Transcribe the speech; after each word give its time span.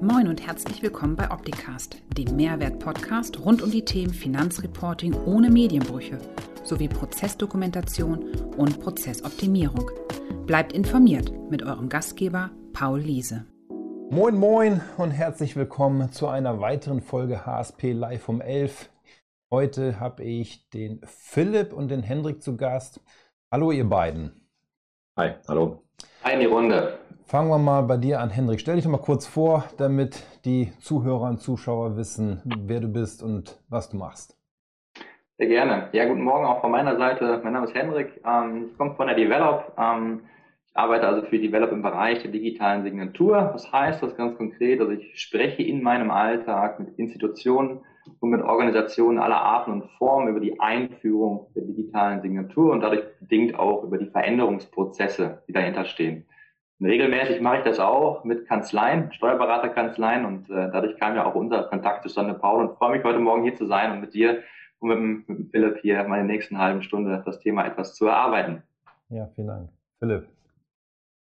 Moin 0.00 0.28
und 0.28 0.46
herzlich 0.46 0.82
willkommen 0.82 1.16
bei 1.16 1.30
Opticast, 1.30 2.02
dem 2.18 2.36
Mehrwert-Podcast 2.36 3.42
rund 3.42 3.62
um 3.62 3.70
die 3.70 3.84
Themen 3.84 4.12
Finanzreporting 4.12 5.14
ohne 5.24 5.50
Medienbrüche 5.50 6.18
sowie 6.64 6.88
Prozessdokumentation 6.88 8.34
und 8.58 8.78
Prozessoptimierung. 8.78 9.90
Bleibt 10.44 10.74
informiert 10.74 11.32
mit 11.50 11.62
eurem 11.62 11.88
Gastgeber 11.88 12.50
Paul 12.74 13.00
Liese. 13.00 13.46
Moin 14.10 14.36
moin 14.36 14.82
und 14.98 15.12
herzlich 15.12 15.56
willkommen 15.56 16.12
zu 16.12 16.28
einer 16.28 16.60
weiteren 16.60 17.00
Folge 17.00 17.46
HSP 17.46 17.92
Live 17.92 18.28
um 18.28 18.42
11. 18.42 18.90
Heute 19.50 19.98
habe 19.98 20.24
ich 20.24 20.68
den 20.68 21.00
Philipp 21.06 21.72
und 21.72 21.88
den 21.88 22.02
Hendrik 22.02 22.42
zu 22.42 22.58
Gast. 22.58 23.00
Hallo 23.50 23.72
ihr 23.72 23.88
beiden. 23.88 24.46
Hi, 25.16 25.36
hallo. 25.48 25.85
Hi 26.26 26.34
in 26.34 26.40
die 26.40 26.46
Runde. 26.46 26.98
Fangen 27.26 27.50
wir 27.50 27.58
mal 27.58 27.82
bei 27.82 27.96
dir 27.96 28.18
an, 28.18 28.30
Hendrik. 28.30 28.58
Stell 28.58 28.74
dich 28.74 28.82
doch 28.82 28.90
mal 28.90 28.98
kurz 28.98 29.28
vor, 29.28 29.62
damit 29.78 30.24
die 30.44 30.72
Zuhörer 30.80 31.28
und 31.28 31.38
Zuschauer 31.38 31.96
wissen, 31.96 32.42
wer 32.66 32.80
du 32.80 32.88
bist 32.88 33.22
und 33.22 33.60
was 33.68 33.90
du 33.90 33.96
machst. 33.96 34.36
Sehr 35.38 35.46
gerne. 35.46 35.88
Ja, 35.92 36.04
guten 36.06 36.24
Morgen 36.24 36.44
auch 36.44 36.60
von 36.60 36.72
meiner 36.72 36.96
Seite. 36.96 37.40
Mein 37.44 37.52
Name 37.52 37.66
ist 37.66 37.76
Hendrik. 37.76 38.20
Ähm, 38.26 38.70
ich 38.72 38.76
komme 38.76 38.96
von 38.96 39.06
der 39.06 39.14
Develop. 39.14 39.72
Ähm, 39.78 40.22
ich 40.66 40.76
arbeite 40.76 41.06
also 41.06 41.22
für 41.22 41.38
Develop 41.38 41.70
im 41.70 41.82
Bereich 41.82 42.22
der 42.22 42.32
digitalen 42.32 42.82
Signatur. 42.82 43.52
Was 43.54 43.70
heißt 43.70 44.02
das 44.02 44.16
ganz 44.16 44.36
konkret? 44.36 44.80
Also 44.80 44.94
ich 44.94 45.20
spreche 45.20 45.62
in 45.62 45.80
meinem 45.80 46.10
Alltag 46.10 46.80
mit 46.80 46.98
Institutionen 46.98 47.82
und 48.20 48.30
mit 48.30 48.42
Organisationen 48.42 49.18
aller 49.18 49.40
Arten 49.40 49.72
und 49.72 49.90
Formen 49.98 50.28
über 50.28 50.40
die 50.40 50.58
Einführung 50.60 51.46
der 51.54 51.64
digitalen 51.64 52.20
Signatur 52.20 52.72
und 52.72 52.80
dadurch 52.80 53.02
bedingt 53.20 53.58
auch 53.58 53.84
über 53.84 53.98
die 53.98 54.06
Veränderungsprozesse, 54.06 55.42
die 55.48 55.52
dahinter 55.52 55.84
stehen. 55.84 56.26
Regelmäßig 56.80 57.40
mache 57.40 57.58
ich 57.58 57.64
das 57.64 57.80
auch 57.80 58.24
mit 58.24 58.46
Kanzleien, 58.46 59.10
Steuerberaterkanzleien 59.12 60.26
und 60.26 60.50
äh, 60.50 60.70
dadurch 60.70 60.98
kam 60.98 61.16
ja 61.16 61.24
auch 61.24 61.34
unser 61.34 61.64
Kontakt 61.64 62.02
zustande, 62.02 62.34
Paul, 62.34 62.66
und 62.66 62.76
freue 62.76 62.96
mich 62.96 63.04
heute 63.04 63.18
Morgen 63.18 63.44
hier 63.44 63.54
zu 63.54 63.66
sein 63.66 63.92
und 63.92 64.00
mit 64.00 64.12
dir 64.12 64.42
und 64.78 64.88
mit 64.88 65.28
mit 65.28 65.50
Philipp 65.50 65.78
hier 65.78 66.04
meine 66.04 66.24
nächsten 66.24 66.58
halben 66.58 66.82
Stunde 66.82 67.22
das 67.24 67.40
Thema 67.40 67.64
etwas 67.64 67.94
zu 67.94 68.06
erarbeiten. 68.06 68.62
Ja, 69.08 69.26
vielen 69.34 69.46
Dank. 69.46 69.68
Philipp. 69.98 70.35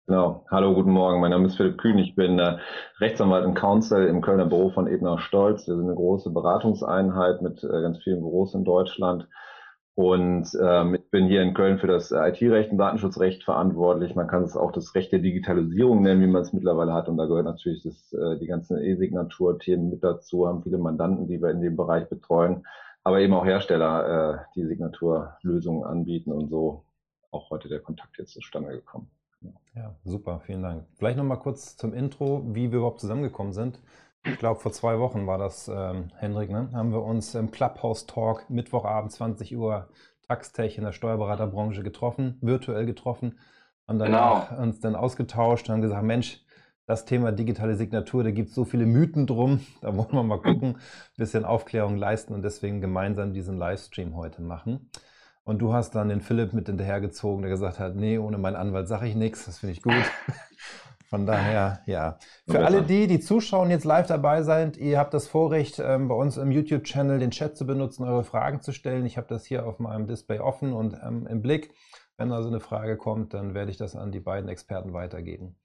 Genau. 0.07 0.45
Hallo, 0.51 0.73
guten 0.73 0.91
Morgen. 0.91 1.21
Mein 1.21 1.31
Name 1.31 1.47
ist 1.47 1.55
Philipp 1.55 1.77
Kühn. 1.77 1.97
Ich 1.97 2.13
bin 2.13 2.37
äh, 2.37 2.57
Rechtsanwalt 2.99 3.45
und 3.45 3.53
Counsel 3.53 4.07
im 4.07 4.21
Kölner 4.21 4.45
Büro 4.45 4.69
von 4.69 4.87
Ebner 4.87 5.17
Stolz. 5.17 5.65
Wir 5.65 5.75
sind 5.75 5.85
eine 5.85 5.95
große 5.95 6.29
Beratungseinheit 6.29 7.41
mit 7.41 7.63
äh, 7.63 7.81
ganz 7.81 7.99
vielen 8.03 8.19
Büros 8.19 8.53
in 8.53 8.65
Deutschland 8.65 9.29
und 9.95 10.49
ähm, 10.61 10.95
ich 10.95 11.09
bin 11.11 11.27
hier 11.27 11.43
in 11.43 11.53
Köln 11.53 11.77
für 11.77 11.87
das 11.87 12.11
IT-Recht 12.11 12.71
und 12.71 12.79
Datenschutzrecht 12.79 13.43
verantwortlich. 13.43 14.13
Man 14.15 14.27
kann 14.27 14.43
es 14.43 14.57
auch 14.57 14.71
das 14.71 14.93
Recht 14.95 15.11
der 15.11 15.19
Digitalisierung 15.19 16.01
nennen, 16.01 16.21
wie 16.21 16.27
man 16.27 16.41
es 16.41 16.51
mittlerweile 16.51 16.93
hat. 16.93 17.07
Und 17.07 17.17
da 17.17 17.25
gehört 17.25 17.45
natürlich 17.45 17.83
das, 17.83 18.11
äh, 18.11 18.39
die 18.39 18.47
ganzen 18.47 18.83
E-Signatur-Themen 18.83 19.89
mit 19.89 20.03
dazu, 20.03 20.47
haben 20.47 20.63
viele 20.63 20.79
Mandanten, 20.79 21.27
die 21.27 21.41
wir 21.41 21.51
in 21.51 21.61
dem 21.61 21.77
Bereich 21.77 22.09
betreuen, 22.09 22.65
aber 23.03 23.19
eben 23.21 23.33
auch 23.33 23.45
Hersteller, 23.45 24.33
äh, 24.33 24.53
die 24.55 24.65
Signaturlösungen 24.65 25.85
anbieten 25.85 26.31
und 26.31 26.49
so 26.49 26.83
auch 27.31 27.51
heute 27.51 27.69
der 27.69 27.79
Kontakt 27.79 28.17
jetzt 28.17 28.33
zustande 28.33 28.71
gekommen. 28.71 29.09
Ja, 29.75 29.95
super, 30.03 30.41
vielen 30.45 30.61
Dank. 30.61 30.85
Vielleicht 30.97 31.17
nochmal 31.17 31.39
kurz 31.39 31.77
zum 31.77 31.93
Intro, 31.93 32.43
wie 32.47 32.71
wir 32.71 32.79
überhaupt 32.79 33.01
zusammengekommen 33.01 33.53
sind 33.53 33.79
ich 34.25 34.37
glaube, 34.37 34.59
vor 34.59 34.71
zwei 34.71 34.99
Wochen 34.99 35.27
war 35.27 35.37
das, 35.37 35.67
ähm, 35.67 36.09
Hendrik, 36.15 36.49
ne? 36.49 36.69
haben 36.73 36.91
wir 36.91 37.03
uns 37.03 37.35
im 37.35 37.51
Clubhouse 37.51 38.05
Talk 38.05 38.49
Mittwochabend 38.49 39.11
20 39.11 39.55
Uhr 39.57 39.89
Taxtech 40.27 40.77
in 40.77 40.85
der 40.85 40.93
Steuerberaterbranche 40.93 41.83
getroffen, 41.83 42.37
virtuell 42.41 42.85
getroffen, 42.85 43.37
haben 43.87 43.99
danach 43.99 44.49
genau. 44.49 44.61
uns 44.61 44.79
dann 44.79 44.95
ausgetauscht 44.95 45.67
und 45.67 45.73
haben 45.73 45.81
gesagt, 45.81 46.03
Mensch, 46.03 46.41
das 46.85 47.05
Thema 47.05 47.33
digitale 47.33 47.75
Signatur, 47.75 48.23
da 48.23 48.31
gibt 48.31 48.49
es 48.49 48.55
so 48.55 48.63
viele 48.63 48.85
Mythen 48.85 49.27
drum, 49.27 49.59
da 49.81 49.95
wollen 49.95 50.13
wir 50.13 50.23
mal 50.23 50.41
gucken, 50.41 50.75
ein 50.75 51.17
bisschen 51.17 51.43
Aufklärung 51.43 51.97
leisten 51.97 52.33
und 52.33 52.43
deswegen 52.43 52.79
gemeinsam 52.79 53.33
diesen 53.33 53.57
Livestream 53.57 54.15
heute 54.15 54.41
machen. 54.41 54.89
Und 55.43 55.59
du 55.59 55.73
hast 55.73 55.95
dann 55.95 56.09
den 56.09 56.21
Philipp 56.21 56.53
mit 56.53 56.67
hinterhergezogen, 56.67 57.41
der 57.41 57.51
gesagt 57.51 57.79
hat, 57.79 57.95
nee, 57.95 58.17
ohne 58.17 58.37
meinen 58.37 58.55
Anwalt 58.55 58.87
sage 58.87 59.07
ich 59.07 59.15
nichts, 59.15 59.45
das 59.45 59.59
finde 59.59 59.73
ich 59.73 59.81
gut. 59.81 59.93
Von 61.09 61.27
daher, 61.27 61.81
ja. 61.85 62.17
Für 62.47 62.65
alle 62.65 62.81
die, 62.81 63.05
die 63.05 63.19
zuschauen, 63.19 63.69
jetzt 63.69 63.83
live 63.83 64.07
dabei 64.07 64.41
sind, 64.41 64.77
ihr 64.77 64.97
habt 64.97 65.13
das 65.13 65.27
Vorrecht, 65.27 65.79
ähm, 65.79 66.07
bei 66.07 66.15
uns 66.15 66.37
im 66.37 66.51
YouTube-Channel 66.51 67.19
den 67.19 67.29
Chat 67.29 67.55
zu 67.55 67.67
benutzen, 67.67 68.03
eure 68.03 68.23
Fragen 68.23 68.61
zu 68.61 68.71
stellen. 68.71 69.05
Ich 69.05 69.17
habe 69.17 69.27
das 69.27 69.45
hier 69.45 69.67
auf 69.67 69.77
meinem 69.77 70.07
Display 70.07 70.39
offen 70.39 70.73
und 70.73 70.97
ähm, 71.05 71.27
im 71.27 71.43
Blick. 71.43 71.71
Wenn 72.17 72.31
also 72.31 72.49
eine 72.49 72.59
Frage 72.59 72.97
kommt, 72.97 73.33
dann 73.35 73.53
werde 73.53 73.69
ich 73.69 73.77
das 73.77 73.95
an 73.95 74.11
die 74.11 74.21
beiden 74.21 74.49
Experten 74.49 74.93
weitergeben. 74.93 75.55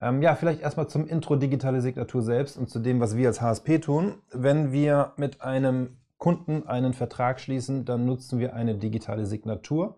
Ähm, 0.00 0.22
ja, 0.22 0.34
vielleicht 0.36 0.60
erstmal 0.60 0.88
zum 0.88 1.06
Intro 1.06 1.36
digitale 1.36 1.80
Signatur 1.80 2.22
selbst 2.22 2.56
und 2.56 2.70
zu 2.70 2.78
dem, 2.78 3.00
was 3.00 3.16
wir 3.16 3.28
als 3.28 3.40
HSP 3.40 3.80
tun. 3.80 4.14
Wenn 4.32 4.72
wir 4.72 5.12
mit 5.16 5.42
einem 5.42 5.98
Kunden 6.18 6.66
einen 6.66 6.92
Vertrag 6.92 7.40
schließen, 7.40 7.84
dann 7.84 8.04
nutzen 8.04 8.38
wir 8.38 8.54
eine 8.54 8.76
digitale 8.76 9.26
Signatur 9.26 9.96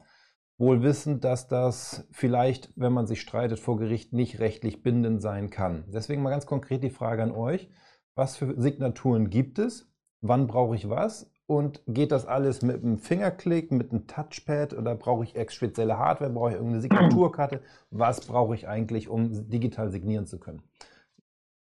wohl 0.61 0.83
wissend, 0.83 1.25
dass 1.25 1.49
das 1.49 2.07
vielleicht, 2.13 2.71
wenn 2.77 2.93
man 2.93 3.07
sich 3.07 3.23
streitet 3.23 3.59
vor 3.59 3.79
Gericht, 3.79 4.13
nicht 4.13 4.41
rechtlich 4.41 4.83
bindend 4.83 5.23
sein 5.23 5.49
kann. 5.49 5.85
Deswegen 5.89 6.23
mal 6.23 6.31
ganz 6.31 6.45
konkret 6.45 6.85
die 6.85 6.91
Frage 6.91 7.23
an 7.23 7.33
euch. 7.33 7.71
Was 8.15 8.37
für 8.37 8.61
Signaturen 8.61 9.31
gibt 9.31 9.59
es? 9.59 9.91
Wann 10.21 10.47
brauche 10.47 10.77
ich 10.77 10.91
was? 10.91 11.33
Und 11.47 11.83
geht 11.87 12.13
das 12.13 12.27
alles 12.27 12.61
mit 12.61 12.85
einem 12.85 12.99
Fingerklick, 12.99 13.73
mit 13.73 13.91
einem 13.91 14.07
Touchpad 14.07 14.75
oder 14.75 14.95
brauche 14.95 15.25
ich 15.25 15.35
ex 15.35 15.55
spezielle 15.55 15.97
Hardware? 15.99 16.31
Brauche 16.31 16.51
ich 16.51 16.57
irgendeine 16.57 16.83
Signaturkarte? 16.83 17.63
Was 17.91 18.21
brauche 18.21 18.55
ich 18.55 18.69
eigentlich, 18.69 19.09
um 19.09 19.49
digital 19.49 19.91
signieren 19.91 20.27
zu 20.27 20.39
können? 20.39 20.63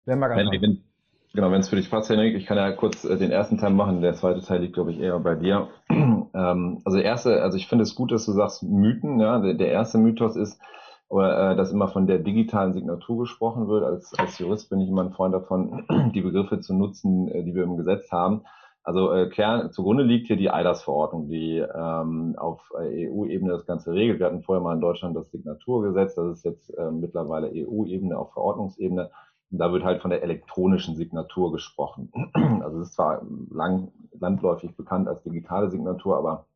Wer 0.04 0.16
mag 0.16 0.32
anfangen? 0.32 0.91
Genau, 1.34 1.50
wenn 1.50 1.60
es 1.60 1.70
für 1.70 1.76
dich 1.76 1.91
passt, 1.91 2.10
Henrik, 2.10 2.37
ich 2.37 2.44
kann 2.44 2.59
ja 2.59 2.72
kurz 2.72 3.04
äh, 3.04 3.16
den 3.16 3.31
ersten 3.31 3.56
Teil 3.56 3.72
machen. 3.72 4.03
Der 4.03 4.15
zweite 4.15 4.43
Teil 4.43 4.60
liegt, 4.60 4.75
glaube 4.75 4.93
ich, 4.93 5.00
eher 5.00 5.19
bei 5.19 5.34
dir. 5.34 5.69
ähm, 5.88 6.82
also 6.84 6.98
erste, 6.98 7.43
also 7.43 7.56
ich 7.56 7.69
finde 7.69 7.84
es 7.84 7.94
gut, 7.94 8.12
dass 8.12 8.26
du 8.26 8.32
sagst 8.32 8.62
Mythen. 8.62 9.19
Ja, 9.19 9.38
der, 9.38 9.54
der 9.54 9.69
erste 9.69 9.97
Mythos 9.97 10.37
ist, 10.37 10.60
oder, 11.09 11.53
äh, 11.53 11.56
dass 11.56 11.72
immer 11.72 11.88
von 11.88 12.06
der 12.06 12.19
digitalen 12.19 12.75
Signatur 12.75 13.20
gesprochen 13.20 13.66
wird. 13.66 13.82
Als, 13.82 14.12
als 14.19 14.38
Jurist 14.38 14.69
bin 14.69 14.81
ich 14.81 14.91
immer 14.91 15.04
ein 15.04 15.12
Freund 15.12 15.34
davon, 15.34 15.87
die 16.15 16.20
Begriffe 16.20 16.60
zu 16.60 16.75
nutzen, 16.75 17.28
äh, 17.28 17.44
die 17.44 17.54
wir 17.54 17.64
im 17.64 17.78
Gesetz 17.78 18.12
haben. 18.12 18.43
Also 18.84 19.12
äh, 19.12 19.31
Kern, 19.31 19.70
zugrunde 19.70 20.03
liegt 20.03 20.26
hier 20.26 20.37
die 20.37 20.50
EIDAS-Verordnung, 20.50 21.28
die 21.28 21.59
ähm, 21.59 22.34
auf 22.37 22.60
EU-Ebene 22.76 23.53
das 23.53 23.64
Ganze 23.64 23.93
regelt. 23.93 24.19
Wir 24.19 24.26
hatten 24.26 24.43
vorher 24.43 24.62
mal 24.62 24.75
in 24.75 24.81
Deutschland 24.81 25.16
das 25.16 25.31
Signaturgesetz, 25.31 26.14
das 26.14 26.38
ist 26.38 26.44
jetzt 26.44 26.69
äh, 26.76 26.91
mittlerweile 26.91 27.49
EU-Ebene 27.54 28.19
auf 28.19 28.32
Verordnungsebene. 28.32 29.10
Da 29.54 29.70
wird 29.70 29.84
halt 29.84 30.00
von 30.00 30.10
der 30.10 30.22
elektronischen 30.22 30.96
Signatur 30.96 31.52
gesprochen. 31.52 32.10
Also 32.62 32.80
es 32.80 32.88
ist 32.88 32.94
zwar 32.94 33.22
lang, 33.50 33.92
landläufig 34.18 34.74
bekannt 34.76 35.08
als 35.08 35.22
digitale 35.22 35.70
Signatur, 35.70 36.16
aber 36.16 36.46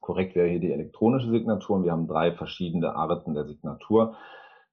korrekt 0.00 0.34
wäre 0.34 0.48
hier 0.48 0.60
die 0.60 0.72
elektronische 0.72 1.30
Signatur. 1.30 1.76
Und 1.76 1.84
wir 1.84 1.92
haben 1.92 2.08
drei 2.08 2.32
verschiedene 2.32 2.96
Arten 2.96 3.34
der 3.34 3.44
Signatur. 3.44 4.16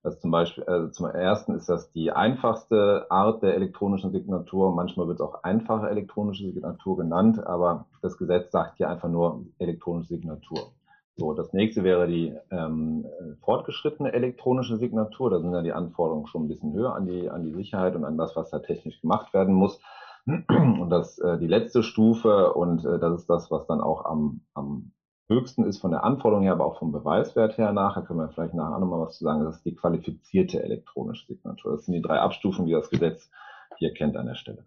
Das 0.02 0.22
zum 0.22 0.32
Beispiel, 0.32 0.64
also 0.64 0.88
zum 0.90 1.08
ersten 1.08 1.54
ist 1.56 1.68
das 1.68 1.92
die 1.92 2.14
einfachste 2.14 3.08
Art 3.10 3.44
der 3.44 3.56
elektronischen 3.56 4.12
Signatur. 4.12 4.74
Manchmal 4.74 5.08
wird 5.08 5.20
es 5.20 5.26
auch 5.26 5.44
einfache 5.44 5.90
elektronische 5.90 6.46
Signatur 6.46 6.98
genannt, 6.98 7.46
aber 7.46 7.88
das 8.02 8.18
Gesetz 8.18 8.52
sagt 8.52 8.78
hier 8.78 8.90
einfach 8.90 9.10
nur 9.10 9.44
elektronische 9.58 10.16
Signatur. 10.16 10.72
So, 11.20 11.34
das 11.34 11.52
nächste 11.52 11.84
wäre 11.84 12.08
die 12.08 12.34
ähm, 12.50 13.06
fortgeschrittene 13.42 14.14
elektronische 14.14 14.78
Signatur. 14.78 15.30
Da 15.30 15.42
sind 15.42 15.54
ja 15.54 15.62
die 15.62 15.74
Anforderungen 15.74 16.28
schon 16.28 16.46
ein 16.46 16.48
bisschen 16.48 16.74
höher 16.74 16.96
an 16.96 17.06
die, 17.06 17.30
an 17.30 17.44
die 17.44 17.52
Sicherheit 17.52 17.96
und 17.96 18.06
an 18.06 18.18
das, 18.18 18.38
was 18.38 18.50
da 18.50 18.60
technisch 18.60 19.02
gemacht 19.02 19.34
werden 19.34 19.54
muss. 19.54 19.82
Und 20.26 20.90
das 20.90 21.20
äh, 21.20 21.38
die 21.38 21.48
letzte 21.48 21.84
Stufe, 21.84 22.54
und 22.54 22.86
äh, 22.86 23.00
das 23.00 23.22
ist 23.22 23.30
das, 23.30 23.52
was 23.52 23.68
dann 23.68 23.82
auch 23.82 24.06
am, 24.06 24.42
am 24.54 24.92
höchsten 25.28 25.66
ist 25.66 25.80
von 25.80 25.92
der 25.92 26.04
Anforderung 26.04 26.44
her, 26.44 26.54
aber 26.54 26.66
auch 26.66 26.80
vom 26.80 26.92
Beweiswert 26.92 27.58
her 27.58 27.74
nachher, 27.74 28.04
können 28.04 28.20
wir 28.20 28.30
vielleicht 28.30 28.54
nachher 28.54 28.80
nochmal 28.80 29.02
was 29.02 29.18
zu 29.18 29.24
sagen, 29.26 29.44
das 29.44 29.58
ist 29.58 29.66
die 29.66 29.76
qualifizierte 29.76 30.64
elektronische 30.64 31.26
Signatur. 31.28 31.74
Das 31.74 31.86
sind 31.86 31.96
die 31.96 32.02
drei 32.02 32.20
Abstufungen, 32.20 32.68
die 32.68 32.74
das 32.74 32.90
Gesetz 32.90 33.30
hier 33.78 33.94
kennt 33.94 34.16
an 34.16 34.28
der 34.28 34.36
Stelle. 34.36 34.66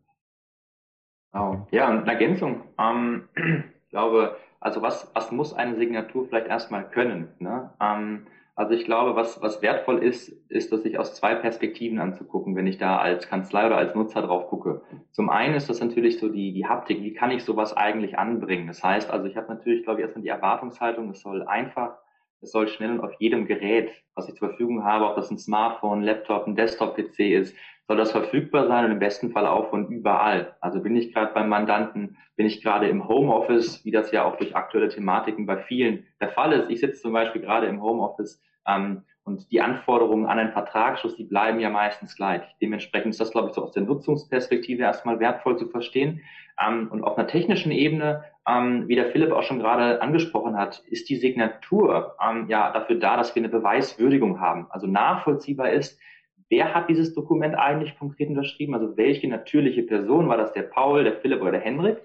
Oh, 1.33 1.57
ja, 1.71 1.89
und 1.89 2.03
eine 2.03 2.13
Ergänzung. 2.13 2.63
Ähm, 2.79 3.29
ich 3.85 3.91
glaube, 3.91 4.37
also 4.63 4.83
was, 4.83 5.11
was 5.15 5.33
muss 5.33 5.53
eine 5.53 5.77
Signatur 5.77 6.27
vielleicht 6.27 6.47
erstmal 6.47 6.89
können? 6.89 7.29
Ne? 7.39 7.71
Ähm, 7.81 8.27
also 8.55 8.75
ich 8.75 8.85
glaube, 8.85 9.17
was, 9.17 9.41
was 9.41 9.63
wertvoll 9.63 10.03
ist, 10.03 10.29
ist, 10.51 10.73
dass 10.73 10.83
sich 10.83 10.99
aus 10.99 11.15
zwei 11.15 11.35
Perspektiven 11.35 11.99
anzugucken, 11.99 12.55
wenn 12.55 12.67
ich 12.67 12.77
da 12.77 12.99
als 12.99 13.29
Kanzlei 13.29 13.67
oder 13.67 13.79
als 13.79 13.95
Nutzer 13.95 14.23
drauf 14.23 14.49
gucke. 14.49 14.83
Zum 15.11 15.31
einen 15.31 15.55
ist 15.55 15.71
das 15.71 15.81
natürlich 15.81 16.19
so 16.19 16.29
die, 16.29 16.53
die 16.53 16.67
Haptik, 16.67 17.01
wie 17.03 17.15
kann 17.15 17.31
ich 17.31 17.45
sowas 17.45 17.75
eigentlich 17.75 18.19
anbringen? 18.19 18.67
Das 18.67 18.85
heißt 18.85 19.11
also, 19.11 19.27
ich 19.27 19.37
habe 19.37 19.49
natürlich, 19.49 19.85
glaube 19.85 20.01
ich, 20.01 20.05
erstmal 20.05 20.23
die 20.23 20.29
Erwartungshaltung, 20.29 21.11
es 21.11 21.23
soll 21.23 21.43
einfach, 21.45 21.97
es 22.43 22.53
soll 22.53 22.69
schnell 22.69 22.91
und 22.93 23.01
auf 23.01 23.15
jedem 23.19 23.47
Gerät, 23.47 23.91
was 24.15 24.29
ich 24.29 24.35
zur 24.35 24.49
Verfügung 24.49 24.85
habe, 24.85 25.07
ob 25.07 25.17
das 25.17 25.31
ein 25.31 25.39
Smartphone, 25.39 26.03
Laptop, 26.03 26.47
ein 26.47 26.55
Desktop-PC 26.55 27.21
ist, 27.21 27.57
soll 27.89 27.97
das 27.97 28.13
verfügbar 28.13 28.69
sein 28.69 28.85
und 28.85 28.93
im 28.93 28.99
besten 28.99 29.33
Fall 29.33 29.47
auch 29.47 29.71
von 29.71 29.89
überall. 29.89 30.57
Also 30.61 30.81
bin 30.81 30.97
ich 30.97 31.13
gerade 31.13 31.35
beim 31.35 31.49
Mandanten, 31.49 32.17
bin 32.37 32.47
ich 32.47 32.63
gerade 32.63 32.89
im 32.89 33.09
Homeoffice, 33.09 33.85
wie 33.85 33.91
das 33.91 34.13
ja 34.13 34.25
auch 34.25 34.37
durch 34.37 34.55
aktuelle 34.57 34.89
Thematiken 34.89 35.47
bei 35.47 35.59
vielen 35.59 36.07
der 36.21 36.31
Fall 36.31 36.53
ist. 36.53 36.71
Ich 36.71 36.81
sitze 36.81 37.03
zum 37.03 37.13
Beispiel 37.13 37.43
gerade 37.43 37.67
im 37.67 37.83
Homeoffice 37.83 38.41
ähm, 38.67 39.03
Und 39.25 39.51
die 39.51 39.61
Anforderungen 39.61 40.27
an 40.27 40.39
einen 40.39 40.53
Vertragsschluss, 40.53 41.17
die 41.17 41.25
bleiben 41.25 41.61
ja 41.61 41.71
meistens 41.71 42.17
gleich. 42.17 42.43
Dementsprechend 42.61 43.11
ist 43.11 43.21
das, 43.21 43.31
glaube 43.31 43.49
ich, 43.49 43.55
so 43.55 43.63
aus 43.63 43.73
der 43.73 43.83
Nutzungsperspektive 43.83 44.83
erstmal 44.83 45.21
wertvoll 45.21 45.59
zu 45.59 45.69
verstehen. 45.69 46.21
Ähm, 46.65 46.89
und 46.91 47.03
auf 47.05 47.17
einer 47.17 47.27
technischen 47.27 47.73
Ebene, 47.73 48.25
ähm, 48.49 48.89
wie 48.89 48.95
der 48.95 49.11
Philipp 49.11 49.33
auch 49.33 49.43
schon 49.43 49.59
gerade 49.59 50.03
angesprochen 50.03 50.57
hat, 50.57 50.83
ist 50.87 51.09
die 51.09 51.17
Signatur 51.17 52.17
ähm, 52.25 52.47
ja 52.49 52.73
dafür 52.73 52.97
da, 52.97 53.17
dass 53.17 53.35
wir 53.35 53.41
eine 53.41 53.49
Beweiswürdigung 53.49 54.41
haben. 54.41 54.67
Also 54.71 54.87
nachvollziehbar 54.87 55.71
ist, 55.71 56.01
wer 56.53 56.75
hat 56.75 56.91
dieses 56.91 57.15
Dokument 57.15 57.55
eigentlich 57.55 57.99
konkret 57.99 58.29
unterschrieben? 58.29 58.75
Also 58.75 58.95
welche 58.99 59.27
natürliche 59.27 59.85
Person, 59.85 60.29
war 60.29 60.37
das 60.37 60.53
der 60.53 60.65
Paul, 60.65 61.03
der 61.03 61.15
Philipp 61.15 61.41
oder 61.41 61.53
der 61.53 61.63
Henrik? 61.63 61.97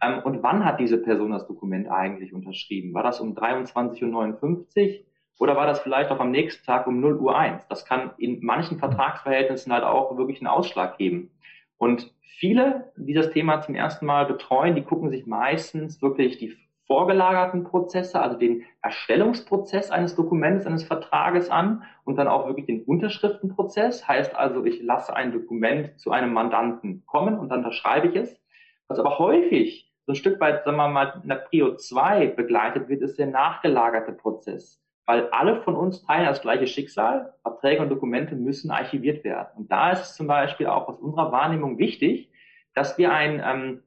Ähm, 0.00 0.20
und 0.24 0.44
wann 0.44 0.64
hat 0.64 0.78
diese 0.78 0.98
Person 0.98 1.32
das 1.32 1.48
Dokument 1.48 1.88
eigentlich 1.90 2.32
unterschrieben? 2.32 2.94
War 2.94 3.02
das 3.02 3.18
um 3.18 3.34
23.59 3.34 4.06
Uhr 4.06 5.04
oder 5.40 5.56
war 5.56 5.66
das 5.66 5.80
vielleicht 5.80 6.12
auch 6.12 6.20
am 6.20 6.30
nächsten 6.30 6.64
Tag 6.64 6.86
um 6.86 7.00
0 7.00 7.18
Uhr 7.18 7.36
1? 7.36 7.66
Das 7.68 7.84
kann 7.84 8.12
in 8.16 8.38
manchen 8.42 8.78
Vertragsverhältnissen 8.78 9.72
halt 9.72 9.82
auch 9.82 10.16
wirklich 10.16 10.38
einen 10.38 10.46
Ausschlag 10.46 10.98
geben. 10.98 11.32
Und 11.76 12.14
viele, 12.38 12.92
die 12.96 13.12
das 13.12 13.30
Thema 13.30 13.60
zum 13.60 13.74
ersten 13.74 14.06
Mal 14.06 14.26
betreuen, 14.26 14.76
die 14.76 14.82
gucken 14.82 15.10
sich 15.10 15.26
meistens 15.26 16.00
wirklich 16.00 16.38
die 16.38 16.54
vorgelagerten 16.86 17.64
Prozesse, 17.64 18.20
also 18.20 18.36
den 18.36 18.64
Erstellungsprozess 18.82 19.90
eines 19.90 20.14
Dokuments, 20.14 20.66
eines 20.66 20.84
Vertrages 20.84 21.50
an 21.50 21.82
und 22.04 22.16
dann 22.16 22.28
auch 22.28 22.46
wirklich 22.46 22.66
den 22.66 22.82
Unterschriftenprozess. 22.84 24.06
Heißt 24.06 24.36
also, 24.36 24.64
ich 24.64 24.82
lasse 24.82 25.14
ein 25.14 25.32
Dokument 25.32 25.98
zu 25.98 26.12
einem 26.12 26.32
Mandanten 26.32 27.04
kommen 27.06 27.38
und 27.38 27.48
dann 27.48 27.64
unterschreibe 27.64 28.08
ich 28.08 28.16
es. 28.16 28.40
Was 28.88 28.98
aber 28.98 29.18
häufig 29.18 29.92
so 30.06 30.12
ein 30.12 30.16
Stück 30.16 30.40
weit, 30.40 30.64
sagen 30.64 30.76
wir 30.76 30.88
mal, 30.88 31.20
in 31.22 31.28
der 31.28 31.36
Prio 31.36 31.74
2 31.74 32.28
begleitet 32.28 32.88
wird, 32.88 33.02
ist 33.02 33.18
der 33.18 33.26
nachgelagerte 33.26 34.12
Prozess. 34.12 34.80
Weil 35.04 35.28
alle 35.30 35.62
von 35.62 35.74
uns 35.74 36.04
teilen 36.04 36.26
das 36.26 36.40
gleiche 36.40 36.68
Schicksal. 36.68 37.34
Verträge 37.42 37.82
und 37.82 37.88
Dokumente 37.88 38.36
müssen 38.36 38.70
archiviert 38.70 39.24
werden. 39.24 39.48
Und 39.56 39.72
da 39.72 39.90
ist 39.90 40.02
es 40.02 40.14
zum 40.14 40.28
Beispiel 40.28 40.68
auch 40.68 40.88
aus 40.88 41.00
unserer 41.00 41.32
Wahrnehmung 41.32 41.78
wichtig, 41.78 42.30
dass 42.74 42.98
wir 42.98 43.12
ein, 43.12 43.42
ähm, 43.44 43.82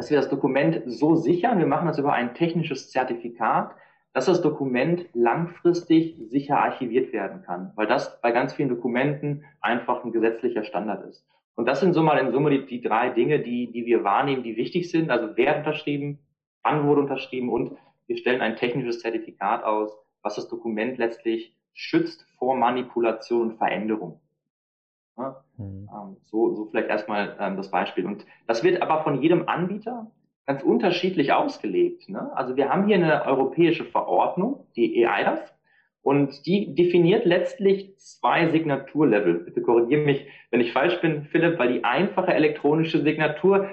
dass 0.00 0.08
wir 0.08 0.16
das 0.16 0.30
Dokument 0.30 0.80
so 0.86 1.14
sichern, 1.14 1.58
wir 1.58 1.66
machen 1.66 1.86
das 1.86 1.98
über 1.98 2.14
ein 2.14 2.32
technisches 2.32 2.90
Zertifikat, 2.90 3.74
dass 4.14 4.24
das 4.24 4.40
Dokument 4.40 5.04
langfristig 5.12 6.16
sicher 6.30 6.58
archiviert 6.58 7.12
werden 7.12 7.42
kann, 7.42 7.72
weil 7.76 7.86
das 7.86 8.18
bei 8.22 8.32
ganz 8.32 8.54
vielen 8.54 8.70
Dokumenten 8.70 9.44
einfach 9.60 10.02
ein 10.02 10.10
gesetzlicher 10.10 10.64
Standard 10.64 11.06
ist. 11.06 11.22
Und 11.54 11.66
das 11.66 11.80
sind 11.80 11.92
so 11.92 12.02
mal 12.02 12.16
in 12.16 12.32
Summe 12.32 12.48
die, 12.48 12.64
die 12.64 12.80
drei 12.80 13.10
Dinge, 13.10 13.40
die, 13.40 13.70
die 13.72 13.84
wir 13.84 14.02
wahrnehmen, 14.02 14.42
die 14.42 14.56
wichtig 14.56 14.90
sind. 14.90 15.10
Also 15.10 15.36
wer 15.36 15.58
unterschrieben, 15.58 16.18
wann 16.62 16.86
wurde 16.86 17.02
unterschrieben 17.02 17.50
und 17.50 17.76
wir 18.06 18.16
stellen 18.16 18.40
ein 18.40 18.56
technisches 18.56 19.00
Zertifikat 19.00 19.64
aus, 19.64 19.92
was 20.22 20.36
das 20.36 20.48
Dokument 20.48 20.96
letztlich 20.96 21.54
schützt 21.74 22.24
vor 22.38 22.56
Manipulation 22.56 23.50
und 23.50 23.58
Veränderung. 23.58 24.18
Ja, 25.20 25.44
mhm. 25.58 25.88
Ähm, 25.92 26.16
so, 26.26 26.54
so 26.54 26.66
vielleicht 26.66 26.88
erstmal 26.88 27.36
ähm, 27.38 27.56
das 27.56 27.70
Beispiel. 27.70 28.06
Und 28.06 28.24
das 28.46 28.64
wird 28.64 28.82
aber 28.82 29.02
von 29.02 29.22
jedem 29.22 29.48
Anbieter 29.48 30.10
ganz 30.46 30.62
unterschiedlich 30.62 31.32
ausgelegt. 31.32 32.08
Ne? 32.08 32.30
Also 32.34 32.56
wir 32.56 32.70
haben 32.70 32.86
hier 32.86 32.96
eine 32.96 33.24
europäische 33.24 33.84
Verordnung, 33.84 34.66
die 34.74 35.04
EIDAS, 35.04 35.40
und 36.02 36.46
die 36.46 36.74
definiert 36.74 37.26
letztlich 37.26 37.94
zwei 37.98 38.48
Signaturlevel. 38.48 39.34
Bitte 39.34 39.60
korrigiere 39.60 40.02
mich, 40.02 40.26
wenn 40.50 40.60
ich 40.60 40.72
falsch 40.72 40.98
bin, 41.02 41.24
Philipp, 41.24 41.58
weil 41.58 41.74
die 41.74 41.84
einfache 41.84 42.32
elektronische 42.32 43.02
Signatur, 43.02 43.68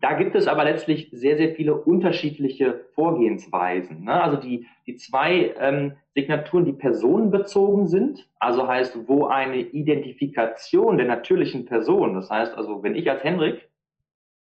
da 0.00 0.14
gibt 0.14 0.34
es 0.34 0.46
aber 0.46 0.64
letztlich 0.64 1.08
sehr, 1.12 1.36
sehr 1.36 1.54
viele 1.54 1.74
unterschiedliche 1.74 2.86
Vorgehensweisen. 2.94 4.04
Ne? 4.04 4.22
Also 4.22 4.38
die, 4.38 4.66
die 4.86 4.96
zwei 4.96 5.54
ähm, 5.58 5.92
Signaturen, 6.14 6.64
die 6.64 6.72
personenbezogen 6.72 7.86
sind, 7.86 8.28
also 8.38 8.66
heißt, 8.66 9.08
wo 9.08 9.26
eine 9.26 9.58
Identifikation 9.58 10.96
der 10.96 11.06
natürlichen 11.06 11.66
Person, 11.66 12.14
das 12.14 12.30
heißt 12.30 12.56
also, 12.56 12.82
wenn 12.82 12.94
ich 12.94 13.10
als 13.10 13.22
Henrik 13.22 13.68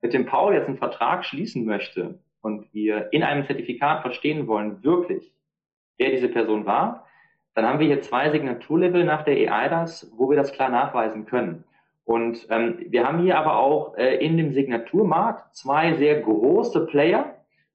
mit 0.03 0.13
dem 0.13 0.27
Paul 0.27 0.55
jetzt 0.55 0.69
einen 0.69 0.79
Vertrag 0.79 1.25
schließen 1.25 1.65
möchte 1.65 2.19
und 2.41 2.73
wir 2.75 3.13
in 3.13 3.23
einem 3.23 3.47
Zertifikat 3.47 4.03
verstehen 4.03 4.49
wollen, 4.49 4.83
wirklich, 4.83 5.33
wer 5.97 6.11
diese 6.11 6.29
Person 6.29 6.67
war, 6.67 7.07
dann 7.55 7.65
haben 7.65 7.79
wir 7.79 7.87
hier 7.87 8.03
zwei 8.03 8.31
Signaturlevel 8.31 9.05
nach 9.05 9.23
der 9.23 9.37
EIDAS, 9.37 10.13
wo 10.15 10.29
wir 10.29 10.37
das 10.37 10.53
klar 10.53 10.69
nachweisen 10.69 11.25
können. 11.25 11.65
Und 12.06 12.47
ähm, 12.50 12.87
wir 12.88 13.05
haben 13.05 13.19
hier 13.19 13.37
aber 13.37 13.58
auch 13.58 13.97
äh, 13.97 14.25
in 14.25 14.37
dem 14.37 14.53
Signaturmarkt 14.53 15.56
zwei 15.56 15.94
sehr 15.94 16.20
große 16.20 16.87
Player, 16.87 17.35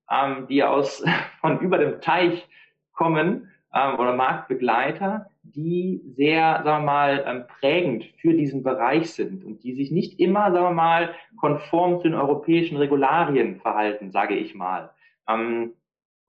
ähm, 0.10 0.48
die 0.48 0.63
aus 0.63 1.04
von 1.42 1.60
über 1.60 1.78
dem 1.78 2.00
Teich 2.00 2.48
kommen 2.94 3.51
ähm, 3.74 4.00
oder 4.00 4.16
Marktbegleiter, 4.16 5.28
die 5.44 6.01
sehr, 6.16 6.62
sagen 6.63 6.86
wir 6.86 6.92
mal, 6.92 7.25
ähm, 7.28 7.44
prägend 7.60 8.06
für 8.22 8.33
diesen 8.33 8.63
Bereich 8.63 9.12
sind 9.12 9.44
und 9.44 9.63
die 9.63 9.74
sich 9.74 9.92
nicht 9.92 10.18
immer, 10.18 10.54
sagen 10.54 10.66
wir 10.66 10.72
mal, 10.72 11.13
konform 11.36 12.00
zu 12.00 12.04
den 12.04 12.13
europäischen 12.13 12.77
Regularien 12.77 13.60
verhalten, 13.60 14.12
sage 14.12 14.36
ich 14.36 14.56
mal. 14.56 14.92
Ähm, 15.27 15.74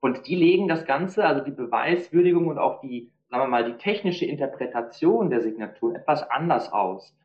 und 0.00 0.26
die 0.26 0.34
legen 0.34 0.66
das 0.66 0.86
Ganze, 0.86 1.24
also 1.24 1.44
die 1.44 1.52
Beweiswürdigung 1.52 2.48
und 2.48 2.58
auch 2.58 2.80
die 2.80 3.12
sagen 3.30 3.44
wir 3.44 3.48
mal, 3.48 3.64
die 3.64 3.78
technische 3.78 4.26
Interpretation 4.26 5.30
der 5.30 5.40
Signatur 5.40 5.94
etwas 5.94 6.28
anders 6.28 6.70
aus. 6.70 7.16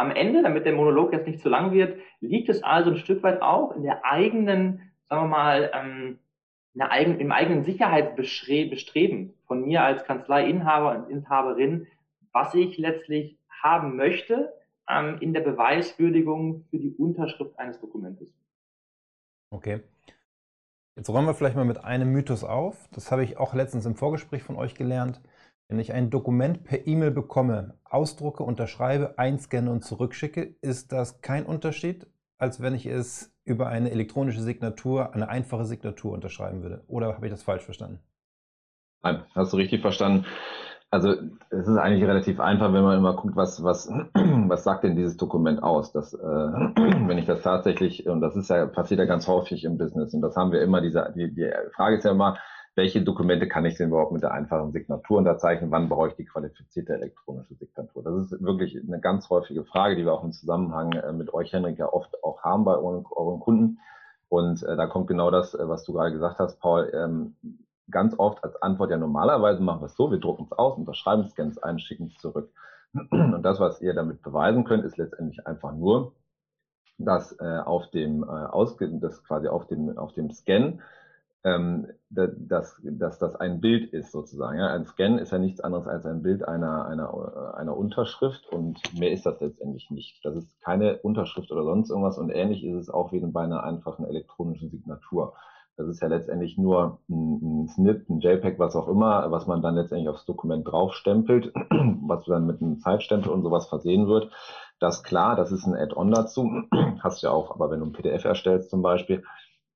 Am 0.00 0.10
Ende, 0.10 0.42
damit 0.42 0.64
der 0.64 0.72
Monolog 0.72 1.12
jetzt 1.12 1.26
nicht 1.26 1.40
zu 1.40 1.50
lang 1.50 1.72
wird, 1.72 2.00
liegt 2.20 2.48
es 2.48 2.62
also 2.62 2.90
ein 2.90 2.96
Stück 2.96 3.22
weit 3.22 3.42
auch 3.42 3.76
in 3.76 3.82
der 3.82 4.02
eigenen, 4.02 4.90
sagen 5.10 5.24
wir 5.24 5.28
mal, 5.28 5.70
ähm, 5.74 6.18
eigen, 6.78 7.20
im 7.20 7.32
eigenen 7.32 7.64
Sicherheitsbestreben 7.64 9.34
von 9.46 9.62
mir 9.62 9.82
als 9.82 10.04
Kanzleiinhaber 10.04 10.96
und 10.96 11.10
Inhaberin, 11.10 11.86
was 12.32 12.54
ich 12.54 12.78
letztlich 12.78 13.36
haben 13.62 13.96
möchte 13.96 14.54
ähm, 14.88 15.18
in 15.20 15.34
der 15.34 15.42
Beweiswürdigung 15.42 16.64
für 16.70 16.78
die 16.78 16.94
Unterschrift 16.94 17.58
eines 17.58 17.78
Dokumentes. 17.78 18.32
Okay. 19.50 19.80
Jetzt 20.96 21.10
räumen 21.10 21.26
wir 21.26 21.34
vielleicht 21.34 21.56
mal 21.56 21.66
mit 21.66 21.84
einem 21.84 22.10
Mythos 22.10 22.42
auf. 22.42 22.88
Das 22.92 23.12
habe 23.12 23.22
ich 23.22 23.36
auch 23.36 23.52
letztens 23.52 23.84
im 23.84 23.96
Vorgespräch 23.96 24.42
von 24.42 24.56
euch 24.56 24.74
gelernt. 24.74 25.20
Wenn 25.70 25.78
ich 25.78 25.92
ein 25.92 26.10
Dokument 26.10 26.64
per 26.64 26.88
E-Mail 26.88 27.12
bekomme, 27.12 27.74
ausdrucke, 27.84 28.42
unterschreibe, 28.42 29.16
einscanne 29.18 29.70
und 29.70 29.84
zurückschicke, 29.84 30.56
ist 30.62 30.90
das 30.90 31.20
kein 31.20 31.46
Unterschied, 31.46 32.08
als 32.38 32.60
wenn 32.60 32.74
ich 32.74 32.86
es 32.86 33.32
über 33.44 33.68
eine 33.68 33.92
elektronische 33.92 34.40
Signatur, 34.40 35.14
eine 35.14 35.28
einfache 35.28 35.64
Signatur 35.64 36.12
unterschreiben 36.12 36.64
würde. 36.64 36.82
Oder 36.88 37.14
habe 37.14 37.26
ich 37.26 37.30
das 37.30 37.44
falsch 37.44 37.62
verstanden? 37.62 38.00
Nein, 39.04 39.22
hast 39.36 39.52
du 39.52 39.58
richtig 39.58 39.80
verstanden. 39.80 40.26
Also 40.90 41.14
es 41.50 41.68
ist 41.68 41.76
eigentlich 41.76 42.02
relativ 42.02 42.40
einfach, 42.40 42.72
wenn 42.72 42.82
man 42.82 42.98
immer 42.98 43.14
guckt, 43.14 43.36
was, 43.36 43.62
was, 43.62 43.88
was 44.14 44.64
sagt 44.64 44.82
denn 44.82 44.96
dieses 44.96 45.16
Dokument 45.16 45.62
aus. 45.62 45.92
Das, 45.92 46.14
äh, 46.14 46.18
wenn 46.26 47.16
ich 47.16 47.26
das 47.26 47.42
tatsächlich, 47.42 48.08
und 48.08 48.20
das 48.20 48.34
ist 48.34 48.50
ja, 48.50 48.66
passiert 48.66 48.98
ja 48.98 49.06
ganz 49.06 49.28
häufig 49.28 49.62
im 49.62 49.78
Business, 49.78 50.12
und 50.14 50.20
das 50.20 50.34
haben 50.34 50.50
wir 50.50 50.62
immer, 50.62 50.80
diese, 50.80 51.12
die, 51.14 51.32
die 51.32 51.48
Frage 51.76 51.98
ist 51.98 52.04
ja 52.04 52.10
immer, 52.10 52.38
welche 52.76 53.02
Dokumente 53.02 53.48
kann 53.48 53.64
ich 53.64 53.76
denn 53.76 53.88
überhaupt 53.88 54.12
mit 54.12 54.22
der 54.22 54.32
einfachen 54.32 54.72
Signatur 54.72 55.18
unterzeichnen? 55.18 55.70
Wann 55.70 55.88
brauche 55.88 56.08
ich 56.08 56.14
die 56.14 56.24
qualifizierte 56.24 56.94
elektronische 56.94 57.54
Signatur? 57.54 58.02
Das 58.02 58.14
ist 58.14 58.42
wirklich 58.42 58.76
eine 58.76 59.00
ganz 59.00 59.28
häufige 59.28 59.64
Frage, 59.64 59.96
die 59.96 60.04
wir 60.04 60.12
auch 60.12 60.24
im 60.24 60.32
Zusammenhang 60.32 60.92
äh, 60.92 61.12
mit 61.12 61.34
euch, 61.34 61.52
Henrik, 61.52 61.78
ja 61.78 61.92
oft 61.92 62.22
auch 62.22 62.42
haben 62.42 62.64
bei 62.64 62.76
euren, 62.76 63.04
Kunden. 63.40 63.78
Und 64.28 64.62
äh, 64.62 64.76
da 64.76 64.86
kommt 64.86 65.08
genau 65.08 65.30
das, 65.30 65.54
äh, 65.54 65.68
was 65.68 65.84
du 65.84 65.92
gerade 65.92 66.12
gesagt 66.12 66.38
hast, 66.38 66.60
Paul. 66.60 66.90
Ähm, 66.94 67.36
ganz 67.90 68.16
oft 68.18 68.44
als 68.44 68.60
Antwort 68.62 68.90
ja 68.90 68.96
normalerweise 68.96 69.60
machen 69.62 69.82
wir 69.82 69.86
es 69.86 69.96
so, 69.96 70.12
wir 70.12 70.20
drucken 70.20 70.44
es 70.44 70.52
aus, 70.52 70.78
unterschreiben 70.78 71.24
es, 71.24 71.32
scannen 71.32 71.50
es 71.50 71.58
ein, 71.58 71.80
schicken 71.80 72.06
es 72.06 72.14
zurück. 72.18 72.52
Und 73.10 73.42
das, 73.42 73.58
was 73.58 73.82
ihr 73.82 73.94
damit 73.94 74.22
beweisen 74.22 74.64
könnt, 74.64 74.84
ist 74.84 74.96
letztendlich 74.96 75.44
einfach 75.46 75.72
nur, 75.72 76.14
dass 76.98 77.32
äh, 77.40 77.58
auf 77.64 77.90
dem 77.90 78.22
äh, 78.22 78.26
Ausge 78.26 78.88
das 79.00 79.24
quasi 79.24 79.48
auf 79.48 79.66
dem 79.66 79.96
auf 79.98 80.12
dem 80.12 80.30
Scan 80.30 80.80
ähm, 81.44 81.86
dass, 82.10 82.76
dass 82.82 83.18
das 83.18 83.36
ein 83.36 83.60
Bild 83.60 83.92
ist 83.92 84.12
sozusagen. 84.12 84.58
Ja? 84.58 84.68
Ein 84.68 84.84
Scan 84.84 85.18
ist 85.18 85.32
ja 85.32 85.38
nichts 85.38 85.60
anderes 85.60 85.86
als 85.86 86.04
ein 86.04 86.22
Bild 86.22 86.46
einer, 86.46 86.86
einer, 86.86 87.54
einer 87.56 87.76
Unterschrift 87.76 88.46
und 88.50 88.78
mehr 88.98 89.12
ist 89.12 89.24
das 89.24 89.40
letztendlich 89.40 89.90
nicht. 89.90 90.20
Das 90.24 90.36
ist 90.36 90.60
keine 90.60 90.98
Unterschrift 90.98 91.50
oder 91.50 91.64
sonst 91.64 91.90
irgendwas 91.90 92.18
und 92.18 92.30
ähnlich 92.30 92.64
ist 92.64 92.74
es 92.74 92.90
auch 92.90 93.12
wie 93.12 93.20
bei 93.20 93.42
einer 93.42 93.62
einfachen 93.62 94.04
elektronischen 94.04 94.70
Signatur. 94.70 95.34
Das 95.76 95.88
ist 95.88 96.02
ja 96.02 96.08
letztendlich 96.08 96.58
nur 96.58 96.98
ein, 97.08 97.62
ein 97.62 97.68
Snip, 97.68 98.10
ein 98.10 98.20
JPEG, 98.20 98.58
was 98.58 98.76
auch 98.76 98.88
immer, 98.88 99.30
was 99.30 99.46
man 99.46 99.62
dann 99.62 99.76
letztendlich 99.76 100.10
aufs 100.10 100.26
Dokument 100.26 100.68
draufstempelt, 100.68 101.54
was 102.06 102.26
dann 102.26 102.46
mit 102.46 102.60
einem 102.60 102.80
Zeitstempel 102.80 103.32
und 103.32 103.42
sowas 103.42 103.66
versehen 103.66 104.06
wird. 104.06 104.30
Das 104.78 105.02
klar, 105.02 105.36
das 105.36 105.52
ist 105.52 105.66
ein 105.66 105.74
Add-on 105.74 106.10
dazu. 106.10 106.50
Hast 107.00 107.22
ja 107.22 107.30
auch, 107.30 107.52
aber 107.54 107.70
wenn 107.70 107.80
du 107.80 107.86
ein 107.86 107.92
PDF 107.92 108.26
erstellst 108.26 108.68
zum 108.68 108.82
Beispiel, 108.82 109.24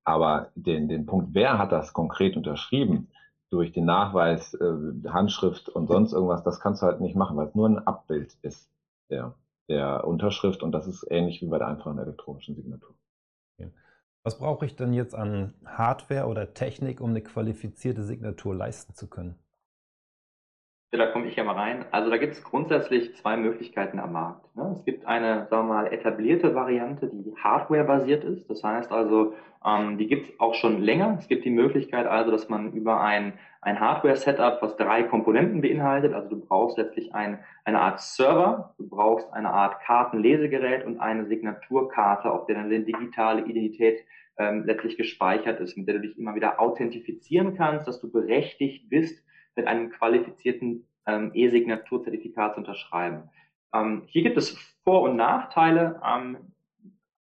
aber 0.05 0.51
den, 0.55 0.87
den 0.87 1.05
Punkt, 1.05 1.33
wer 1.33 1.57
hat 1.57 1.71
das 1.71 1.93
konkret 1.93 2.37
unterschrieben, 2.37 3.09
durch 3.49 3.71
den 3.71 3.85
Nachweis, 3.85 4.53
äh, 4.53 5.09
Handschrift 5.09 5.69
und 5.69 5.87
sonst 5.87 6.13
irgendwas, 6.13 6.43
das 6.43 6.59
kannst 6.59 6.81
du 6.81 6.87
halt 6.87 7.01
nicht 7.01 7.15
machen, 7.15 7.37
weil 7.37 7.47
es 7.47 7.55
nur 7.55 7.67
ein 7.67 7.79
Abbild 7.79 8.37
ist 8.41 8.69
der, 9.09 9.35
der 9.67 10.05
Unterschrift 10.07 10.63
und 10.63 10.71
das 10.71 10.87
ist 10.87 11.05
ähnlich 11.09 11.41
wie 11.41 11.47
bei 11.47 11.57
der 11.57 11.67
einfachen 11.67 11.99
elektronischen 11.99 12.55
Signatur. 12.55 12.95
Was 14.25 14.39
brauche 14.39 14.65
ich 14.65 14.75
denn 14.75 14.91
jetzt 14.93 15.13
an 15.13 15.53
Hardware 15.63 16.25
oder 16.25 16.55
Technik, 16.55 16.99
um 16.99 17.11
eine 17.11 17.21
qualifizierte 17.21 18.03
Signatur 18.03 18.55
leisten 18.55 18.95
zu 18.95 19.07
können? 19.07 19.37
Da 20.97 21.07
komme 21.07 21.27
ich 21.27 21.35
ja 21.35 21.43
mal 21.43 21.55
rein. 21.55 21.85
Also 21.91 22.09
da 22.09 22.17
gibt 22.17 22.33
es 22.33 22.43
grundsätzlich 22.43 23.15
zwei 23.15 23.37
Möglichkeiten 23.37 23.99
am 23.99 24.13
Markt. 24.13 24.55
Ne? 24.55 24.73
Es 24.77 24.85
gibt 24.85 25.05
eine, 25.05 25.47
sagen 25.49 25.67
wir 25.67 25.73
mal, 25.73 25.93
etablierte 25.93 26.55
Variante, 26.55 27.07
die 27.07 27.33
Hardware-basiert 27.37 28.23
ist. 28.23 28.49
Das 28.49 28.63
heißt 28.63 28.91
also, 28.91 29.33
ähm, 29.65 29.97
die 29.97 30.07
gibt 30.07 30.29
es 30.29 30.39
auch 30.39 30.53
schon 30.53 30.81
länger. 30.81 31.17
Es 31.19 31.27
gibt 31.27 31.43
die 31.43 31.49
Möglichkeit 31.49 32.05
also, 32.05 32.31
dass 32.31 32.49
man 32.49 32.73
über 32.73 33.01
ein, 33.01 33.33
ein 33.61 33.79
Hardware-Setup, 33.79 34.61
was 34.61 34.77
drei 34.77 35.03
Komponenten 35.03 35.61
beinhaltet, 35.61 36.13
also 36.13 36.29
du 36.29 36.39
brauchst 36.39 36.77
letztlich 36.77 37.13
ein, 37.15 37.39
eine 37.63 37.81
Art 37.81 37.99
Server, 37.99 38.75
du 38.77 38.87
brauchst 38.87 39.33
eine 39.33 39.49
Art 39.49 39.81
Kartenlesegerät 39.81 40.85
und 40.85 40.99
eine 40.99 41.25
Signaturkarte, 41.25 42.31
auf 42.31 42.45
der 42.45 42.59
eine 42.59 42.81
digitale 42.81 43.41
Identität 43.45 44.05
ähm, 44.37 44.65
letztlich 44.65 44.97
gespeichert 44.97 45.59
ist, 45.59 45.77
mit 45.77 45.87
der 45.87 45.95
du 45.95 46.01
dich 46.01 46.17
immer 46.17 46.35
wieder 46.35 46.59
authentifizieren 46.59 47.55
kannst, 47.55 47.87
dass 47.87 47.99
du 48.01 48.11
berechtigt 48.11 48.89
bist, 48.89 49.24
mit 49.55 49.67
einem 49.67 49.89
qualifizierten 49.91 50.87
ähm, 51.05 51.31
E-Signatur-Zertifikat 51.33 52.53
zu 52.53 52.59
unterschreiben. 52.59 53.29
Ähm, 53.73 54.03
hier 54.07 54.23
gibt 54.23 54.37
es 54.37 54.57
Vor- 54.83 55.03
und 55.03 55.15
Nachteile. 55.15 56.01
Ähm, 56.05 56.37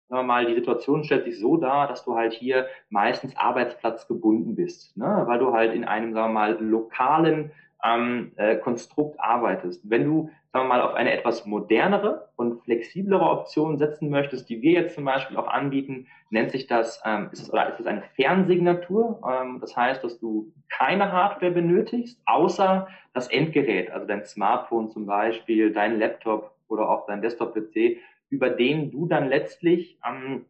sagen 0.10 0.24
wir 0.24 0.24
mal, 0.24 0.46
die 0.46 0.56
Situation 0.56 1.04
stellt 1.04 1.24
sich 1.24 1.40
so 1.40 1.58
dar, 1.58 1.88
dass 1.88 2.04
du 2.04 2.16
halt 2.16 2.34
hier 2.34 2.68
meistens 2.90 3.36
arbeitsplatzgebunden 3.38 4.56
bist, 4.56 4.98
ne? 4.98 5.24
weil 5.26 5.40
du 5.40 5.54
halt 5.54 5.74
in 5.74 5.86
einem, 5.86 6.14
sagen 6.14 6.34
wir 6.34 6.40
mal, 6.40 6.62
lokalen 6.62 7.52
ähm, 7.84 8.32
äh, 8.36 8.58
Konstrukt 8.58 9.20
arbeitest. 9.20 9.90
Wenn 9.90 10.06
du, 10.06 10.30
sagen 10.52 10.66
wir 10.66 10.76
mal, 10.76 10.82
auf 10.82 10.94
eine 10.94 11.12
etwas 11.12 11.46
modernere 11.46 12.30
und 12.36 12.62
flexiblere 12.64 13.24
Option 13.24 13.78
setzen 13.78 14.10
möchtest, 14.10 14.50
die 14.50 14.62
wir 14.62 14.74
jetzt 14.74 14.96
zum 14.96 15.06
Beispiel 15.06 15.38
auch 15.38 15.48
anbieten, 15.48 16.08
nennt 16.30 16.52
sich 16.52 16.68
das, 16.68 17.02
ähm, 17.06 17.30
ist 17.32 17.42
es, 17.42 17.52
oder 17.52 17.70
ist 17.70 17.80
es 17.80 17.86
eine 17.86 18.04
Fernsignatur? 18.16 19.22
Ähm, 19.28 19.60
das 19.60 19.76
heißt, 19.76 20.04
dass 20.04 20.20
du 20.20 20.52
keine 20.70 21.12
Hardware 21.12 21.52
benötigst, 21.52 22.22
außer 22.26 22.88
das 23.14 23.28
Endgerät, 23.28 23.92
also 23.92 24.06
dein 24.08 24.26
Smartphone 24.26 24.90
zum 24.90 25.06
Beispiel, 25.06 25.74
dein 25.74 26.00
Laptop 26.00 26.56
oder 26.68 26.90
auch 26.90 27.06
dein 27.08 27.22
Desktop-PC, 27.22 27.98
über 28.30 28.50
den 28.50 28.92
du 28.92 29.08
dann 29.08 29.28
letztlich 29.28 30.00
ähm, 30.08 30.46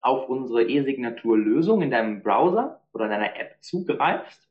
auf 0.00 0.28
unsere 0.28 0.62
E-Signatur-Lösung 0.62 1.82
in 1.82 1.90
deinem 1.90 2.22
Browser 2.22 2.80
oder 2.92 3.06
in 3.06 3.10
deiner 3.10 3.36
App 3.36 3.56
zugreifst 3.60 4.45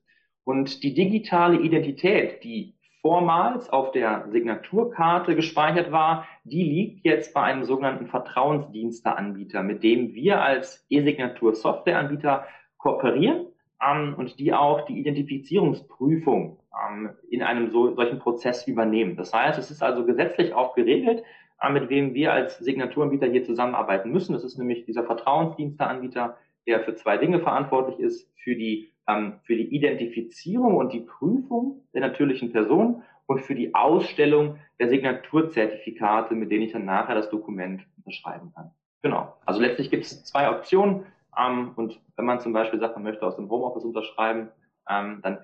und 0.45 0.83
die 0.83 0.93
digitale 0.93 1.59
Identität, 1.59 2.43
die 2.43 2.75
vormals 3.01 3.69
auf 3.69 3.91
der 3.91 4.27
Signaturkarte 4.31 5.35
gespeichert 5.35 5.91
war, 5.91 6.25
die 6.43 6.63
liegt 6.63 7.05
jetzt 7.05 7.33
bei 7.33 7.41
einem 7.41 7.65
sogenannten 7.65 8.07
Vertrauensdiensteanbieter, 8.07 9.61
mit 9.61 9.83
dem 9.83 10.13
wir 10.13 10.41
als 10.41 10.85
E-Signatur-Softwareanbieter 10.89 12.45
kooperieren 12.77 13.47
ähm, 13.83 14.15
und 14.17 14.39
die 14.39 14.53
auch 14.53 14.85
die 14.85 14.99
Identifizierungsprüfung 14.99 16.59
ähm, 16.87 17.09
in 17.29 17.43
einem 17.43 17.69
so, 17.71 17.93
solchen 17.93 18.19
Prozess 18.19 18.67
übernehmen. 18.67 19.17
Das 19.17 19.33
heißt, 19.33 19.59
es 19.59 19.71
ist 19.71 19.83
also 19.83 20.05
gesetzlich 20.05 20.53
auch 20.53 20.75
geregelt, 20.75 21.23
äh, 21.61 21.71
mit 21.71 21.89
wem 21.89 22.13
wir 22.13 22.33
als 22.33 22.57
Signaturanbieter 22.59 23.27
hier 23.27 23.43
zusammenarbeiten 23.43 24.11
müssen. 24.11 24.33
Das 24.33 24.43
ist 24.43 24.57
nämlich 24.57 24.85
dieser 24.85 25.03
Vertrauensdiensteanbieter, 25.03 26.37
der 26.67 26.79
für 26.81 26.95
zwei 26.95 27.17
Dinge 27.17 27.39
verantwortlich 27.39 27.99
ist, 27.99 28.31
für 28.43 28.55
die 28.55 28.94
ähm, 29.07 29.39
für 29.43 29.55
die 29.55 29.75
Identifizierung 29.75 30.75
und 30.75 30.93
die 30.93 31.01
Prüfung 31.01 31.81
der 31.93 32.01
natürlichen 32.01 32.51
Person 32.51 33.03
und 33.27 33.41
für 33.41 33.55
die 33.55 33.73
Ausstellung 33.73 34.57
der 34.79 34.89
Signaturzertifikate, 34.89 36.35
mit 36.35 36.51
denen 36.51 36.63
ich 36.63 36.71
dann 36.71 36.85
nachher 36.85 37.15
das 37.15 37.29
Dokument 37.29 37.85
unterschreiben 37.97 38.51
kann. 38.53 38.71
Genau. 39.01 39.35
Also 39.45 39.61
letztlich 39.61 39.89
gibt 39.91 40.05
es 40.05 40.23
zwei 40.25 40.49
Optionen. 40.49 41.05
Ähm, 41.37 41.71
und 41.75 41.99
wenn 42.15 42.25
man 42.25 42.39
zum 42.39 42.53
Beispiel 42.53 42.79
sagt, 42.79 42.95
man 42.95 43.03
möchte 43.03 43.25
aus 43.25 43.35
dem 43.35 43.49
Homeoffice 43.49 43.83
unterschreiben, 43.83 44.49
ähm, 44.89 45.19
dann 45.21 45.39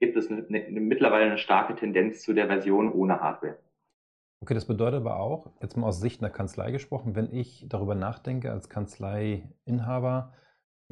gibt 0.00 0.16
es 0.16 0.30
eine, 0.30 0.44
eine, 0.46 0.80
mittlerweile 0.80 1.26
eine 1.26 1.38
starke 1.38 1.74
Tendenz 1.74 2.22
zu 2.22 2.32
der 2.32 2.46
Version 2.46 2.92
ohne 2.92 3.20
Hardware. 3.20 3.58
Okay, 4.42 4.54
das 4.54 4.66
bedeutet 4.66 5.00
aber 5.00 5.20
auch, 5.20 5.52
jetzt 5.60 5.76
mal 5.76 5.86
aus 5.86 6.00
Sicht 6.00 6.20
einer 6.20 6.32
Kanzlei 6.32 6.72
gesprochen, 6.72 7.14
wenn 7.14 7.32
ich 7.32 7.66
darüber 7.68 7.94
nachdenke 7.94 8.50
als 8.50 8.68
Kanzleiinhaber, 8.68 10.32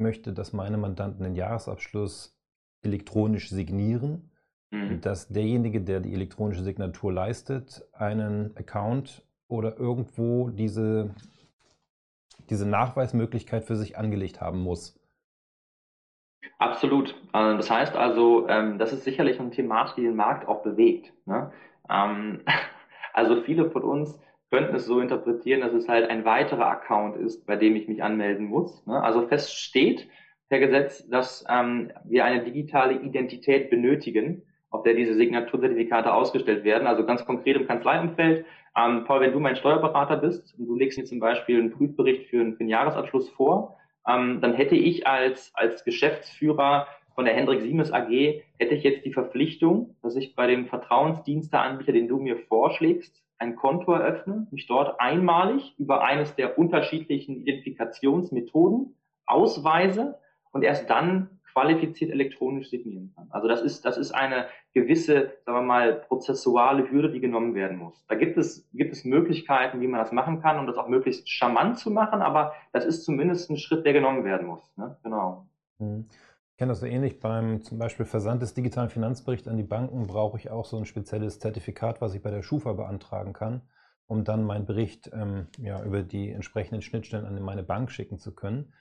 möchte, 0.01 0.33
dass 0.33 0.53
meine 0.53 0.77
Mandanten 0.77 1.23
den 1.23 1.35
Jahresabschluss 1.35 2.37
elektronisch 2.83 3.49
signieren, 3.49 4.31
mhm. 4.71 5.01
dass 5.01 5.27
derjenige, 5.29 5.81
der 5.81 5.99
die 5.99 6.13
elektronische 6.13 6.63
Signatur 6.63 7.13
leistet, 7.13 7.85
einen 7.93 8.55
Account 8.57 9.23
oder 9.47 9.77
irgendwo 9.77 10.49
diese, 10.49 11.13
diese 12.49 12.67
Nachweismöglichkeit 12.67 13.63
für 13.63 13.75
sich 13.75 13.97
angelegt 13.97 14.41
haben 14.41 14.61
muss. 14.63 14.97
Absolut. 16.57 17.11
Äh, 17.33 17.57
das 17.57 17.69
heißt 17.69 17.95
also, 17.95 18.47
ähm, 18.47 18.77
das 18.77 18.93
ist 18.93 19.03
sicherlich 19.03 19.39
eine 19.39 19.51
Thematik, 19.51 19.95
die 19.95 20.03
den 20.03 20.15
Markt 20.15 20.47
auch 20.47 20.63
bewegt. 20.63 21.13
Ne? 21.25 21.51
Ähm, 21.89 22.41
also 23.13 23.41
viele 23.43 23.69
von 23.69 23.83
uns 23.83 24.19
könnten 24.51 24.75
es 24.75 24.85
so 24.85 24.99
interpretieren, 24.99 25.61
dass 25.61 25.73
es 25.73 25.87
halt 25.87 26.09
ein 26.09 26.25
weiterer 26.25 26.67
Account 26.67 27.15
ist, 27.15 27.45
bei 27.47 27.55
dem 27.55 27.75
ich 27.75 27.87
mich 27.87 28.03
anmelden 28.03 28.45
muss. 28.45 28.85
Ne? 28.85 29.01
Also 29.01 29.25
fest 29.27 29.57
steht 29.57 30.09
per 30.49 30.59
Gesetz, 30.59 31.07
dass 31.07 31.45
ähm, 31.49 31.91
wir 32.03 32.25
eine 32.25 32.43
digitale 32.43 32.99
Identität 32.99 33.69
benötigen, 33.69 34.43
auf 34.69 34.83
der 34.83 34.93
diese 34.93 35.15
Signaturzertifikate 35.15 36.13
ausgestellt 36.13 36.65
werden. 36.65 36.85
Also 36.85 37.05
ganz 37.05 37.25
konkret 37.25 37.55
im 37.55 37.65
Kanzleiumfeld. 37.65 38.45
Ähm, 38.77 39.05
Paul, 39.05 39.21
wenn 39.21 39.31
du 39.31 39.39
mein 39.39 39.55
Steuerberater 39.55 40.17
bist 40.17 40.53
und 40.59 40.67
du 40.67 40.75
legst 40.75 40.97
mir 40.97 41.05
zum 41.05 41.19
Beispiel 41.19 41.57
einen 41.57 41.71
Prüfbericht 41.71 42.29
für, 42.29 42.41
einen, 42.41 42.53
für 42.55 42.61
einen 42.61 42.69
Jahresabschluss 42.69 43.29
vor, 43.29 43.77
ähm, 44.05 44.41
dann 44.41 44.53
hätte 44.53 44.75
ich 44.75 45.07
als, 45.07 45.51
als 45.55 45.85
Geschäftsführer 45.85 46.87
von 47.15 47.23
der 47.23 47.35
Hendrik 47.35 47.61
Siemes 47.61 47.93
AG, 47.93 48.43
hätte 48.57 48.75
ich 48.75 48.83
jetzt 48.83 49.05
die 49.05 49.13
Verpflichtung, 49.13 49.95
dass 50.01 50.17
ich 50.17 50.35
bei 50.35 50.47
dem 50.47 50.67
Vertrauensdiensteanbieter, 50.67 51.93
den 51.93 52.09
du 52.09 52.17
mir 52.17 52.37
vorschlägst, 52.37 53.21
ein 53.41 53.55
Konto 53.55 53.91
eröffne, 53.91 54.47
mich 54.51 54.67
dort 54.67 54.99
einmalig 55.01 55.73
über 55.77 56.03
eines 56.03 56.35
der 56.35 56.57
unterschiedlichen 56.57 57.37
Identifikationsmethoden 57.37 58.95
ausweise 59.25 60.19
und 60.51 60.63
erst 60.63 60.89
dann 60.89 61.39
qualifiziert 61.51 62.11
elektronisch 62.11 62.69
signieren 62.69 63.11
kann. 63.15 63.27
Also 63.31 63.47
das 63.47 63.61
ist, 63.61 63.83
das 63.83 63.97
ist 63.97 64.11
eine 64.11 64.45
gewisse, 64.73 65.33
sagen 65.45 65.57
wir 65.57 65.63
mal, 65.63 65.93
prozessuale 65.93 66.89
Hürde, 66.89 67.11
die 67.11 67.19
genommen 67.19 67.55
werden 67.55 67.77
muss. 67.77 68.05
Da 68.07 68.15
gibt 68.15 68.37
es, 68.37 68.69
gibt 68.73 68.93
es 68.93 69.03
Möglichkeiten, 69.03 69.81
wie 69.81 69.87
man 69.87 69.99
das 69.99 70.13
machen 70.13 70.41
kann, 70.41 70.59
um 70.59 70.67
das 70.67 70.77
auch 70.77 70.87
möglichst 70.87 71.29
charmant 71.29 71.77
zu 71.77 71.91
machen, 71.91 72.21
aber 72.21 72.53
das 72.71 72.85
ist 72.85 73.03
zumindest 73.03 73.49
ein 73.49 73.57
Schritt, 73.57 73.85
der 73.85 73.93
genommen 73.93 74.23
werden 74.23 74.47
muss. 74.47 74.71
Ne? 74.77 74.97
Genau. 75.03 75.47
Mhm 75.79 76.05
kenne 76.61 76.73
das 76.73 76.81
so 76.81 76.85
ähnlich. 76.85 77.19
Beim 77.19 77.63
zum 77.63 77.79
Beispiel 77.79 78.05
Versand 78.05 78.43
des 78.43 78.53
digitalen 78.53 78.91
Finanzberichts 78.91 79.47
an 79.47 79.57
die 79.57 79.63
Banken 79.63 80.05
brauche 80.05 80.37
ich 80.37 80.51
auch 80.51 80.65
so 80.65 80.77
ein 80.77 80.85
spezielles 80.85 81.39
Zertifikat, 81.39 82.01
was 82.01 82.13
ich 82.13 82.21
bei 82.21 82.29
der 82.29 82.43
Schufa 82.43 82.73
beantragen 82.73 83.33
kann, 83.33 83.63
um 84.05 84.23
dann 84.23 84.43
meinen 84.43 84.67
Bericht 84.67 85.09
ähm, 85.11 85.47
ja, 85.57 85.83
über 85.83 86.03
die 86.03 86.29
entsprechenden 86.29 86.83
Schnittstellen 86.83 87.25
an 87.25 87.41
meine 87.41 87.63
Bank 87.63 87.89
schicken 87.89 88.19
zu 88.19 88.35
können. 88.35 88.73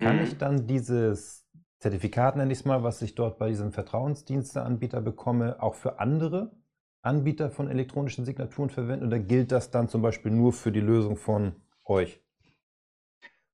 Kann 0.00 0.16
mhm. 0.16 0.22
ich 0.24 0.36
dann 0.36 0.66
dieses 0.66 1.48
Zertifikat, 1.78 2.34
nenne 2.34 2.50
ich 2.50 2.58
es 2.58 2.64
mal, 2.64 2.82
was 2.82 3.00
ich 3.02 3.14
dort 3.14 3.38
bei 3.38 3.50
diesem 3.50 3.70
Vertrauensdiensteanbieter 3.70 5.00
bekomme, 5.00 5.62
auch 5.62 5.76
für 5.76 6.00
andere 6.00 6.50
Anbieter 7.02 7.52
von 7.52 7.70
elektronischen 7.70 8.24
Signaturen 8.24 8.70
verwenden 8.70 9.06
oder 9.06 9.20
gilt 9.20 9.52
das 9.52 9.70
dann 9.70 9.88
zum 9.88 10.02
Beispiel 10.02 10.32
nur 10.32 10.52
für 10.52 10.72
die 10.72 10.80
Lösung 10.80 11.16
von 11.16 11.54
euch? 11.84 12.20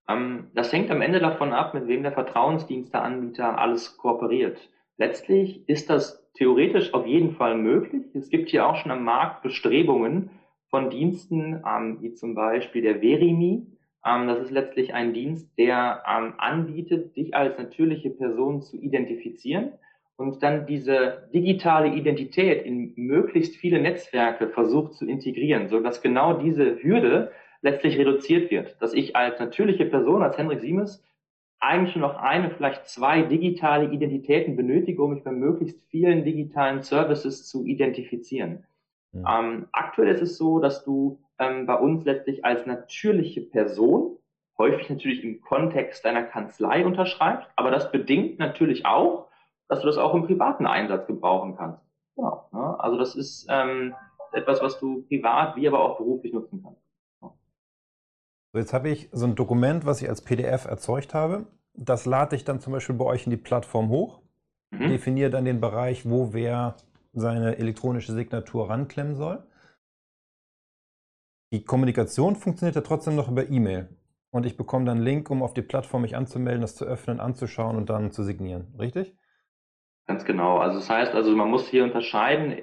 Ähm, 0.09 0.51
das 0.55 0.73
hängt 0.73 0.91
am 0.91 1.03
Ende 1.03 1.21
davon 1.21 1.53
ab, 1.53 1.75
mit 1.75 1.87
wem 1.87 2.03
der 2.03 2.13
Vertrauensdiensteanbieter 2.13 3.59
alles 3.59 3.97
kooperiert. 3.97 4.59
Letztlich 4.97 5.69
ist 5.69 5.91
das 5.91 6.25
theoretisch 6.35 6.95
auf 6.95 7.07
jeden 7.07 7.33
Fall 7.33 7.57
möglich. 7.57 8.05
Es 8.15 8.29
gibt 8.29 8.51
hier 8.51 8.67
auch 8.67 8.77
schon 8.77 8.93
am 8.93 9.05
Markt 9.05 9.43
Bestrebungen 9.43 10.31
von 10.71 10.91
Diensten, 10.91 11.63
ähm, 11.67 11.99
wie 12.01 12.15
zum 12.15 12.35
Beispiel 12.35 12.83
der 12.83 13.01
Verimi. 13.01 13.67
Ähm, 14.05 14.29
das 14.29 14.41
ist 14.41 14.51
letztlich 14.51 14.95
ein 14.95 15.15
Dienst, 15.15 15.57
der 15.59 16.03
ähm, 16.09 16.35
anbietet, 16.39 17.17
dich 17.17 17.35
als 17.35 17.59
natürliche 17.59 18.11
Person 18.11 18.63
zu 18.63 18.77
identifizieren 18.77 19.73
und 20.17 20.43
dann 20.43 20.67
diese 20.67 21.29
digitale 21.33 21.95
Identität 21.95 22.65
in 22.65 22.93
möglichst 22.97 23.57
viele 23.57 23.81
Netzwerke 23.81 24.49
versucht 24.49 24.95
zu 24.95 25.07
integrieren, 25.07 25.69
sodass 25.69 26.03
genau 26.03 26.35
diese 26.35 26.83
Hürde 26.83 27.33
letztlich 27.65 27.99
reduziert 27.99 28.51
wird. 28.51 28.81
Dass 28.81 28.93
ich 28.93 29.17
als 29.17 29.41
natürliche 29.41 29.87
Person, 29.87 30.23
als 30.23 30.39
Hendrik 30.39 30.61
Siemes, 30.61 31.03
eigentlich 31.61 31.97
nur 31.97 32.09
noch 32.09 32.17
eine, 32.17 32.51
vielleicht 32.51 32.87
zwei 32.87 33.23
digitale 33.23 33.91
Identitäten 33.91 34.55
benötige, 34.55 35.03
um 35.03 35.15
mich 35.15 35.25
bei 35.25 35.33
möglichst 35.33 35.81
vielen 35.89 36.25
digitalen 36.25 36.83
Services 36.83 37.49
zu 37.49 37.65
identifizieren. 37.65 38.67
Mhm. 39.13 39.25
Ähm, 39.27 39.69
aktuell 39.73 40.15
ist 40.15 40.21
es 40.21 40.37
so, 40.37 40.61
dass 40.61 40.85
du 40.85 41.19
ähm, 41.39 41.65
bei 41.65 41.75
uns 41.75 42.05
letztlich 42.05 42.45
als 42.45 42.67
natürliche 42.67 43.41
Person, 43.41 44.19
häufig 44.59 44.91
natürlich 44.91 45.25
im 45.25 45.41
Kontext 45.41 46.05
deiner 46.05 46.23
Kanzlei 46.23 46.85
unterschreibst, 46.85 47.49
aber 47.57 47.71
das 47.71 47.91
bedingt 47.91 48.39
natürlich 48.39 48.85
auch, 48.85 49.29
dass 49.69 49.81
du 49.81 49.87
das 49.87 49.97
auch 49.97 50.15
im 50.15 50.27
privaten 50.27 50.67
Einsatz 50.67 51.07
gebrauchen 51.07 51.57
kannst. 51.57 51.81
Genau. 52.15 52.47
Ne? 52.53 52.79
Also 52.79 52.99
das 52.99 53.17
ist 53.17 53.47
ähm, 53.49 53.95
etwas, 54.33 54.61
was 54.61 54.79
du 54.79 55.03
privat 55.09 55.57
wie 55.57 55.67
aber 55.67 55.81
auch 55.81 55.97
beruflich 55.97 56.35
nutzen 56.35 56.61
kannst. 56.63 56.84
So, 58.55 58.61
jetzt 58.61 58.73
habe 58.73 58.89
ich 58.89 59.09
so 59.11 59.27
ein 59.27 59.35
Dokument, 59.35 59.85
was 59.85 60.01
ich 60.01 60.09
als 60.09 60.23
PDF 60.23 60.67
erzeugt 60.67 61.13
habe. 61.13 61.47
Das 61.73 62.07
lade 62.07 62.37
ich 62.37 62.45
dann 62.45 62.61
zum 62.61 62.73
Beispiel 62.73 62.95
bei 62.95 63.05
euch 63.05 63.27
in 63.27 63.31
die 63.31 63.37
Plattform 63.37 63.89
hoch, 63.89 64.23
mhm. 64.71 64.91
definiere 64.91 65.29
dann 65.29 65.45
den 65.45 65.61
Bereich, 65.61 66.09
wo 66.09 66.33
wer 66.33 66.77
seine 67.13 67.59
elektronische 67.59 68.13
Signatur 68.13 68.71
ranklemmen 68.71 69.17
soll. 69.17 69.43
Die 71.53 71.65
Kommunikation 71.65 72.37
funktioniert 72.37 72.77
ja 72.77 72.83
trotzdem 72.83 73.17
noch 73.17 73.29
über 73.29 73.51
E-Mail. 73.51 73.89
Und 74.31 74.47
ich 74.47 74.57
bekomme 74.57 74.85
dann 74.85 74.99
einen 74.99 75.05
Link, 75.05 75.31
um 75.31 75.43
auf 75.43 75.55
die 75.55 75.63
Plattform 75.63 76.03
mich 76.03 76.15
anzumelden, 76.15 76.61
das 76.61 76.77
zu 76.77 76.85
öffnen, 76.85 77.19
anzuschauen 77.19 77.75
und 77.75 77.91
dann 77.91 78.13
zu 78.13 78.23
signieren. 78.23 78.73
Richtig? 78.79 79.17
Ganz 80.07 80.25
genau. 80.25 80.59
Also 80.59 80.79
das 80.79 80.89
heißt, 80.89 81.13
also 81.13 81.35
man 81.35 81.51
muss 81.51 81.67
hier 81.67 81.83
unterscheiden 81.83 82.55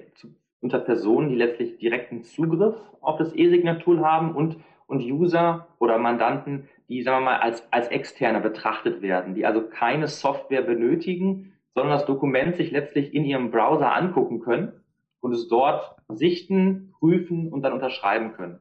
unter 0.62 0.80
Personen, 0.80 1.28
die 1.28 1.36
letztlich 1.36 1.80
direkten 1.80 2.24
Zugriff 2.24 2.76
auf 3.02 3.18
das 3.18 3.36
E-Signatur 3.36 4.00
haben 4.00 4.34
und, 4.34 4.56
und 4.92 5.02
User 5.02 5.68
oder 5.80 5.98
Mandanten, 5.98 6.70
die, 6.90 7.02
sagen 7.02 7.24
wir 7.24 7.32
mal, 7.32 7.40
als, 7.40 7.66
als 7.72 7.88
externe 7.88 8.42
betrachtet 8.42 9.02
werden, 9.02 9.34
die 9.34 9.46
also 9.46 9.62
keine 9.68 10.08
Software 10.08 10.62
benötigen, 10.62 11.54
sondern 11.74 11.94
das 11.94 12.06
Dokument 12.06 12.58
sich 12.58 12.72
letztlich 12.72 13.14
in 13.14 13.24
ihrem 13.24 13.50
Browser 13.50 13.94
angucken 13.94 14.42
können 14.42 14.74
und 15.22 15.32
es 15.32 15.48
dort 15.48 15.96
sichten, 16.10 16.94
prüfen 17.00 17.52
und 17.52 17.62
dann 17.62 17.74
unterschreiben 17.74 18.34
können. 18.34 18.60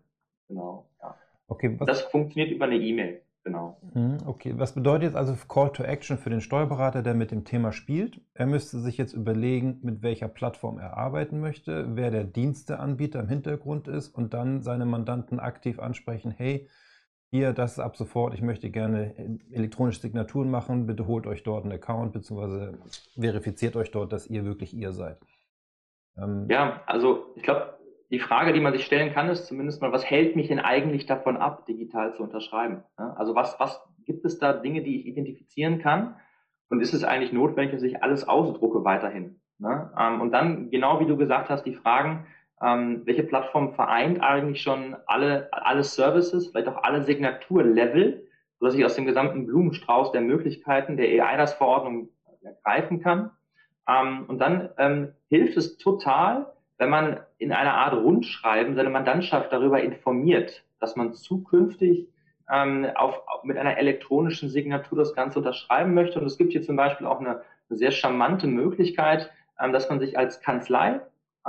Genau. 0.49 0.89
Ja. 1.03 1.17
Okay, 1.49 1.77
das 1.85 2.03
funktioniert 2.03 2.53
über 2.53 2.67
eine 2.67 2.77
E-Mail. 2.77 3.23
Genau. 3.43 3.81
Hm, 3.95 4.19
okay, 4.27 4.53
was 4.59 4.75
bedeutet 4.75 5.05
jetzt 5.05 5.17
also 5.17 5.35
Call 5.49 5.73
to 5.73 5.83
Action 5.83 6.19
für 6.19 6.29
den 6.29 6.43
Steuerberater, 6.43 7.03
der 7.03 7.15
mit 7.15 7.31
dem 7.31 7.45
Thema 7.45 7.73
spielt? 7.73 8.21
Er 8.35 8.47
müsste 8.47 8.79
sich 8.81 8.99
jetzt 8.99 9.15
überlegen, 9.15 9.81
mit 9.83 10.03
welcher 10.03 10.29
Plattform 10.29 10.79
er 10.79 10.99
arbeiten 10.99 11.41
möchte, 11.41 11.97
wer 11.97 12.11
der 12.11 12.25
Diensteanbieter 12.25 13.21
im 13.21 13.29
Hintergrund 13.29 13.89
ist 13.89 14.09
und 14.09 14.35
dann 14.35 14.61
seine 14.61 14.85
Mandanten 14.85 15.41
aktiv 15.41 15.79
ansprechen, 15.79 16.31
hey, 16.31 16.69
hier, 17.31 17.53
das 17.53 17.73
ist 17.73 17.79
ab 17.79 17.97
sofort, 17.97 18.35
ich 18.35 18.43
möchte 18.43 18.71
gerne 18.71 19.39
elektronische 19.53 20.01
Signaturen 20.01 20.51
machen, 20.51 20.87
bitte 20.87 21.07
holt 21.07 21.27
euch 21.27 21.43
dort 21.43 21.65
einen 21.65 21.73
Account, 21.73 22.13
beziehungsweise 22.13 22.79
verifiziert 23.19 23.77
euch 23.77 23.91
dort, 23.91 24.13
dass 24.13 24.27
ihr 24.27 24.45
wirklich 24.45 24.75
ihr 24.75 24.93
seid. 24.93 25.19
Ähm, 26.19 26.47
ja, 26.51 26.83
also 26.87 27.33
ich 27.37 27.43
glaube, 27.43 27.80
die 28.11 28.19
Frage, 28.19 28.53
die 28.53 28.61
man 28.61 28.73
sich 28.73 28.85
stellen 28.85 29.13
kann, 29.13 29.29
ist 29.29 29.47
zumindest 29.47 29.81
mal, 29.81 29.93
was 29.93 30.05
hält 30.05 30.35
mich 30.35 30.49
denn 30.49 30.59
eigentlich 30.59 31.07
davon 31.07 31.37
ab, 31.37 31.67
digital 31.67 32.15
zu 32.15 32.25
unterschreiben? 32.25 32.83
Also 32.97 33.35
was, 33.35 33.59
was 33.61 33.81
gibt 34.05 34.25
es 34.25 34.39
da 34.39 34.53
Dinge, 34.53 34.83
die 34.83 34.99
ich 34.99 35.07
identifizieren 35.07 35.79
kann? 35.81 36.17
Und 36.69 36.81
ist 36.81 36.93
es 36.93 37.05
eigentlich 37.05 37.33
notwendig, 37.33 37.73
dass 37.73 37.83
ich 37.83 38.03
alles 38.03 38.29
ausdrucke 38.29 38.85
weiterhin? 38.85 39.41
Ähm, 39.99 40.21
und 40.21 40.33
dann, 40.33 40.71
genau 40.71 41.01
wie 41.01 41.07
du 41.07 41.17
gesagt 41.17 41.51
hast, 41.51 41.65
die 41.65 41.75
Fragen, 41.75 42.27
ähm, 42.63 43.03
welche 43.05 43.23
Plattform 43.23 43.75
vereint 43.75 44.23
eigentlich 44.23 44.63
schon 44.63 44.97
alle, 45.07 45.49
alle 45.53 45.85
Services, 45.85 46.49
vielleicht 46.49 46.69
auch 46.69 46.83
alle 46.83 47.03
Signaturlevel, 47.03 48.27
sodass 48.59 48.75
ich 48.75 48.85
aus 48.85 48.97
dem 48.97 49.07
gesamten 49.07 49.47
Blumenstrauß 49.47 50.13
der 50.13 50.21
Möglichkeiten 50.21 50.97
der 50.97 51.09
EIDAS-Verordnung 51.09 52.09
ergreifen 52.43 53.01
kann. 53.03 53.31
Ähm, 53.89 54.25
und 54.27 54.39
dann 54.39 54.71
hilft 55.29 55.57
es 55.57 55.79
total, 55.79 56.53
wenn 56.79 56.91
man 56.91 57.21
in 57.41 57.53
einer 57.53 57.75
Art 57.75 57.95
Rundschreiben 57.95 58.75
seine 58.75 58.91
Mandantschaft 58.91 59.51
darüber 59.51 59.81
informiert, 59.83 60.63
dass 60.79 60.95
man 60.95 61.15
zukünftig 61.15 62.07
ähm, 62.53 62.87
auf, 62.95 63.23
mit 63.45 63.57
einer 63.57 63.79
elektronischen 63.79 64.51
Signatur 64.51 64.99
das 64.99 65.15
Ganze 65.15 65.39
unterschreiben 65.39 65.95
möchte. 65.95 66.21
Und 66.21 66.27
es 66.27 66.37
gibt 66.37 66.53
hier 66.53 66.63
zum 66.63 66.77
Beispiel 66.77 67.07
auch 67.07 67.19
eine, 67.19 67.41
eine 67.71 67.79
sehr 67.79 67.93
charmante 67.93 68.47
Möglichkeit, 68.47 69.31
ähm, 69.59 69.73
dass 69.73 69.89
man 69.89 70.01
sich 70.01 70.19
als 70.19 70.43
Kanzlei 70.43 71.01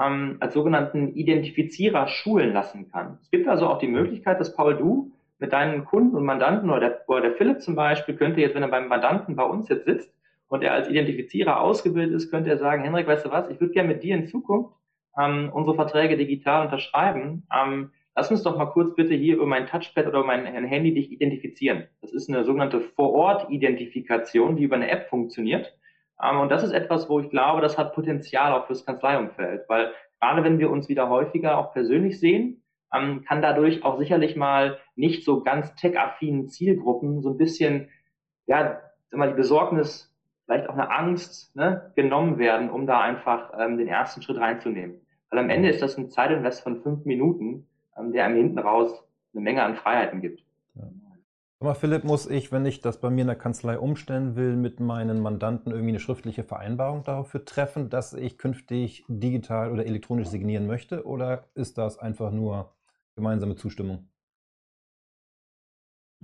ähm, 0.01 0.37
als 0.39 0.53
sogenannten 0.53 1.13
Identifizierer 1.13 2.07
schulen 2.07 2.53
lassen 2.53 2.89
kann. 2.89 3.17
Es 3.21 3.29
gibt 3.29 3.49
also 3.49 3.67
auch 3.67 3.79
die 3.79 3.87
Möglichkeit, 3.87 4.39
dass 4.39 4.55
Paul 4.55 4.77
Du 4.77 5.11
mit 5.39 5.51
deinen 5.51 5.83
Kunden 5.83 6.15
und 6.15 6.23
Mandanten 6.23 6.69
oder 6.69 6.79
der, 6.79 7.09
oder 7.09 7.21
der 7.21 7.33
Philipp 7.33 7.61
zum 7.61 7.75
Beispiel 7.75 8.15
könnte 8.15 8.39
jetzt, 8.39 8.55
wenn 8.55 8.63
er 8.63 8.69
beim 8.69 8.87
Mandanten 8.87 9.35
bei 9.35 9.43
uns 9.43 9.67
jetzt 9.67 9.85
sitzt 9.85 10.13
und 10.47 10.63
er 10.63 10.73
als 10.73 10.87
Identifizierer 10.87 11.59
ausgebildet 11.59 12.15
ist, 12.15 12.31
könnte 12.31 12.49
er 12.49 12.57
sagen, 12.57 12.83
Henrik, 12.83 13.07
weißt 13.07 13.25
du 13.25 13.31
was, 13.31 13.49
ich 13.49 13.59
würde 13.59 13.73
gerne 13.73 13.89
mit 13.89 14.03
dir 14.03 14.15
in 14.15 14.27
Zukunft 14.27 14.73
ähm, 15.19 15.49
unsere 15.53 15.75
Verträge 15.75 16.17
digital 16.17 16.65
unterschreiben, 16.65 17.47
ähm, 17.53 17.91
lass 18.15 18.31
uns 18.31 18.43
doch 18.43 18.57
mal 18.57 18.65
kurz 18.67 18.95
bitte 18.95 19.13
hier 19.13 19.35
über 19.35 19.45
mein 19.45 19.67
Touchpad 19.67 20.07
oder 20.07 20.23
mein 20.23 20.45
Handy 20.45 20.93
dich 20.93 21.11
identifizieren. 21.11 21.87
Das 22.01 22.11
ist 22.11 22.29
eine 22.29 22.43
sogenannte 22.43 22.81
Vor-Ort-Identifikation, 22.81 24.55
die 24.55 24.63
über 24.63 24.75
eine 24.75 24.89
App 24.89 25.09
funktioniert. 25.09 25.73
Ähm, 26.21 26.39
und 26.39 26.49
das 26.49 26.63
ist 26.63 26.71
etwas, 26.71 27.09
wo 27.09 27.19
ich 27.19 27.29
glaube, 27.29 27.61
das 27.61 27.77
hat 27.77 27.93
Potenzial 27.93 28.53
auch 28.53 28.67
fürs 28.67 28.85
Kanzleiumfeld, 28.85 29.67
weil 29.67 29.91
gerade 30.19 30.43
wenn 30.43 30.59
wir 30.59 30.69
uns 30.69 30.89
wieder 30.89 31.09
häufiger 31.09 31.57
auch 31.57 31.73
persönlich 31.73 32.19
sehen, 32.19 32.63
ähm, 32.93 33.23
kann 33.23 33.41
dadurch 33.41 33.83
auch 33.83 33.97
sicherlich 33.97 34.35
mal 34.35 34.77
nicht 34.95 35.23
so 35.23 35.43
ganz 35.43 35.73
tech-affinen 35.75 36.49
Zielgruppen 36.49 37.21
so 37.21 37.29
ein 37.29 37.37
bisschen, 37.37 37.89
ja, 38.47 38.81
mal, 39.11 39.29
die 39.29 39.35
Besorgnis 39.35 40.10
vielleicht 40.51 40.69
auch 40.69 40.73
eine 40.73 40.91
Angst 40.91 41.55
ne, 41.55 41.91
genommen 41.95 42.37
werden, 42.37 42.69
um 42.69 42.85
da 42.85 42.99
einfach 42.99 43.53
ähm, 43.57 43.77
den 43.77 43.87
ersten 43.87 44.21
Schritt 44.21 44.37
reinzunehmen. 44.37 44.99
Weil 45.29 45.39
am 45.39 45.49
Ende 45.49 45.69
ist 45.69 45.81
das 45.81 45.97
ein 45.97 46.09
Zeitinvest 46.09 46.61
von 46.61 46.81
fünf 46.81 47.05
Minuten, 47.05 47.67
ähm, 47.97 48.11
der 48.11 48.25
einem 48.25 48.35
hinten 48.35 48.59
raus 48.59 48.91
eine 49.33 49.43
Menge 49.43 49.63
an 49.63 49.75
Freiheiten 49.75 50.19
gibt. 50.19 50.43
Ja. 50.75 50.83
Aber 51.61 51.73
Philipp, 51.73 52.03
muss 52.03 52.29
ich, 52.29 52.51
wenn 52.51 52.65
ich 52.65 52.81
das 52.81 52.99
bei 52.99 53.09
mir 53.09 53.21
in 53.21 53.27
der 53.27 53.37
Kanzlei 53.37 53.79
umstellen 53.79 54.35
will, 54.35 54.57
mit 54.57 54.81
meinen 54.81 55.21
Mandanten 55.21 55.71
irgendwie 55.71 55.91
eine 55.91 55.99
schriftliche 55.99 56.43
Vereinbarung 56.43 57.05
dafür 57.05 57.45
treffen, 57.45 57.89
dass 57.89 58.13
ich 58.13 58.37
künftig 58.37 59.05
digital 59.07 59.71
oder 59.71 59.85
elektronisch 59.85 60.27
signieren 60.27 60.67
möchte? 60.67 61.05
Oder 61.05 61.45
ist 61.53 61.77
das 61.77 61.97
einfach 61.97 62.31
nur 62.31 62.73
gemeinsame 63.15 63.55
Zustimmung? 63.55 64.09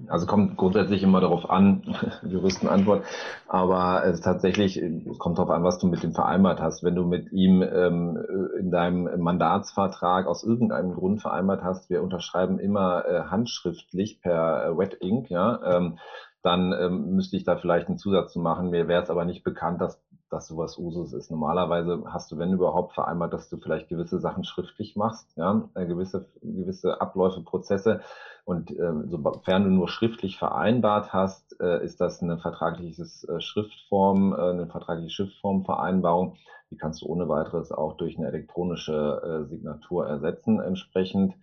Also 0.07 0.27
kommt 0.27 0.57
grundsätzlich 0.57 1.01
immer 1.01 1.21
darauf 1.21 1.49
an, 1.49 1.81
Juristenantwort, 2.23 3.03
aber 3.47 4.05
es 4.05 4.21
tatsächlich 4.21 4.77
es 4.77 5.17
kommt 5.17 5.39
darauf 5.39 5.49
an, 5.49 5.63
was 5.63 5.79
du 5.79 5.87
mit 5.87 6.03
ihm 6.03 6.13
vereinbart 6.13 6.61
hast. 6.61 6.83
Wenn 6.83 6.93
du 6.93 7.03
mit 7.03 7.31
ihm 7.31 7.63
ähm, 7.63 8.15
in 8.59 8.69
deinem 8.69 9.19
Mandatsvertrag 9.19 10.27
aus 10.27 10.43
irgendeinem 10.43 10.93
Grund 10.93 11.21
vereinbart 11.21 11.63
hast, 11.63 11.89
wir 11.89 12.03
unterschreiben 12.03 12.59
immer 12.59 13.05
äh, 13.05 13.23
handschriftlich 13.23 14.21
per 14.21 14.67
äh, 14.67 14.77
Wet 14.77 14.97
Ink, 15.01 15.31
ja, 15.31 15.77
ähm, 15.77 15.97
dann 16.43 16.71
ähm, 16.71 17.15
müsste 17.15 17.35
ich 17.35 17.43
da 17.43 17.57
vielleicht 17.57 17.87
einen 17.87 17.97
Zusatz 17.97 18.31
zu 18.31 18.39
machen. 18.39 18.69
Mir 18.69 18.87
wäre 18.87 19.01
es 19.01 19.09
aber 19.09 19.25
nicht 19.25 19.43
bekannt, 19.43 19.81
dass, 19.81 19.99
dass 20.29 20.47
sowas 20.47 20.77
Usus 20.77 21.13
ist. 21.13 21.31
Normalerweise 21.31 22.03
hast 22.07 22.31
du, 22.31 22.37
wenn 22.37 22.53
überhaupt, 22.53 22.93
vereinbart, 22.93 23.33
dass 23.33 23.49
du 23.49 23.57
vielleicht 23.57 23.89
gewisse 23.89 24.19
Sachen 24.19 24.43
schriftlich 24.43 24.95
machst, 24.95 25.35
ja, 25.37 25.69
äh, 25.75 25.85
gewisse, 25.85 26.27
gewisse 26.41 26.99
Abläufe, 26.99 27.41
Prozesse. 27.41 28.01
Und 28.45 28.71
äh, 28.71 28.93
sofern 29.07 29.63
du 29.63 29.69
nur 29.69 29.89
schriftlich 29.89 30.37
vereinbart 30.37 31.13
hast, 31.13 31.59
äh, 31.59 31.83
ist 31.83 31.99
das 31.99 32.21
eine 32.21 32.37
vertragliche 32.37 33.03
äh, 33.03 33.39
Schriftform, 33.39 34.33
äh, 34.33 34.51
eine 34.51 34.67
vertragliche 34.67 35.11
Schriftformvereinbarung. 35.11 36.35
Die 36.71 36.77
kannst 36.77 37.01
du 37.01 37.07
ohne 37.07 37.29
weiteres 37.29 37.71
auch 37.71 37.97
durch 37.97 38.17
eine 38.17 38.27
elektronische 38.27 39.43
äh, 39.45 39.49
Signatur 39.49 40.07
ersetzen 40.07 40.59
entsprechend. 40.59 41.35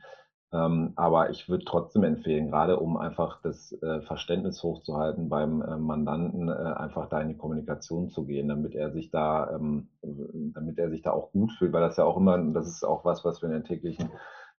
Ähm, 0.54 0.92
aber 0.94 1.30
ich 1.30 1.48
würde 1.48 1.64
trotzdem 1.64 2.04
empfehlen, 2.04 2.48
gerade 2.48 2.78
um 2.78 2.96
einfach 2.96 3.40
das 3.42 3.72
äh, 3.82 4.00
Verständnis 4.02 4.62
hochzuhalten 4.62 5.28
beim 5.28 5.62
äh, 5.62 5.76
Mandanten, 5.76 6.48
äh, 6.48 6.52
einfach 6.52 7.08
da 7.08 7.20
in 7.20 7.28
die 7.28 7.36
Kommunikation 7.36 8.08
zu 8.08 8.24
gehen, 8.24 8.48
damit 8.48 8.76
er 8.76 8.92
sich 8.92 9.10
da, 9.10 9.50
ähm, 9.56 9.88
damit 10.02 10.78
er 10.78 10.90
sich 10.90 11.02
da 11.02 11.10
auch 11.10 11.32
gut 11.32 11.50
fühlt, 11.52 11.72
weil 11.72 11.80
das 11.80 11.96
ja 11.96 12.04
auch 12.04 12.16
immer, 12.16 12.38
das 12.52 12.68
ist 12.68 12.84
auch 12.84 13.04
was, 13.04 13.24
was 13.24 13.42
wir 13.42 13.48
in 13.48 13.54
der 13.54 13.64
täglichen 13.64 14.10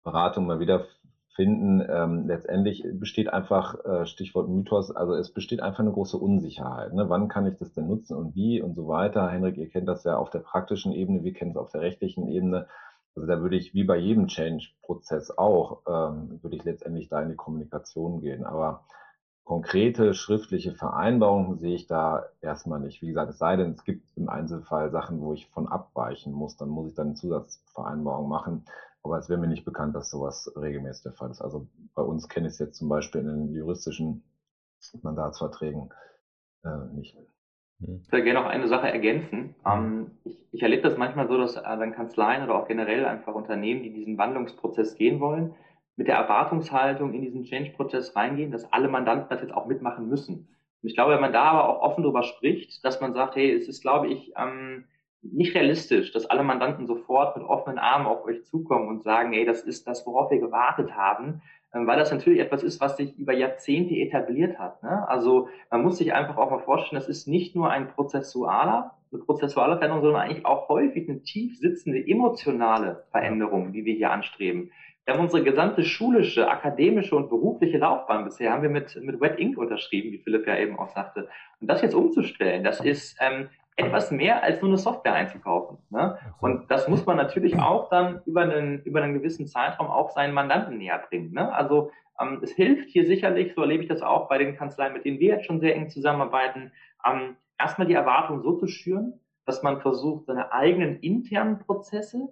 Beratung 0.03 0.47
mal 0.47 0.59
wieder 0.59 0.85
finden. 1.37 1.81
Ähm, 1.89 2.27
letztendlich 2.27 2.85
besteht 2.95 3.33
einfach, 3.33 3.85
äh, 3.85 4.07
Stichwort 4.07 4.49
Mythos, 4.49 4.91
also 4.91 5.15
es 5.15 5.33
besteht 5.33 5.61
einfach 5.63 5.81
eine 5.81 5.93
große 5.93 6.17
Unsicherheit. 6.17 6.93
Ne? 6.93 7.09
Wann 7.09 7.29
kann 7.29 7.47
ich 7.47 7.57
das 7.59 7.73
denn 7.73 7.87
nutzen 7.87 8.17
und 8.17 8.35
wie 8.35 8.61
und 8.61 8.75
so 8.75 8.89
weiter. 8.89 9.29
Henrik, 9.29 9.57
ihr 9.57 9.69
kennt 9.69 9.89
das 9.89 10.03
ja 10.03 10.17
auf 10.17 10.31
der 10.31 10.41
praktischen 10.41 10.93
Ebene, 10.93 11.23
wir 11.23 11.33
kennen 11.33 11.53
es 11.53 11.57
auf 11.57 11.71
der 11.71 11.83
rechtlichen 11.83 12.29
Ebene. 12.29 12.67
Also 13.15 13.27
da 13.27 13.41
würde 13.41 13.57
ich, 13.57 13.75
wie 13.75 13.85
bei 13.85 13.97
jedem 13.97 14.27
Change-Prozess 14.27 15.37
auch, 15.39 15.83
ähm, 15.87 16.41
würde 16.43 16.57
ich 16.57 16.65
letztendlich 16.65 17.09
da 17.09 17.23
in 17.23 17.29
die 17.31 17.37
Kommunikation 17.37 18.21
gehen. 18.21 18.45
Aber 18.45 18.85
konkrete 19.45 20.15
schriftliche 20.15 20.73
Vereinbarungen 20.73 21.59
sehe 21.59 21.75
ich 21.75 21.87
da 21.87 22.25
erstmal 22.41 22.81
nicht. 22.81 23.03
Wie 23.03 23.09
gesagt, 23.09 23.31
es 23.31 23.39
sei 23.39 23.57
denn, 23.57 23.73
es 23.73 23.85
gibt 23.85 24.17
im 24.17 24.29
Einzelfall 24.29 24.91
Sachen, 24.91 25.21
wo 25.21 25.33
ich 25.35 25.49
von 25.49 25.69
abweichen 25.69 26.33
muss, 26.33 26.57
dann 26.57 26.71
muss 26.71 26.89
ich 26.89 26.95
dann 26.95 27.09
eine 27.09 27.15
Zusatzvereinbarung 27.15 28.29
machen. 28.29 28.65
Aber 29.03 29.19
es 29.19 29.29
wäre 29.29 29.39
mir 29.39 29.49
nicht 29.49 29.67
bekannt, 29.67 29.95
dass 29.95 30.11
sowas 30.11 30.51
regelmäßig 30.57 31.03
der 31.05 31.13
Fall 31.13 31.31
ist. 31.31 31.43
Also 31.43 31.67
bei 31.95 32.03
uns 32.03 32.29
kenne 32.29 32.49
ich 32.49 32.55
es 32.55 32.59
jetzt 32.59 32.79
zum 32.79 32.89
Beispiel 32.89 33.21
in 33.21 33.29
den 33.29 33.55
juristischen 33.55 34.25
Mandatsverträgen 35.03 35.91
äh, 36.65 36.87
nicht. 36.95 37.17
Ich 37.81 38.13
würde 38.13 38.25
gerne 38.25 38.41
noch 38.41 38.49
eine 38.49 38.69
Sache 38.69 38.89
ergänzen. 38.89 39.55
Ähm, 39.67 40.13
ich, 40.25 40.39
ich, 40.53 40.63
erlebe 40.63 40.83
das 40.83 40.97
manchmal 40.97 41.29
so, 41.29 41.37
dass 41.37 41.57
äh, 41.57 41.63
dann 41.63 41.93
Kanzleien 41.93 42.45
oder 42.45 42.55
auch 42.55 42.69
generell 42.69 43.05
einfach 43.05 43.35
Unternehmen, 43.35 43.83
die 43.83 43.93
diesen 43.93 44.17
Wandlungsprozess 44.17 44.97
gehen 44.97 45.21
wollen, 45.21 45.55
mit 45.97 46.09
der 46.09 46.17
Erwartungshaltung 46.17 47.13
in 47.13 47.23
diesen 47.23 47.45
Change-Prozess 47.45 48.17
reingehen, 48.17 48.51
dass 48.51 48.73
alle 48.73 48.89
Mandanten 48.89 49.29
das 49.29 49.43
jetzt 49.43 49.55
auch 49.55 49.67
mitmachen 49.67 50.09
müssen. 50.09 50.49
Und 50.83 50.89
ich 50.89 50.95
glaube, 50.95 51.13
wenn 51.13 51.21
man 51.21 51.33
da 51.33 51.45
aber 51.45 51.69
auch 51.69 51.83
offen 51.83 52.03
darüber 52.03 52.23
spricht, 52.23 52.85
dass 52.85 53.01
man 53.01 53.13
sagt, 53.13 53.37
hey, 53.37 53.53
es 53.53 53.69
ist, 53.69 53.83
glaube 53.83 54.09
ich, 54.09 54.33
ähm, 54.37 54.85
nicht 55.23 55.55
realistisch, 55.55 56.13
dass 56.13 56.27
alle 56.27 56.43
Mandanten 56.43 56.87
sofort 56.87 57.37
mit 57.37 57.47
offenen 57.47 57.79
Armen 57.79 58.07
auf 58.07 58.25
euch 58.25 58.45
zukommen 58.45 58.89
und 58.89 59.03
sagen, 59.03 59.33
hey, 59.33 59.45
das 59.45 59.63
ist 59.63 59.87
das, 59.87 60.07
worauf 60.07 60.31
wir 60.31 60.39
gewartet 60.39 60.95
haben, 60.95 61.43
weil 61.75 61.99
das 61.99 62.13
natürlich 62.13 62.39
etwas 62.39 62.63
ist, 62.63 62.81
was 62.81 62.97
sich 62.97 63.19
über 63.19 63.33
Jahrzehnte 63.33 63.95
etabliert 63.95 64.59
hat. 64.59 64.83
Ne? 64.83 65.09
Also 65.09 65.49
man 65.71 65.83
muss 65.83 65.99
sich 65.99 66.15
einfach 66.15 66.37
auch 66.37 66.51
mal 66.51 66.61
vorstellen, 66.61 67.01
das 67.01 67.09
ist 67.09 67.27
nicht 67.27 67.57
nur 67.57 67.71
ein 67.71 67.89
prozessualer 67.89 68.95
eine 69.15 69.25
prozessuale 69.25 69.77
Veränderung, 69.77 70.03
sondern 70.03 70.23
eigentlich 70.23 70.45
auch 70.45 70.69
häufig 70.69 71.09
eine 71.09 71.21
tief 71.23 71.59
sitzende 71.59 72.07
emotionale 72.07 73.05
Veränderung, 73.11 73.73
die 73.73 73.85
wir 73.85 73.95
hier 73.95 74.11
anstreben. 74.11 74.71
Wir 75.05 75.15
haben 75.15 75.21
unsere 75.21 75.45
gesamte 75.45 75.85
schulische, 75.85 76.49
akademische 76.49 77.15
und 77.15 77.29
berufliche 77.29 77.79
Laufbahn 77.79 78.25
bisher 78.25 78.53
haben 78.53 78.63
wir 78.63 78.71
mit, 78.71 78.97
mit 79.03 79.21
Wet 79.21 79.39
Ink 79.39 79.59
unterschrieben, 79.59 80.13
wie 80.13 80.19
Philipp 80.19 80.47
ja 80.47 80.57
eben 80.57 80.79
auch 80.79 80.89
sagte. 80.89 81.29
Und 81.61 81.69
das 81.69 81.83
jetzt 81.83 81.95
umzustellen, 81.95 82.65
das 82.65 82.81
ist 82.81 83.17
ähm, 83.21 83.49
etwas 83.77 84.11
mehr 84.11 84.43
als 84.43 84.61
nur 84.61 84.71
eine 84.71 84.79
Software 84.79 85.15
einzukaufen. 85.15 85.79
Ne? 85.91 86.19
Und 86.41 86.71
das 86.71 86.89
muss 86.89 87.05
man 87.07 87.17
natürlich 87.17 87.59
auch 87.59 87.89
dann 87.89 88.23
über 88.25 88.43
einen, 88.43 88.83
über 88.83 89.03
einen 89.03 89.15
gewissen 89.15 89.47
Zeitraum 89.47 89.89
auch 89.89 90.11
seinen 90.11 90.33
Mandanten 90.33 90.79
näher 90.79 91.03
bringen. 91.09 91.33
Ne? 91.33 91.53
Also 91.53 91.91
ähm, 92.21 92.41
es 92.43 92.53
hilft 92.53 92.91
hier 92.91 93.05
sicherlich, 93.07 93.55
so 93.55 93.63
erlebe 93.63 93.83
ich 93.83 93.89
das 93.89 94.03
auch 94.03 94.29
bei 94.29 94.39
den 94.39 94.57
Kanzleien, 94.57 94.93
mit 94.93 95.05
denen 95.05 95.19
wir 95.19 95.35
jetzt 95.35 95.47
schon 95.47 95.61
sehr 95.61 95.75
eng 95.75 95.89
zusammenarbeiten, 95.89 96.73
ähm, 97.05 97.37
erstmal 97.59 97.89
die 97.89 97.95
Erwartung 97.95 98.43
so 98.43 98.57
zu 98.57 98.67
schüren, 98.69 99.21
dass 99.45 99.63
man 99.63 99.81
versucht, 99.81 100.27
seine 100.27 100.53
eigenen 100.53 101.01
internen 101.01 101.59
Prozesse 101.59 102.29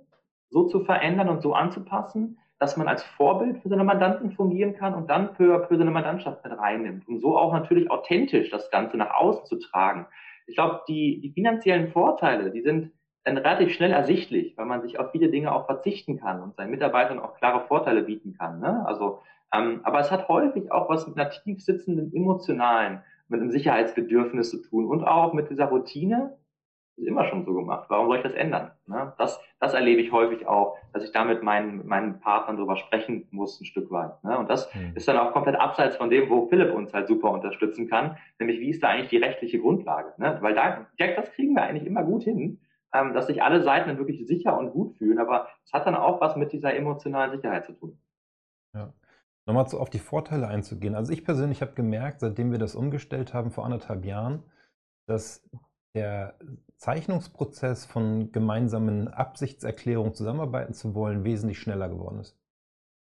so 0.48 0.68
zu 0.68 0.81
verändern 0.85 1.28
und 1.28 1.42
so 1.42 1.55
anzupassen, 1.55 2.38
dass 2.59 2.76
man 2.76 2.87
als 2.87 3.02
Vorbild 3.02 3.59
für 3.59 3.68
seine 3.68 3.83
Mandanten 3.83 4.31
fungieren 4.31 4.74
kann 4.74 4.94
und 4.94 5.11
dann 5.11 5.35
für, 5.35 5.66
für 5.66 5.76
seine 5.76 5.90
Mandantschaft 5.90 6.44
mit 6.44 6.57
reinnimmt, 6.57 7.09
um 7.09 7.18
so 7.18 7.37
auch 7.37 7.52
natürlich 7.52 7.90
authentisch 7.90 8.50
das 8.50 8.70
Ganze 8.70 8.96
nach 8.96 9.14
außen 9.14 9.46
zu 9.46 9.59
tragen. 9.59 10.07
Ich 10.52 10.56
glaube, 10.56 10.82
die, 10.86 11.18
die 11.22 11.32
finanziellen 11.32 11.88
Vorteile, 11.92 12.50
die 12.50 12.60
sind 12.60 12.92
dann 13.24 13.38
relativ 13.38 13.72
schnell 13.72 13.90
ersichtlich, 13.90 14.54
weil 14.58 14.66
man 14.66 14.82
sich 14.82 14.98
auf 14.98 15.10
viele 15.10 15.30
Dinge 15.30 15.50
auch 15.50 15.64
verzichten 15.64 16.20
kann 16.20 16.42
und 16.42 16.56
seinen 16.56 16.70
Mitarbeitern 16.70 17.18
auch 17.20 17.36
klare 17.36 17.66
Vorteile 17.68 18.02
bieten 18.02 18.36
kann. 18.36 18.60
Ne? 18.60 18.84
Also, 18.86 19.22
ähm, 19.54 19.80
aber 19.82 20.00
es 20.00 20.10
hat 20.10 20.28
häufig 20.28 20.70
auch 20.70 20.90
was 20.90 21.08
mit 21.08 21.16
einer 21.16 21.30
tief 21.30 21.62
sitzenden 21.62 22.14
emotionalen, 22.14 23.00
mit 23.28 23.40
einem 23.40 23.50
Sicherheitsbedürfnis 23.50 24.50
zu 24.50 24.58
tun 24.58 24.84
und 24.84 25.04
auch 25.04 25.32
mit 25.32 25.48
dieser 25.48 25.68
Routine, 25.68 26.36
ist 26.96 27.07
immer 27.07 27.26
schon 27.26 27.44
so 27.44 27.55
gemacht. 27.55 27.87
Warum 27.88 28.09
soll 28.09 28.18
ich 28.18 28.22
das 28.22 28.35
ändern? 28.35 28.70
Ne? 28.87 29.12
Das, 29.18 29.40
das 29.61 29.74
erlebe 29.74 30.00
ich 30.00 30.12
häufig 30.12 30.46
auch, 30.46 30.76
dass 30.92 31.05
ich 31.05 31.12
da 31.12 31.24
mit 31.24 31.42
meinen, 31.42 31.87
meinen 31.87 32.20
Partnern 32.20 32.57
drüber 32.57 32.76
sprechen 32.76 33.26
muss, 33.31 33.61
ein 33.61 33.64
Stück 33.64 33.90
weit. 33.90 34.22
Ne? 34.24 34.38
Und 34.38 34.50
das 34.50 34.72
mhm. 34.74 34.92
ist 34.94 35.09
dann 35.09 35.18
auch 35.18 35.33
komplett 35.33 35.57
abseits 35.57 35.96
von 35.96 36.11
dem, 36.11 36.28
wo 36.28 36.48
Philipp 36.48 36.74
uns 36.74 36.92
halt 36.92 37.09
super 37.09 37.31
unterstützen 37.31 37.88
kann, 37.88 38.18
nämlich 38.38 38.61
wie 38.61 38.70
ist 38.70 38.83
da 38.83 38.88
eigentlich 38.88 39.09
die 39.09 39.16
rechtliche 39.16 39.59
Grundlage? 39.59 40.12
Ne? 40.18 40.38
Weil 40.40 40.55
da, 40.55 40.87
Jack, 40.98 41.16
das 41.16 41.33
kriegen 41.33 41.55
wir 41.55 41.62
eigentlich 41.62 41.87
immer 41.87 42.05
gut 42.05 42.24
hin, 42.24 42.61
ähm, 42.92 43.14
dass 43.14 43.26
sich 43.26 43.42
alle 43.42 43.62
Seiten 43.62 43.96
wirklich 43.96 44.26
sicher 44.26 44.59
und 44.59 44.70
gut 44.70 44.96
fühlen, 44.96 45.18
aber 45.18 45.48
es 45.64 45.72
hat 45.72 45.87
dann 45.87 45.94
auch 45.94 46.20
was 46.20 46.37
mit 46.37 46.52
dieser 46.52 46.74
emotionalen 46.74 47.31
Sicherheit 47.31 47.64
zu 47.64 47.72
tun. 47.72 47.98
Ja. 48.74 48.92
Nochmal 49.46 49.66
zu, 49.66 49.81
auf 49.81 49.90
die 49.90 49.98
Vorteile 49.98 50.46
einzugehen. 50.46 50.94
Also 50.94 51.12
ich 51.12 51.24
persönlich 51.24 51.62
habe 51.62 51.72
gemerkt, 51.72 52.20
seitdem 52.20 52.52
wir 52.52 52.59
das 52.59 52.76
umgestellt 52.76 53.35
haben 53.35 53.50
vor 53.50 53.64
anderthalb 53.64 54.05
Jahren, 54.05 54.44
dass 55.09 55.48
der 55.94 56.38
Zeichnungsprozess 56.76 57.85
von 57.85 58.33
gemeinsamen 58.33 59.09
Absichtserklärungen 59.09 60.14
zusammenarbeiten 60.14 60.74
zu 60.74 60.94
wollen 60.94 61.24
wesentlich 61.24 61.59
schneller 61.59 61.88
geworden 61.88 62.20
ist. 62.20 62.38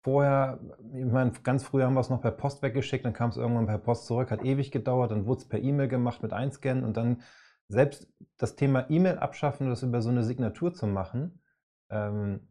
Vorher, 0.03 0.61
ich 0.95 1.05
meine, 1.05 1.33
ganz 1.43 1.63
früher 1.63 1.85
haben 1.85 1.95
wir 1.95 2.01
es 2.01 2.09
noch 2.09 2.23
per 2.23 2.31
Post 2.31 2.63
weggeschickt, 2.63 3.05
dann 3.05 3.13
kam 3.13 3.31
es 3.31 3.37
irgendwann 3.37 3.67
per 3.67 3.79
Post 3.79 4.07
zurück, 4.07 4.31
hat 4.31 4.43
ewig 4.43 4.71
gedauert, 4.71 5.11
dann 5.11 5.27
wurde 5.27 5.43
es 5.43 5.49
per 5.49 5.61
E-Mail 5.61 5.89
gemacht 5.89 6.23
mit 6.23 6.33
Einscannen 6.33 6.85
und 6.85 6.97
dann 6.97 7.23
selbst 7.69 8.09
das 8.39 8.57
Thema 8.57 8.89
E-Mail 8.89 9.19
abschaffen, 9.19 9.69
das 9.69 9.83
über 9.83 10.01
so 10.01 10.09
eine 10.09 10.25
Signatur 10.25 10.73
zu 10.73 10.87
machen, 10.87 11.43
ähm, 11.91 12.49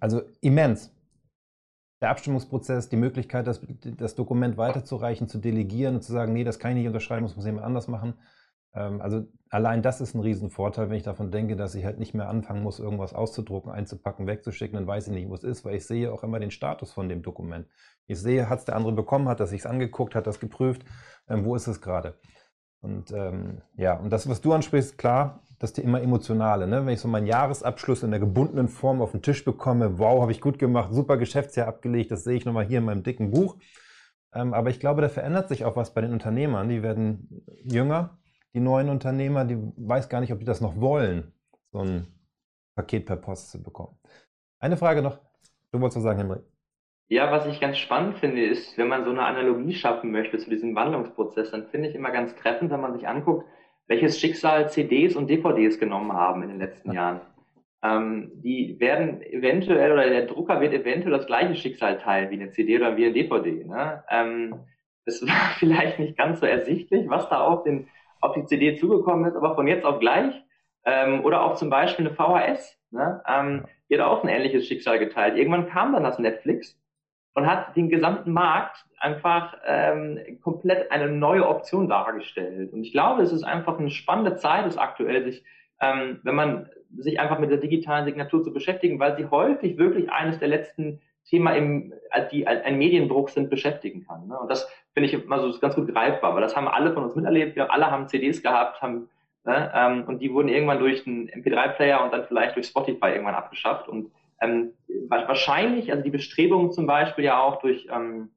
also 0.00 0.22
immens. 0.40 0.92
Der 2.00 2.10
Abstimmungsprozess, 2.10 2.88
die 2.88 2.96
Möglichkeit, 2.96 3.46
das, 3.46 3.60
das 3.82 4.14
Dokument 4.14 4.56
weiterzureichen, 4.56 5.28
zu 5.28 5.38
delegieren 5.38 5.96
und 5.96 6.02
zu 6.02 6.12
sagen, 6.12 6.32
nee, 6.32 6.44
das 6.44 6.58
kann 6.58 6.72
ich 6.72 6.78
nicht 6.78 6.86
unterschreiben, 6.86 7.24
das 7.24 7.34
muss 7.34 7.44
jemand 7.44 7.64
anders 7.66 7.88
machen, 7.88 8.14
also 8.78 9.26
allein 9.50 9.82
das 9.82 10.00
ist 10.00 10.14
ein 10.14 10.20
Riesenvorteil, 10.20 10.90
wenn 10.90 10.96
ich 10.96 11.04
davon 11.04 11.30
denke, 11.30 11.54
dass 11.54 11.74
ich 11.76 11.84
halt 11.84 11.98
nicht 11.98 12.12
mehr 12.12 12.28
anfangen 12.28 12.62
muss, 12.62 12.80
irgendwas 12.80 13.14
auszudrucken, 13.14 13.70
einzupacken, 13.70 14.26
wegzuschicken, 14.26 14.74
dann 14.74 14.86
weiß 14.86 15.06
ich 15.06 15.12
nicht, 15.12 15.28
wo 15.28 15.34
es 15.34 15.44
ist, 15.44 15.64
weil 15.64 15.76
ich 15.76 15.86
sehe 15.86 16.12
auch 16.12 16.24
immer 16.24 16.40
den 16.40 16.50
Status 16.50 16.92
von 16.92 17.08
dem 17.08 17.22
Dokument. 17.22 17.68
Ich 18.06 18.20
sehe, 18.20 18.48
hat 18.48 18.58
es 18.58 18.64
der 18.64 18.74
andere 18.74 18.92
bekommen, 18.92 19.28
hat 19.28 19.40
er 19.40 19.46
sich 19.46 19.64
angeguckt, 19.66 20.14
hat 20.14 20.26
das 20.26 20.40
geprüft, 20.40 20.84
ähm, 21.28 21.44
wo 21.44 21.54
ist 21.54 21.68
es 21.68 21.80
gerade. 21.80 22.18
Und 22.80 23.12
ähm, 23.12 23.62
ja, 23.76 23.96
und 23.96 24.10
das, 24.10 24.28
was 24.28 24.40
du 24.40 24.52
ansprichst, 24.52 24.98
klar, 24.98 25.40
das 25.58 25.72
Thema 25.72 26.00
Emotionale. 26.00 26.66
Ne? 26.66 26.84
Wenn 26.84 26.92
ich 26.92 27.00
so 27.00 27.08
meinen 27.08 27.26
Jahresabschluss 27.26 28.02
in 28.02 28.10
der 28.10 28.20
gebundenen 28.20 28.68
Form 28.68 29.00
auf 29.00 29.12
den 29.12 29.22
Tisch 29.22 29.44
bekomme, 29.44 29.98
wow, 29.98 30.20
habe 30.20 30.32
ich 30.32 30.40
gut 30.40 30.58
gemacht, 30.58 30.92
super 30.92 31.16
Geschäftsjahr 31.16 31.68
abgelegt, 31.68 32.10
das 32.10 32.24
sehe 32.24 32.36
ich 32.36 32.44
nochmal 32.44 32.66
hier 32.66 32.78
in 32.78 32.84
meinem 32.84 33.02
dicken 33.02 33.30
Buch. 33.30 33.56
Ähm, 34.34 34.52
aber 34.52 34.70
ich 34.70 34.80
glaube, 34.80 35.00
da 35.00 35.08
verändert 35.08 35.48
sich 35.48 35.64
auch 35.64 35.76
was 35.76 35.94
bei 35.94 36.00
den 36.00 36.12
Unternehmern. 36.12 36.68
Die 36.68 36.82
werden 36.82 37.44
jünger, 37.62 38.18
die 38.54 38.60
neuen 38.60 38.88
Unternehmer, 38.88 39.44
die 39.44 39.58
weiß 39.76 40.08
gar 40.08 40.20
nicht, 40.20 40.32
ob 40.32 40.38
die 40.38 40.44
das 40.44 40.60
noch 40.60 40.80
wollen, 40.80 41.32
so 41.72 41.80
ein 41.80 42.06
Paket 42.76 43.06
per 43.06 43.16
Post 43.16 43.50
zu 43.50 43.62
bekommen. 43.62 43.98
Eine 44.60 44.76
Frage 44.76 45.02
noch. 45.02 45.18
Du 45.72 45.80
wolltest 45.80 45.96
was 45.96 46.04
sagen, 46.04 46.18
Henry. 46.18 46.38
Ja, 47.08 47.30
was 47.30 47.46
ich 47.46 47.60
ganz 47.60 47.78
spannend 47.78 48.18
finde, 48.18 48.44
ist, 48.44 48.78
wenn 48.78 48.88
man 48.88 49.04
so 49.04 49.10
eine 49.10 49.24
Analogie 49.24 49.74
schaffen 49.74 50.10
möchte 50.10 50.38
zu 50.38 50.48
diesem 50.48 50.74
Wandlungsprozess, 50.74 51.50
dann 51.50 51.66
finde 51.66 51.88
ich 51.88 51.94
immer 51.94 52.10
ganz 52.10 52.34
treffend, 52.36 52.70
wenn 52.70 52.80
man 52.80 52.94
sich 52.94 53.06
anguckt, 53.06 53.46
welches 53.88 54.18
Schicksal 54.18 54.70
CDs 54.70 55.14
und 55.14 55.28
DVDs 55.28 55.78
genommen 55.78 56.12
haben 56.12 56.42
in 56.42 56.48
den 56.48 56.58
letzten 56.58 56.92
Jahren. 56.92 57.20
Ähm, 57.82 58.32
die 58.36 58.80
werden 58.80 59.20
eventuell, 59.20 59.92
oder 59.92 60.08
der 60.08 60.26
Drucker 60.26 60.60
wird 60.60 60.72
eventuell 60.72 61.12
das 61.12 61.26
gleiche 61.26 61.54
Schicksal 61.54 61.98
teilen 61.98 62.30
wie 62.30 62.40
eine 62.40 62.50
CD 62.50 62.78
oder 62.78 62.96
wie 62.96 63.04
eine 63.04 63.12
DVD. 63.12 63.64
Ne? 63.64 64.02
Ähm, 64.08 64.54
es 65.04 65.20
war 65.26 65.50
vielleicht 65.58 65.98
nicht 65.98 66.16
ganz 66.16 66.40
so 66.40 66.46
ersichtlich, 66.46 67.08
was 67.10 67.28
da 67.28 67.42
auf 67.42 67.64
den 67.64 67.88
auf 68.24 68.34
die 68.34 68.46
CD 68.46 68.76
zugekommen 68.76 69.26
ist, 69.26 69.36
aber 69.36 69.54
von 69.54 69.68
jetzt 69.68 69.84
auf 69.84 70.00
gleich. 70.00 70.34
Ähm, 70.86 71.24
oder 71.24 71.42
auch 71.42 71.54
zum 71.54 71.70
Beispiel 71.70 72.06
eine 72.06 72.14
VHS, 72.14 72.78
ne? 72.90 73.22
ähm, 73.26 73.64
die 73.88 73.98
hat 73.98 74.06
auch 74.06 74.22
ein 74.22 74.28
ähnliches 74.28 74.66
Schicksal 74.66 74.98
geteilt. 74.98 75.36
Irgendwann 75.36 75.68
kam 75.68 75.92
dann 75.92 76.02
das 76.02 76.18
Netflix 76.18 76.78
und 77.34 77.46
hat 77.46 77.74
den 77.76 77.88
gesamten 77.88 78.32
Markt 78.32 78.84
einfach 78.98 79.56
ähm, 79.66 80.18
komplett 80.42 80.90
eine 80.90 81.08
neue 81.08 81.46
Option 81.48 81.88
dargestellt. 81.88 82.72
Und 82.72 82.82
ich 82.84 82.92
glaube, 82.92 83.22
es 83.22 83.32
ist 83.32 83.44
einfach 83.44 83.78
eine 83.78 83.90
spannende 83.90 84.36
Zeit, 84.36 84.66
ist 84.66 84.78
aktuell, 84.78 85.24
sich, 85.24 85.44
ähm, 85.80 86.20
wenn 86.22 86.34
man 86.34 86.70
sich 86.96 87.18
einfach 87.18 87.38
mit 87.38 87.50
der 87.50 87.58
digitalen 87.58 88.04
Signatur 88.04 88.42
zu 88.42 88.52
beschäftigen, 88.52 89.00
weil 89.00 89.16
sie 89.16 89.26
häufig 89.26 89.78
wirklich 89.78 90.10
eines 90.12 90.38
der 90.38 90.48
letzten 90.48 91.00
Thema 91.24 91.52
im, 91.52 91.92
die 92.30 92.46
ein 92.46 92.78
Medienbruch 92.78 93.28
sind, 93.28 93.50
beschäftigen 93.50 94.06
kann. 94.06 94.28
Ne? 94.28 94.38
Und 94.38 94.50
das 94.50 94.68
finde 94.92 95.08
ich 95.08 95.14
immer 95.14 95.40
so 95.40 95.58
ganz 95.58 95.74
gut 95.74 95.88
greifbar, 95.88 96.34
weil 96.34 96.42
das 96.42 96.56
haben 96.56 96.68
alle 96.68 96.92
von 96.92 97.04
uns 97.04 97.14
miterlebt. 97.14 97.56
Wir 97.56 97.72
alle 97.72 97.90
haben 97.90 98.08
CDs 98.08 98.42
gehabt, 98.42 98.80
haben, 98.82 99.08
ne, 99.44 99.72
ähm, 99.74 100.04
und 100.06 100.20
die 100.20 100.32
wurden 100.32 100.48
irgendwann 100.48 100.78
durch 100.78 101.06
einen 101.06 101.28
MP3-Player 101.28 102.04
und 102.04 102.12
dann 102.12 102.24
vielleicht 102.26 102.56
durch 102.56 102.66
Spotify 102.66 103.08
irgendwann 103.08 103.34
abgeschafft. 103.34 103.88
Und 103.88 104.12
ähm, 104.40 104.72
wahrscheinlich, 105.08 105.90
also 105.90 106.02
die 106.02 106.10
Bestrebungen 106.10 106.72
zum 106.72 106.86
Beispiel 106.86 107.24
ja 107.24 107.40
auch 107.40 107.60
durch, 107.60 107.88
ähm, 107.90 108.30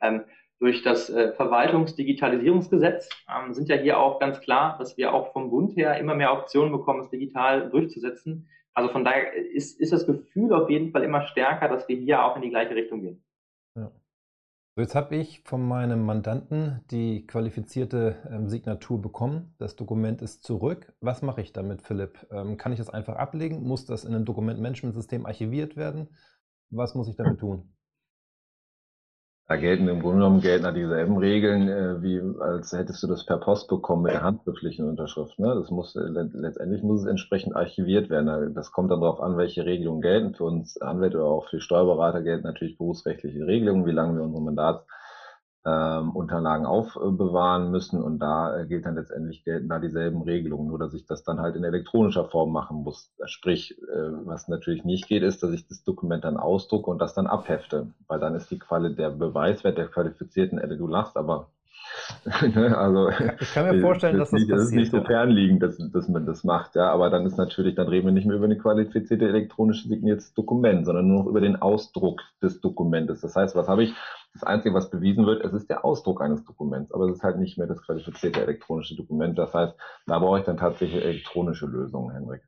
ähm, 0.00 0.24
durch 0.58 0.82
das 0.82 1.08
äh, 1.08 1.32
Verwaltungsdigitalisierungsgesetz 1.32 3.08
ähm, 3.28 3.54
sind 3.54 3.68
ja 3.68 3.76
hier 3.76 3.98
auch 3.98 4.20
ganz 4.20 4.40
klar, 4.40 4.76
dass 4.78 4.98
wir 4.98 5.14
auch 5.14 5.32
vom 5.32 5.50
Bund 5.50 5.74
her 5.74 5.96
immer 5.98 6.14
mehr 6.14 6.32
Optionen 6.34 6.70
bekommen, 6.70 7.00
es 7.00 7.10
digital 7.10 7.70
durchzusetzen. 7.70 8.48
Also 8.74 8.92
von 8.92 9.04
daher 9.04 9.32
ist, 9.34 9.80
ist 9.80 9.92
das 9.92 10.06
Gefühl 10.06 10.52
auf 10.52 10.70
jeden 10.70 10.92
Fall 10.92 11.02
immer 11.02 11.22
stärker, 11.26 11.68
dass 11.68 11.88
wir 11.88 11.96
hier 11.96 12.24
auch 12.24 12.36
in 12.36 12.42
die 12.42 12.50
gleiche 12.50 12.74
Richtung 12.74 13.00
gehen. 13.00 13.24
Ja. 13.76 13.90
So, 14.76 14.82
jetzt 14.82 14.94
habe 14.94 15.16
ich 15.16 15.42
von 15.44 15.66
meinem 15.66 16.04
Mandanten 16.04 16.84
die 16.90 17.26
qualifizierte 17.26 18.16
ähm, 18.30 18.48
Signatur 18.48 19.02
bekommen. 19.02 19.54
Das 19.58 19.76
Dokument 19.76 20.22
ist 20.22 20.44
zurück. 20.44 20.92
Was 21.00 21.22
mache 21.22 21.40
ich 21.40 21.52
damit, 21.52 21.82
Philipp? 21.82 22.26
Ähm, 22.30 22.56
kann 22.56 22.72
ich 22.72 22.78
das 22.78 22.90
einfach 22.90 23.16
ablegen? 23.16 23.62
Muss 23.62 23.86
das 23.86 24.04
in 24.04 24.14
einem 24.14 24.24
Dokumentmanagementsystem 24.24 25.26
archiviert 25.26 25.76
werden? 25.76 26.08
Was 26.70 26.94
muss 26.94 27.08
ich 27.08 27.16
damit 27.16 27.40
tun? 27.40 27.74
Da 29.50 29.56
gelten 29.56 29.88
im 29.88 30.00
Grunde 30.00 30.18
genommen 30.18 30.40
gelten 30.40 30.62
da 30.62 30.70
dieselben 30.70 31.16
Regeln, 31.16 31.68
äh, 31.68 32.00
wie 32.00 32.22
als 32.40 32.70
hättest 32.72 33.02
du 33.02 33.08
das 33.08 33.26
per 33.26 33.38
Post 33.38 33.66
bekommen 33.66 34.02
mit 34.04 34.12
der 34.12 34.22
handschriftlichen 34.22 34.88
Unterschrift. 34.88 35.40
Ne? 35.40 35.56
Das 35.56 35.72
muss 35.72 35.96
letztendlich 35.96 36.84
muss 36.84 37.00
es 37.00 37.06
entsprechend 37.08 37.56
archiviert 37.56 38.10
werden. 38.10 38.54
Das 38.54 38.70
kommt 38.70 38.92
dann 38.92 39.00
darauf 39.00 39.20
an, 39.20 39.36
welche 39.36 39.64
Regelungen 39.64 40.02
gelten. 40.02 40.34
Für 40.34 40.44
uns 40.44 40.80
Anwälte 40.80 41.16
oder 41.16 41.26
auch 41.26 41.48
für 41.48 41.60
Steuerberater 41.60 42.22
gelten 42.22 42.46
natürlich 42.46 42.78
berufsrechtliche 42.78 43.44
Regelungen, 43.44 43.86
wie 43.86 43.90
lange 43.90 44.14
wir 44.14 44.22
unsere 44.22 44.40
Mandats 44.40 44.86
ähm, 45.66 46.10
Unterlagen 46.10 46.66
aufbewahren 46.66 47.70
müssen. 47.70 48.02
Und 48.02 48.18
da 48.18 48.56
äh, 48.56 48.66
gilt 48.66 48.86
dann 48.86 48.94
letztendlich 48.94 49.44
gelten 49.44 49.68
da 49.68 49.78
dieselben 49.78 50.22
Regelungen, 50.22 50.68
nur 50.68 50.78
dass 50.78 50.94
ich 50.94 51.06
das 51.06 51.22
dann 51.22 51.40
halt 51.40 51.56
in 51.56 51.64
elektronischer 51.64 52.26
Form 52.26 52.52
machen 52.52 52.82
muss. 52.82 53.12
Sprich, 53.26 53.78
äh, 53.82 54.10
was 54.24 54.48
natürlich 54.48 54.84
nicht 54.84 55.06
geht, 55.08 55.22
ist, 55.22 55.42
dass 55.42 55.52
ich 55.52 55.66
das 55.68 55.84
Dokument 55.84 56.24
dann 56.24 56.36
ausdrucke 56.36 56.90
und 56.90 56.98
das 56.98 57.14
dann 57.14 57.26
abhefte, 57.26 57.88
weil 58.06 58.20
dann 58.20 58.34
ist 58.34 58.50
die 58.50 58.58
Quali 58.58 58.94
der 58.94 59.10
Beweiswert 59.10 59.78
der 59.78 59.88
qualifizierten, 59.88 60.60
du 60.78 60.86
lachst, 60.86 61.16
aber 61.16 61.48
also, 62.76 63.10
ich 63.40 63.54
kann 63.54 63.74
mir 63.74 63.80
vorstellen, 63.80 64.18
dass 64.18 64.30
das, 64.30 64.40
nicht, 64.40 64.50
das 64.50 64.62
ist 64.62 64.72
nicht 64.72 64.90
so 64.90 65.02
fernliegend, 65.02 65.62
dass, 65.62 65.78
dass 65.78 66.08
man 66.08 66.26
das 66.26 66.44
macht, 66.44 66.74
ja. 66.74 66.90
Aber 66.90 67.10
dann 67.10 67.26
ist 67.26 67.36
natürlich, 67.36 67.74
dann 67.74 67.88
reden 67.88 68.06
wir 68.06 68.12
nicht 68.12 68.26
mehr 68.26 68.36
über 68.36 68.44
eine 68.46 68.58
qualifizierte 68.58 69.26
elektronische 69.26 69.88
signiertes 69.88 70.34
Dokument, 70.34 70.86
sondern 70.86 71.08
nur 71.08 71.20
noch 71.20 71.26
über 71.26 71.40
den 71.40 71.56
Ausdruck 71.56 72.20
des 72.42 72.60
Dokumentes. 72.60 73.20
Das 73.20 73.36
heißt, 73.36 73.54
was 73.56 73.68
habe 73.68 73.84
ich? 73.84 73.94
Das 74.32 74.44
Einzige, 74.44 74.74
was 74.74 74.90
bewiesen 74.90 75.26
wird, 75.26 75.44
es 75.44 75.52
ist 75.52 75.68
der 75.70 75.84
Ausdruck 75.84 76.20
eines 76.20 76.44
Dokuments, 76.44 76.92
aber 76.92 77.08
es 77.08 77.16
ist 77.16 77.22
halt 77.24 77.38
nicht 77.38 77.58
mehr 77.58 77.66
das 77.66 77.82
qualifizierte 77.82 78.40
elektronische 78.40 78.94
Dokument. 78.94 79.36
Das 79.36 79.52
heißt, 79.52 79.74
da 80.06 80.18
brauche 80.18 80.38
ich 80.38 80.44
dann 80.44 80.56
tatsächlich 80.56 81.04
elektronische 81.04 81.66
Lösungen, 81.66 82.12
Henrik. 82.12 82.42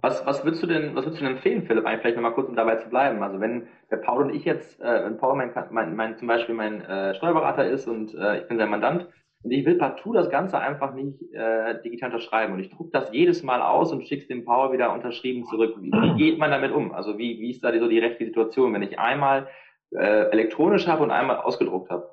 Was, 0.00 0.24
was 0.26 0.44
würdest 0.44 0.62
du 0.62 0.66
denn, 0.66 0.94
was 0.94 1.04
würdest 1.04 1.20
du 1.20 1.24
denn 1.24 1.36
empfehlen, 1.36 1.62
Philipp, 1.66 1.84
eigentlich 1.84 2.00
vielleicht 2.00 2.16
nochmal 2.16 2.34
kurz, 2.34 2.48
um 2.48 2.56
dabei 2.56 2.76
zu 2.76 2.88
bleiben? 2.88 3.22
Also 3.22 3.40
wenn 3.40 3.68
der 3.90 3.98
Paul 3.98 4.24
und 4.24 4.34
ich 4.34 4.44
jetzt, 4.44 4.80
äh, 4.80 5.04
wenn 5.04 5.18
Paul 5.18 5.36
mein, 5.36 5.52
mein, 5.70 5.96
mein, 5.96 6.16
zum 6.16 6.28
Beispiel 6.28 6.54
mein 6.54 6.80
äh, 6.82 7.14
Steuerberater 7.14 7.66
ist 7.66 7.86
und 7.86 8.14
äh, 8.14 8.40
ich 8.40 8.48
bin 8.48 8.58
sein 8.58 8.70
Mandant 8.70 9.06
und 9.42 9.50
ich 9.50 9.66
will 9.66 9.76
partout 9.76 10.14
das 10.14 10.30
Ganze 10.30 10.58
einfach 10.58 10.94
nicht 10.94 11.20
äh, 11.32 11.80
digital 11.82 12.10
unterschreiben 12.10 12.54
und 12.54 12.60
ich 12.60 12.70
drucke 12.70 12.90
das 12.92 13.12
jedes 13.12 13.42
Mal 13.42 13.60
aus 13.60 13.92
und 13.92 14.06
schicke 14.06 14.22
es 14.22 14.28
dem 14.28 14.44
Paul 14.44 14.72
wieder 14.72 14.92
unterschrieben 14.92 15.44
zurück. 15.44 15.74
Wie, 15.80 15.90
wie, 15.90 16.16
geht 16.16 16.38
man 16.38 16.50
damit 16.50 16.72
um? 16.72 16.92
Also 16.92 17.18
wie, 17.18 17.40
wie 17.40 17.50
ist 17.50 17.62
da 17.62 17.70
die, 17.70 17.80
so 17.80 17.88
die 17.88 17.98
rechtliche 17.98 18.30
Situation, 18.30 18.72
wenn 18.72 18.82
ich 18.82 18.98
einmal 18.98 19.48
äh, 19.90 20.30
elektronisch 20.30 20.86
habe 20.86 21.02
und 21.02 21.10
einmal 21.10 21.38
ausgedruckt 21.38 21.90
habe? 21.90 22.08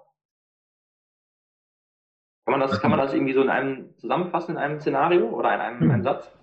Kann 2.46 2.60
man 2.60 2.62
das, 2.62 2.82
kann 2.82 2.90
man 2.90 3.00
das 3.00 3.14
irgendwie 3.14 3.34
so 3.34 3.44
in 3.44 3.50
einem 3.50 3.96
zusammenfassen, 3.98 4.56
in 4.56 4.58
einem 4.58 4.80
Szenario 4.80 5.30
oder 5.30 5.54
in 5.54 5.62
einem, 5.62 5.84
in 5.84 5.92
einem 5.92 6.04
Satz? 6.04 6.39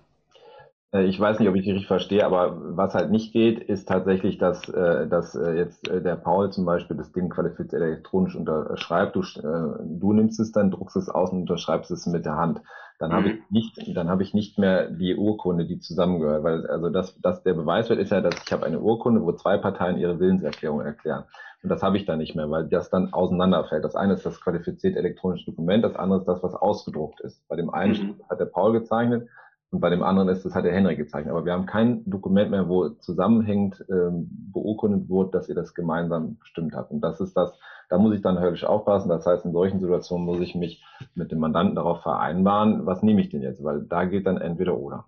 Äh, 0.91 1.03
ich 1.05 1.19
weiß 1.19 1.39
nicht, 1.39 1.49
ob 1.49 1.55
ich 1.55 1.63
dich 1.63 1.73
richtig 1.73 1.87
verstehe, 1.87 2.25
aber 2.25 2.57
was 2.77 2.93
halt 2.93 3.11
nicht 3.11 3.33
geht, 3.33 3.59
ist 3.59 3.87
tatsächlich, 3.87 4.37
dass, 4.37 4.67
äh, 4.69 5.07
dass 5.07 5.35
äh, 5.35 5.53
jetzt 5.53 5.87
der 5.87 6.15
Paul 6.15 6.51
zum 6.51 6.65
Beispiel 6.65 6.97
das 6.97 7.11
Ding 7.11 7.29
qualifiziert 7.29 7.81
elektronisch 7.81 8.35
unterschreibt. 8.35 9.15
Du, 9.15 9.21
du 9.21 10.13
nimmst 10.13 10.39
es 10.39 10.51
dann, 10.51 10.71
druckst 10.71 10.95
es 10.95 11.09
aus 11.09 11.31
und 11.31 11.41
unterschreibst 11.41 11.91
es 11.91 12.05
mit 12.07 12.25
der 12.25 12.37
Hand. 12.37 12.61
Dann 12.99 13.11
mhm. 13.11 13.15
habe 13.15 13.29
ich 13.29 13.51
nicht, 13.51 13.97
dann 13.97 14.09
habe 14.09 14.23
ich 14.23 14.33
nicht 14.33 14.57
mehr 14.57 14.89
die 14.89 15.15
Urkunde, 15.15 15.65
die 15.65 15.79
zusammengehört, 15.79 16.43
weil 16.43 16.65
also 16.67 16.89
das, 16.89 17.19
das 17.21 17.43
der 17.43 17.53
Beweiswert 17.53 17.99
ist 17.99 18.11
ja, 18.11 18.21
dass 18.21 18.41
ich 18.43 18.51
habe 18.51 18.65
eine 18.65 18.79
Urkunde, 18.79 19.21
wo 19.21 19.31
zwei 19.33 19.57
Parteien 19.57 19.97
ihre 19.97 20.19
Willenserklärung 20.19 20.81
erklären. 20.81 21.25
Und 21.63 21.69
das 21.69 21.83
habe 21.83 21.97
ich 21.97 22.05
dann 22.05 22.19
nicht 22.19 22.35
mehr, 22.35 22.49
weil 22.49 22.67
das 22.67 22.89
dann 22.89 23.13
auseinanderfällt. 23.13 23.83
Das 23.83 23.95
eine 23.95 24.13
ist 24.13 24.25
das 24.25 24.41
qualifizierte 24.41 24.97
elektronische 24.97 25.45
Dokument, 25.45 25.83
das 25.83 25.95
andere 25.95 26.19
ist 26.19 26.27
das, 26.27 26.41
was 26.41 26.55
ausgedruckt 26.55 27.19
ist. 27.21 27.47
Bei 27.47 27.55
dem 27.55 27.69
einen 27.69 27.93
mhm. 27.93 28.21
hat 28.29 28.39
der 28.39 28.45
Paul 28.45 28.73
gezeichnet, 28.73 29.27
und 29.69 29.81
bei 29.81 29.89
dem 29.89 30.01
anderen 30.01 30.29
ist, 30.29 30.45
das 30.45 30.55
hat 30.55 30.63
der 30.63 30.73
Henry 30.73 30.95
gezeichnet. 30.95 31.31
Aber 31.31 31.43
wir 31.43 31.51
haben 31.51 31.65
kein 31.65 32.09
Dokument 32.09 32.51
mehr, 32.51 32.69
wo 32.69 32.89
zusammenhängend 32.89 33.85
ähm, 33.89 34.29
beurkundet 34.53 35.09
wurde, 35.09 35.31
dass 35.31 35.49
ihr 35.49 35.55
das 35.55 35.73
gemeinsam 35.73 36.37
bestimmt 36.37 36.73
habt. 36.73 36.91
Und 36.91 37.01
das 37.01 37.19
ist 37.19 37.35
das, 37.35 37.53
da 37.89 37.97
muss 37.97 38.15
ich 38.15 38.21
dann 38.21 38.39
höllisch 38.39 38.63
aufpassen. 38.63 39.09
Das 39.09 39.25
heißt, 39.25 39.43
in 39.43 39.51
solchen 39.51 39.81
Situationen 39.81 40.25
muss 40.25 40.39
ich 40.39 40.55
mich 40.55 40.85
mit 41.15 41.31
dem 41.31 41.39
Mandanten 41.39 41.75
darauf 41.75 42.01
vereinbaren, 42.01 42.85
was 42.85 43.03
nehme 43.03 43.19
ich 43.19 43.29
denn 43.29 43.41
jetzt? 43.41 43.61
Weil 43.61 43.81
da 43.81 44.05
geht 44.05 44.25
dann 44.25 44.37
entweder 44.37 44.77
oder. 44.77 45.05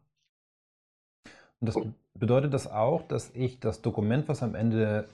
Und 1.62 1.68
das 1.68 1.78
bedeutet 2.14 2.54
das 2.54 2.70
auch, 2.70 3.04
dass 3.04 3.34
ich 3.34 3.62
das 3.62 3.82
Dokument, 3.82 4.28
was 4.28 4.44
am 4.44 4.56
Ende 4.56 5.06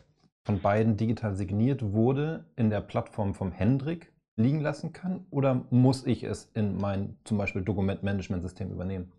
von 0.44 0.60
beiden 0.60 0.98
digital 0.98 1.36
signiert 1.36 1.94
wurde, 1.94 2.46
in 2.56 2.72
der 2.72 2.82
Plattform 2.82 3.36
vom 3.36 3.52
Hendrik 3.52 4.12
liegen 4.38 4.60
lassen 4.60 4.92
kann? 4.92 5.26
Oder 5.30 5.66
muss 5.70 6.06
ich 6.06 6.24
es 6.24 6.50
in 6.54 6.78
mein 6.78 7.18
zum 7.24 7.38
Beispiel 7.38 7.62
Dokumentmanagementsystem 7.62 8.72
übernehmen? 8.72 9.12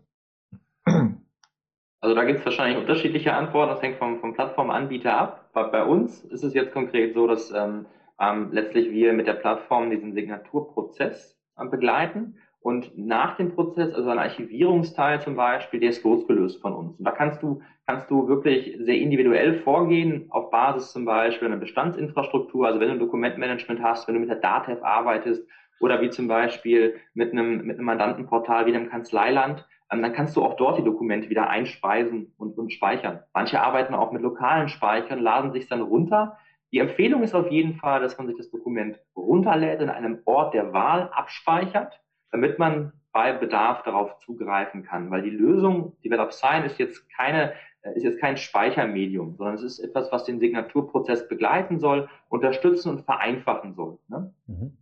Also 1.99 2.15
da 2.15 2.23
gibt 2.25 2.39
es 2.39 2.45
wahrscheinlich 2.45 2.77
unterschiedliche 2.77 3.33
Antworten. 3.33 3.71
Das 3.71 3.81
hängt 3.81 3.97
vom, 3.97 4.19
vom 4.19 4.33
Plattformanbieter 4.33 5.17
ab. 5.17 5.49
Bei, 5.53 5.63
bei 5.63 5.83
uns 5.83 6.23
ist 6.25 6.43
es 6.43 6.53
jetzt 6.53 6.71
konkret 6.71 7.15
so, 7.15 7.25
dass 7.25 7.51
ähm, 7.51 7.85
ähm, 8.19 8.49
letztlich 8.51 8.91
wir 8.91 9.13
mit 9.13 9.27
der 9.27 9.33
Plattform 9.33 9.89
diesen 9.89 10.13
Signaturprozess 10.13 11.37
ähm, 11.59 11.69
begleiten. 11.71 12.37
Und 12.59 12.97
nach 12.97 13.37
dem 13.37 13.55
Prozess, 13.55 13.93
also 13.93 14.09
ein 14.09 14.19
Archivierungsteil 14.19 15.21
zum 15.21 15.35
Beispiel, 15.35 15.79
der 15.79 15.89
ist 15.89 16.03
losgelöst 16.03 16.61
von 16.61 16.73
uns. 16.73 16.97
Und 16.97 17.05
da 17.05 17.11
kannst 17.11 17.41
du, 17.41 17.61
kannst 17.85 18.11
du 18.11 18.27
wirklich 18.27 18.77
sehr 18.79 18.97
individuell 18.97 19.55
vorgehen, 19.61 20.25
auf 20.29 20.51
Basis 20.51 20.91
zum 20.91 21.05
Beispiel 21.05 21.47
einer 21.47 21.57
Bestandsinfrastruktur. 21.57 22.67
Also 22.67 22.79
wenn 22.79 22.89
du 22.89 22.99
Dokumentmanagement 22.99 23.81
hast, 23.81 24.07
wenn 24.07 24.15
du 24.15 24.19
mit 24.19 24.29
der 24.29 24.37
DATEV 24.37 24.83
arbeitest 24.83 25.47
oder 25.79 26.01
wie 26.01 26.09
zum 26.09 26.27
Beispiel 26.27 26.95
mit 27.13 27.31
einem, 27.31 27.65
mit 27.65 27.77
einem 27.77 27.85
Mandantenportal 27.85 28.65
wie 28.65 28.71
dem 28.71 28.89
Kanzleiland, 28.89 29.65
dann 29.89 30.13
kannst 30.13 30.35
du 30.35 30.43
auch 30.43 30.55
dort 30.55 30.77
die 30.77 30.83
Dokumente 30.83 31.29
wieder 31.29 31.49
einspeisen 31.49 32.33
und, 32.37 32.57
und 32.57 32.73
speichern. 32.73 33.23
Manche 33.33 33.61
arbeiten 33.61 33.93
auch 33.93 34.11
mit 34.11 34.21
lokalen 34.21 34.67
Speichern, 34.69 35.19
laden 35.19 35.51
sich 35.51 35.67
dann 35.67 35.81
runter. 35.81 36.37
Die 36.71 36.79
Empfehlung 36.79 37.23
ist 37.23 37.33
auf 37.33 37.49
jeden 37.49 37.75
Fall, 37.75 38.01
dass 38.01 38.17
man 38.17 38.27
sich 38.27 38.35
das 38.35 38.49
Dokument 38.49 38.99
runterlädt, 39.15 39.81
in 39.81 39.89
einem 39.89 40.19
Ort 40.25 40.53
der 40.53 40.73
Wahl 40.73 41.09
abspeichert, 41.13 42.01
damit 42.31 42.59
man 42.59 42.91
bei 43.13 43.31
Bedarf 43.31 43.83
darauf 43.83 44.17
zugreifen 44.19 44.83
kann. 44.83 45.09
Weil 45.09 45.21
die 45.21 45.29
Lösung 45.29 45.95
Develop 46.03 46.33
Sign 46.33 46.65
ist 46.65 46.77
jetzt 46.77 47.09
keine, 47.09 47.53
äh, 47.81 47.93
ist 47.95 48.03
jetzt 48.03 48.19
kein 48.19 48.35
Speichermedium, 48.35 49.35
sondern 49.37 49.55
es 49.55 49.63
ist 49.63 49.79
etwas, 49.79 50.11
was 50.11 50.25
den 50.25 50.39
Signaturprozess 50.39 51.29
begleiten 51.29 51.79
soll, 51.79 52.09
unterstützen 52.27 52.89
und 52.89 53.05
vereinfachen 53.05 53.73
soll. 53.73 53.97
Ne? 54.09 54.33
Mhm. 54.47 54.77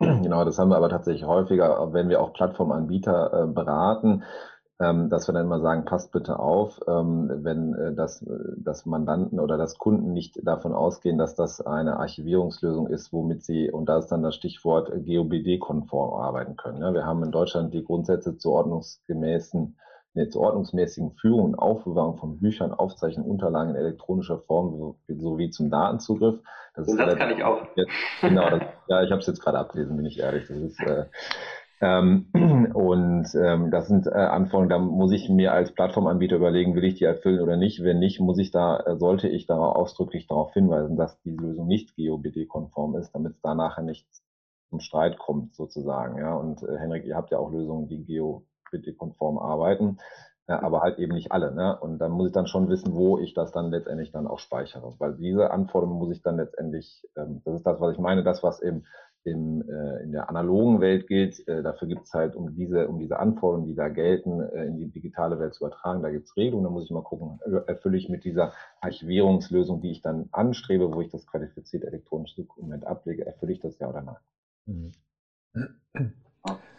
Genau, 0.22 0.44
das 0.44 0.58
haben 0.58 0.70
wir 0.70 0.76
aber 0.76 0.88
tatsächlich 0.88 1.24
häufiger, 1.24 1.92
wenn 1.92 2.08
wir 2.08 2.20
auch 2.20 2.32
Plattformanbieter 2.32 3.44
äh, 3.44 3.46
beraten, 3.46 4.24
ähm, 4.78 5.08
dass 5.08 5.26
wir 5.26 5.32
dann 5.32 5.46
immer 5.46 5.60
sagen, 5.60 5.86
passt 5.86 6.12
bitte 6.12 6.38
auf, 6.38 6.80
ähm, 6.86 7.30
wenn 7.42 7.72
äh, 7.74 7.94
das, 7.94 8.22
das 8.58 8.84
Mandanten 8.84 9.40
oder 9.40 9.56
das 9.56 9.78
Kunden 9.78 10.12
nicht 10.12 10.38
davon 10.44 10.74
ausgehen, 10.74 11.16
dass 11.16 11.34
das 11.34 11.62
eine 11.62 11.98
Archivierungslösung 11.98 12.88
ist, 12.88 13.10
womit 13.12 13.42
sie, 13.42 13.70
und 13.70 13.88
da 13.88 13.98
ist 13.98 14.08
dann 14.08 14.22
das 14.22 14.34
Stichwort 14.34 14.90
GOBD-konform 14.90 16.20
arbeiten 16.20 16.56
können. 16.56 16.82
Ja, 16.82 16.92
wir 16.92 17.06
haben 17.06 17.22
in 17.22 17.32
Deutschland 17.32 17.72
die 17.72 17.84
Grundsätze 17.84 18.36
zur 18.36 18.52
ordnungsgemäßen 18.52 19.76
nee, 20.16 20.28
zur 20.28 20.42
ordnungsmäßigen 20.42 21.12
Führung 21.12 21.44
und 21.44 21.54
Aufbewahrung 21.54 22.16
von 22.16 22.40
Büchern, 22.40 22.72
Aufzeichnungen, 22.72 23.30
Unterlagen 23.30 23.70
in 23.70 23.76
elektronischer 23.76 24.38
Form 24.38 24.96
sowie 25.08 25.50
zum 25.50 25.70
Datenzugriff. 25.70 26.40
Das, 26.74 26.88
ist 26.88 26.98
das 26.98 27.16
kann 27.16 27.30
ich 27.30 27.44
auch. 27.44 27.62
Jetzt, 27.76 27.90
genau, 28.20 28.50
das, 28.50 28.62
ja, 28.88 29.02
ich 29.02 29.10
habe 29.10 29.20
es 29.20 29.26
jetzt 29.26 29.40
gerade 29.40 29.58
abgelesen, 29.58 29.96
bin 29.96 30.06
ich 30.06 30.18
ehrlich. 30.18 30.46
Das 30.48 30.56
ist, 30.56 30.80
äh, 30.80 31.04
ähm, 31.80 32.26
und 32.74 33.26
ähm, 33.34 33.70
das 33.70 33.88
sind 33.88 34.06
äh, 34.06 34.10
Anforderungen, 34.10 34.70
da 34.70 34.78
muss 34.78 35.12
ich 35.12 35.28
mir 35.28 35.52
als 35.52 35.72
Plattformanbieter 35.72 36.36
überlegen, 36.36 36.74
will 36.74 36.84
ich 36.84 36.94
die 36.94 37.04
erfüllen 37.04 37.40
oder 37.40 37.56
nicht. 37.56 37.82
Wenn 37.82 37.98
nicht, 37.98 38.18
muss 38.20 38.38
ich 38.38 38.50
da, 38.50 38.80
äh, 38.80 38.96
sollte 38.96 39.28
ich 39.28 39.46
da 39.46 39.58
ausdrücklich 39.58 40.26
darauf 40.26 40.52
hinweisen, 40.54 40.96
dass 40.96 41.20
die 41.20 41.36
Lösung 41.36 41.66
nicht 41.66 41.94
GOBD-konform 41.96 42.96
ist, 42.96 43.12
damit 43.12 43.34
es 43.34 43.40
da 43.42 43.54
nachher 43.54 43.82
nicht 43.82 44.06
zum 44.70 44.80
Streit 44.80 45.18
kommt, 45.18 45.54
sozusagen. 45.54 46.18
Ja, 46.18 46.34
und 46.34 46.62
äh, 46.62 46.78
Henrik, 46.78 47.04
ihr 47.04 47.16
habt 47.16 47.30
ja 47.30 47.38
auch 47.38 47.52
Lösungen, 47.52 47.88
die 47.88 48.04
GOBD 48.06 48.55
konform 48.96 49.38
arbeiten, 49.38 49.98
äh, 50.46 50.52
aber 50.52 50.80
halt 50.80 50.98
eben 50.98 51.14
nicht 51.14 51.32
alle. 51.32 51.54
Ne? 51.54 51.78
Und 51.78 51.98
dann 51.98 52.12
muss 52.12 52.28
ich 52.28 52.32
dann 52.32 52.46
schon 52.46 52.68
wissen, 52.68 52.94
wo 52.94 53.18
ich 53.18 53.34
das 53.34 53.52
dann 53.52 53.70
letztendlich 53.70 54.12
dann 54.12 54.26
auch 54.26 54.38
speichere. 54.38 54.94
Weil 54.98 55.14
diese 55.16 55.50
Anforderungen 55.50 55.98
muss 55.98 56.14
ich 56.14 56.22
dann 56.22 56.36
letztendlich, 56.36 57.06
ähm, 57.16 57.42
das 57.44 57.56
ist 57.56 57.66
das, 57.66 57.80
was 57.80 57.92
ich 57.92 57.98
meine, 57.98 58.22
das, 58.22 58.42
was 58.42 58.62
eben 58.62 58.84
im, 59.26 59.62
äh, 59.68 60.04
in 60.04 60.12
der 60.12 60.28
analogen 60.28 60.80
Welt 60.80 61.08
gilt, 61.08 61.46
äh, 61.48 61.62
dafür 61.62 61.88
gibt 61.88 62.04
es 62.04 62.14
halt, 62.14 62.36
um 62.36 62.54
diese, 62.54 62.88
um 62.88 62.98
diese 63.00 63.18
Anforderungen, 63.18 63.66
die 63.66 63.74
da 63.74 63.88
gelten, 63.88 64.40
äh, 64.40 64.66
in 64.66 64.76
die 64.76 64.90
digitale 64.90 65.40
Welt 65.40 65.54
zu 65.54 65.64
übertragen, 65.64 66.02
da 66.02 66.10
gibt 66.10 66.26
es 66.26 66.36
Regelungen, 66.36 66.64
da 66.64 66.70
muss 66.70 66.84
ich 66.84 66.90
mal 66.92 67.02
gucken, 67.02 67.40
erfülle 67.66 67.96
ich 67.96 68.08
mit 68.08 68.24
dieser 68.24 68.52
Archivierungslösung, 68.80 69.80
die 69.80 69.90
ich 69.90 70.02
dann 70.02 70.28
anstrebe, 70.30 70.92
wo 70.92 71.00
ich 71.00 71.10
das 71.10 71.26
qualifizierte 71.26 71.88
elektronische 71.88 72.42
Dokument 72.42 72.86
ablege, 72.86 73.26
erfülle 73.26 73.52
ich 73.52 73.60
das 73.60 73.78
ja 73.80 73.88
oder 73.88 74.02
nein? 74.02 74.16
Mhm. 74.66 74.92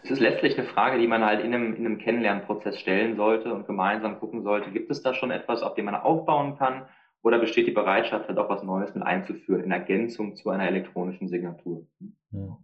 Es 0.03 0.11
ist 0.11 0.19
letztlich 0.19 0.57
eine 0.57 0.67
Frage, 0.67 0.99
die 0.99 1.07
man 1.07 1.25
halt 1.25 1.43
in 1.43 1.53
einem, 1.53 1.75
in 1.75 1.85
einem 1.85 1.97
Kennenlernprozess 1.97 2.79
stellen 2.79 3.17
sollte 3.17 3.53
und 3.53 3.67
gemeinsam 3.67 4.19
gucken 4.19 4.43
sollte, 4.43 4.71
gibt 4.71 4.89
es 4.89 5.01
da 5.01 5.13
schon 5.13 5.31
etwas, 5.31 5.61
auf 5.63 5.75
dem 5.75 5.85
man 5.85 5.95
aufbauen 5.95 6.57
kann? 6.57 6.83
Oder 7.23 7.39
besteht 7.39 7.67
die 7.67 7.71
Bereitschaft, 7.71 8.29
halt 8.29 8.37
auch 8.37 8.49
was 8.49 8.63
Neues 8.63 8.93
mit 8.95 9.03
einzuführen 9.03 9.63
in 9.63 9.71
Ergänzung 9.71 10.35
zu 10.35 10.49
einer 10.49 10.67
elektronischen 10.67 11.27
Signatur? 11.27 11.85
Ja. 12.31 12.57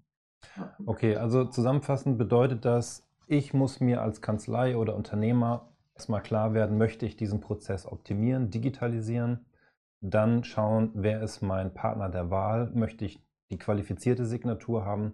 Okay, 0.85 1.15
also 1.15 1.45
zusammenfassend 1.45 2.17
bedeutet 2.17 2.63
das, 2.63 3.05
ich 3.27 3.53
muss 3.53 3.79
mir 3.79 4.01
als 4.01 4.21
Kanzlei 4.21 4.77
oder 4.77 4.95
Unternehmer 4.95 5.73
erstmal 5.95 6.21
klar 6.21 6.53
werden, 6.53 6.77
möchte 6.77 7.05
ich 7.05 7.15
diesen 7.15 7.41
Prozess 7.41 7.85
optimieren, 7.85 8.51
digitalisieren, 8.51 9.45
dann 10.01 10.43
schauen, 10.43 10.91
wer 10.93 11.21
ist 11.21 11.41
mein 11.41 11.73
Partner 11.73 12.09
der 12.09 12.29
Wahl, 12.29 12.71
möchte 12.73 13.05
ich 13.05 13.21
die 13.51 13.57
qualifizierte 13.57 14.25
Signatur 14.25 14.85
haben, 14.85 15.13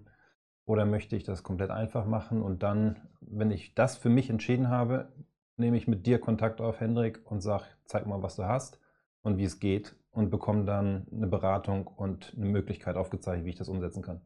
oder 0.70 0.86
möchte 0.86 1.16
ich 1.16 1.24
das 1.24 1.42
komplett 1.42 1.72
einfach 1.72 2.06
machen 2.06 2.44
und 2.44 2.62
dann, 2.62 2.98
wenn 3.22 3.50
ich 3.50 3.74
das 3.74 3.98
für 3.98 4.10
mich 4.10 4.30
entschieden 4.30 4.70
habe, 4.70 5.12
nehme 5.58 5.76
ich 5.76 5.88
mit 5.88 6.06
dir 6.06 6.20
Kontakt 6.20 6.62
auf, 6.62 6.80
Hendrik, 6.80 7.22
und 7.26 7.42
sage, 7.42 7.64
zeig 7.86 8.06
mal, 8.06 8.22
was 8.22 8.36
du 8.36 8.44
hast 8.44 8.80
und 9.24 9.40
wie 9.40 9.46
es 9.46 9.60
geht 9.60 9.96
und 10.12 10.30
bekomme 10.30 10.66
dann 10.66 11.08
eine 11.12 11.26
Beratung 11.26 11.88
und 11.88 12.36
eine 12.38 12.46
Möglichkeit 12.46 12.98
aufgezeigt, 12.98 13.46
wie 13.46 13.50
ich 13.50 13.58
das 13.58 13.68
umsetzen 13.68 14.04
kann. 14.04 14.22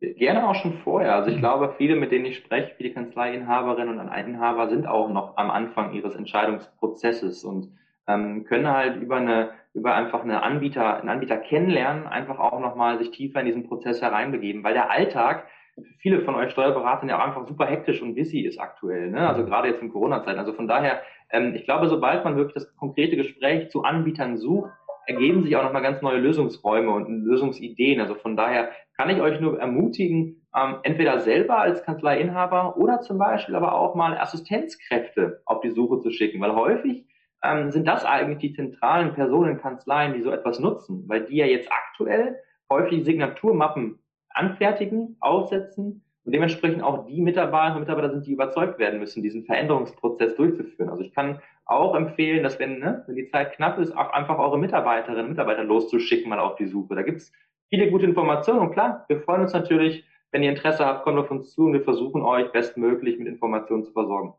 Gerne 0.00 0.48
auch 0.48 0.54
schon 0.54 0.74
vorher. 0.84 1.16
Also 1.16 1.30
ich 1.30 1.38
glaube, 1.38 1.74
viele, 1.76 1.96
mit 1.96 2.12
denen 2.12 2.26
ich 2.26 2.36
spreche, 2.36 2.72
viele 2.76 2.92
Kanzleiinhaberinnen 2.92 3.98
und 3.98 4.12
Inhaber 4.12 4.68
sind 4.68 4.86
auch 4.86 5.08
noch 5.08 5.36
am 5.36 5.50
Anfang 5.50 5.92
ihres 5.92 6.14
Entscheidungsprozesses 6.14 7.42
und 7.42 7.72
ähm, 8.06 8.44
können 8.44 8.68
halt 8.68 9.02
über 9.02 9.16
eine, 9.16 9.50
über 9.72 9.96
einfach 9.96 10.22
eine 10.22 10.44
Anbieter, 10.44 10.98
einen 10.98 11.08
Anbieter 11.08 11.38
kennenlernen, 11.38 12.06
einfach 12.06 12.38
auch 12.38 12.60
nochmal 12.60 12.98
sich 12.98 13.10
tiefer 13.10 13.40
in 13.40 13.46
diesen 13.46 13.66
Prozess 13.66 14.00
hereinbegeben, 14.00 14.62
weil 14.62 14.74
der 14.74 14.90
Alltag 14.92 15.48
für 15.74 15.82
viele 15.98 16.22
von 16.22 16.34
euch 16.34 16.52
Steuerberatern 16.52 17.08
ja 17.08 17.18
auch 17.18 17.26
einfach 17.26 17.46
super 17.46 17.66
hektisch 17.66 18.00
und 18.02 18.14
busy 18.14 18.40
ist 18.40 18.58
aktuell, 18.58 19.10
ne? 19.10 19.28
also 19.28 19.44
gerade 19.44 19.68
jetzt 19.68 19.82
in 19.82 19.90
Corona-Zeiten. 19.90 20.38
Also 20.38 20.52
von 20.52 20.68
daher, 20.68 21.02
ähm, 21.30 21.54
ich 21.54 21.64
glaube, 21.64 21.88
sobald 21.88 22.24
man 22.24 22.36
wirklich 22.36 22.54
das 22.54 22.76
konkrete 22.76 23.16
Gespräch 23.16 23.70
zu 23.70 23.82
Anbietern 23.82 24.36
sucht, 24.36 24.70
ergeben 25.06 25.42
sich 25.42 25.56
auch 25.56 25.64
nochmal 25.64 25.82
ganz 25.82 26.00
neue 26.00 26.18
Lösungsräume 26.18 26.90
und 26.90 27.08
Lösungsideen. 27.24 28.00
Also 28.00 28.14
von 28.14 28.36
daher 28.36 28.70
kann 28.96 29.10
ich 29.10 29.20
euch 29.20 29.40
nur 29.40 29.58
ermutigen, 29.58 30.46
ähm, 30.56 30.76
entweder 30.82 31.20
selber 31.20 31.58
als 31.58 31.82
Kanzleiinhaber 31.82 32.76
oder 32.76 33.00
zum 33.00 33.18
Beispiel 33.18 33.56
aber 33.56 33.74
auch 33.74 33.94
mal 33.94 34.16
Assistenzkräfte 34.16 35.42
auf 35.44 35.60
die 35.60 35.70
Suche 35.70 36.00
zu 36.00 36.10
schicken, 36.10 36.40
weil 36.40 36.54
häufig 36.54 37.06
ähm, 37.42 37.70
sind 37.70 37.86
das 37.86 38.04
eigentlich 38.04 38.38
die 38.38 38.52
zentralen 38.52 39.12
Personen 39.14 39.52
in 39.52 39.60
Kanzleien, 39.60 40.14
die 40.14 40.22
so 40.22 40.30
etwas 40.30 40.60
nutzen, 40.60 41.04
weil 41.08 41.24
die 41.24 41.36
ja 41.36 41.46
jetzt 41.46 41.70
aktuell 41.70 42.36
häufig 42.70 43.04
Signaturmappen 43.04 43.98
anfertigen, 44.34 45.16
aussetzen 45.20 46.02
und 46.24 46.32
dementsprechend 46.32 46.82
auch 46.82 47.06
die 47.06 47.20
Mitarbeiter 47.20 47.74
und 47.74 47.80
Mitarbeiter 47.80 48.10
sind, 48.10 48.26
die 48.26 48.32
überzeugt 48.32 48.78
werden 48.78 48.98
müssen, 49.00 49.22
diesen 49.22 49.44
Veränderungsprozess 49.44 50.34
durchzuführen. 50.36 50.88
Also 50.88 51.02
ich 51.02 51.14
kann 51.14 51.40
auch 51.66 51.94
empfehlen, 51.94 52.42
dass 52.42 52.58
wenn, 52.58 52.78
ne, 52.78 53.04
wenn 53.06 53.16
die 53.16 53.26
Zeit 53.26 53.52
knapp 53.52 53.78
ist, 53.78 53.96
auch 53.96 54.12
einfach 54.12 54.38
eure 54.38 54.58
Mitarbeiterinnen 54.58 55.24
und 55.24 55.30
Mitarbeiter 55.30 55.64
loszuschicken, 55.64 56.28
mal 56.28 56.38
auf 56.38 56.56
die 56.56 56.66
Suche. 56.66 56.94
Da 56.94 57.02
gibt 57.02 57.18
es 57.18 57.32
viele 57.68 57.90
gute 57.90 58.06
Informationen 58.06 58.60
und 58.60 58.72
klar, 58.72 59.04
wir 59.08 59.20
freuen 59.20 59.42
uns 59.42 59.52
natürlich, 59.52 60.04
wenn 60.30 60.42
ihr 60.42 60.50
Interesse 60.50 60.84
habt, 60.84 61.04
kommt 61.04 61.18
auf 61.18 61.30
uns 61.30 61.52
zu 61.52 61.66
und 61.66 61.74
wir 61.74 61.82
versuchen 61.82 62.22
euch 62.22 62.50
bestmöglich 62.52 63.18
mit 63.18 63.28
Informationen 63.28 63.84
zu 63.84 63.92
versorgen. 63.92 64.34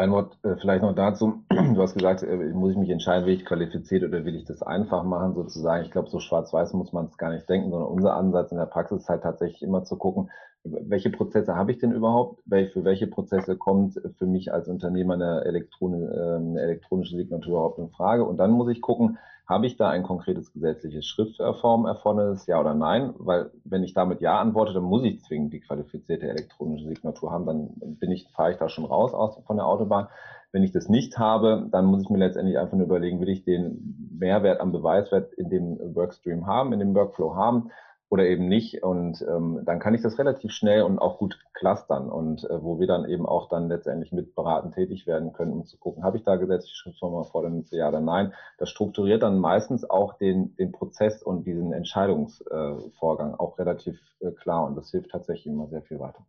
Ein 0.00 0.12
Wort 0.12 0.38
äh, 0.44 0.56
vielleicht 0.56 0.82
noch 0.82 0.94
dazu. 0.94 1.44
Du 1.50 1.82
hast 1.82 1.92
gesagt, 1.92 2.22
äh, 2.22 2.36
muss 2.54 2.70
ich 2.72 2.78
mich 2.78 2.88
entscheiden, 2.88 3.26
will 3.26 3.34
ich 3.34 3.44
qualifiziert 3.44 4.02
oder 4.02 4.24
will 4.24 4.34
ich 4.34 4.46
das 4.46 4.62
einfach 4.62 5.04
machen, 5.04 5.34
sozusagen. 5.34 5.84
Ich 5.84 5.90
glaube, 5.90 6.08
so 6.08 6.20
schwarz-weiß 6.20 6.72
muss 6.72 6.94
man 6.94 7.04
es 7.04 7.18
gar 7.18 7.30
nicht 7.30 7.46
denken, 7.50 7.70
sondern 7.70 7.90
unser 7.90 8.14
Ansatz 8.14 8.50
in 8.50 8.56
der 8.56 8.64
Praxis 8.64 9.02
ist 9.02 9.08
halt 9.10 9.22
tatsächlich 9.22 9.62
immer 9.62 9.84
zu 9.84 9.96
gucken, 9.96 10.30
welche 10.64 11.10
Prozesse 11.10 11.56
habe 11.56 11.72
ich 11.72 11.78
denn 11.78 11.92
überhaupt? 11.92 12.42
Für 12.48 12.84
welche 12.84 13.06
Prozesse 13.06 13.56
kommt 13.56 14.00
für 14.18 14.26
mich 14.26 14.52
als 14.52 14.68
Unternehmer 14.68 15.14
ähm, 15.14 15.22
eine 15.22 16.60
elektronische 16.60 17.16
Signatur 17.16 17.52
überhaupt 17.52 17.78
in 17.78 17.90
Frage? 17.90 18.24
Und 18.24 18.36
dann 18.36 18.50
muss 18.50 18.70
ich 18.70 18.80
gucken, 18.80 19.18
habe 19.50 19.66
ich 19.66 19.76
da 19.76 19.88
ein 19.88 20.04
konkretes 20.04 20.52
gesetzliches 20.52 21.06
Schriftform 21.06 21.84
erfordernis, 21.86 22.46
ja 22.46 22.60
oder 22.60 22.74
nein? 22.74 23.14
Weil 23.18 23.50
wenn 23.64 23.82
ich 23.82 23.94
damit 23.94 24.20
ja 24.20 24.38
antworte, 24.38 24.72
dann 24.72 24.84
muss 24.84 25.02
ich 25.02 25.22
zwingend 25.22 25.52
die 25.52 25.60
qualifizierte 25.60 26.28
elektronische 26.28 26.86
Signatur 26.86 27.32
haben, 27.32 27.46
dann 27.46 27.70
bin 27.98 28.12
ich, 28.12 28.28
fahre 28.30 28.52
ich 28.52 28.58
da 28.58 28.68
schon 28.68 28.84
raus 28.84 29.12
aus, 29.12 29.42
von 29.46 29.56
der 29.56 29.66
Autobahn. 29.66 30.06
Wenn 30.52 30.62
ich 30.62 30.72
das 30.72 30.88
nicht 30.88 31.18
habe, 31.18 31.68
dann 31.70 31.86
muss 31.86 32.02
ich 32.02 32.10
mir 32.10 32.18
letztendlich 32.18 32.58
einfach 32.58 32.76
nur 32.76 32.86
überlegen, 32.86 33.20
will 33.20 33.28
ich 33.28 33.44
den 33.44 34.10
Mehrwert 34.18 34.60
am 34.60 34.72
Beweiswert 34.72 35.32
in 35.34 35.48
dem 35.48 35.78
Workstream 35.96 36.46
haben, 36.46 36.72
in 36.72 36.78
dem 36.78 36.94
Workflow 36.94 37.34
haben? 37.34 37.70
Oder 38.10 38.26
eben 38.26 38.48
nicht. 38.48 38.82
Und 38.82 39.24
ähm, 39.26 39.62
dann 39.64 39.78
kann 39.78 39.94
ich 39.94 40.02
das 40.02 40.18
relativ 40.18 40.50
schnell 40.52 40.82
und 40.82 40.98
auch 40.98 41.16
gut 41.18 41.38
clustern 41.54 42.10
und 42.10 42.44
äh, 42.44 42.62
wo 42.62 42.78
wir 42.78 42.86
dann 42.86 43.08
eben 43.08 43.24
auch 43.24 43.48
dann 43.48 43.68
letztendlich 43.68 44.12
mit 44.12 44.34
beraten 44.34 44.72
tätig 44.72 45.06
werden 45.06 45.32
können, 45.32 45.52
um 45.52 45.64
zu 45.64 45.78
gucken, 45.78 46.04
habe 46.04 46.18
ich 46.18 46.24
da 46.24 46.36
gesetzliche 46.36 46.74
Schriftformen 46.74 47.20
erfordernis, 47.20 47.70
ja 47.70 47.88
oder 47.88 48.00
nein. 48.00 48.34
Das 48.58 48.68
strukturiert 48.68 49.22
dann 49.22 49.38
meistens 49.38 49.88
auch 49.88 50.14
den, 50.18 50.56
den 50.56 50.72
Prozess 50.72 51.22
und 51.22 51.46
diesen 51.46 51.72
Entscheidungsvorgang 51.72 53.32
äh, 53.32 53.36
auch 53.38 53.58
relativ 53.58 53.98
äh, 54.20 54.32
klar 54.32 54.66
und 54.66 54.76
das 54.76 54.90
hilft 54.90 55.10
tatsächlich 55.10 55.46
immer 55.46 55.68
sehr 55.68 55.82
viel 55.82 56.00
weiter. 56.00 56.26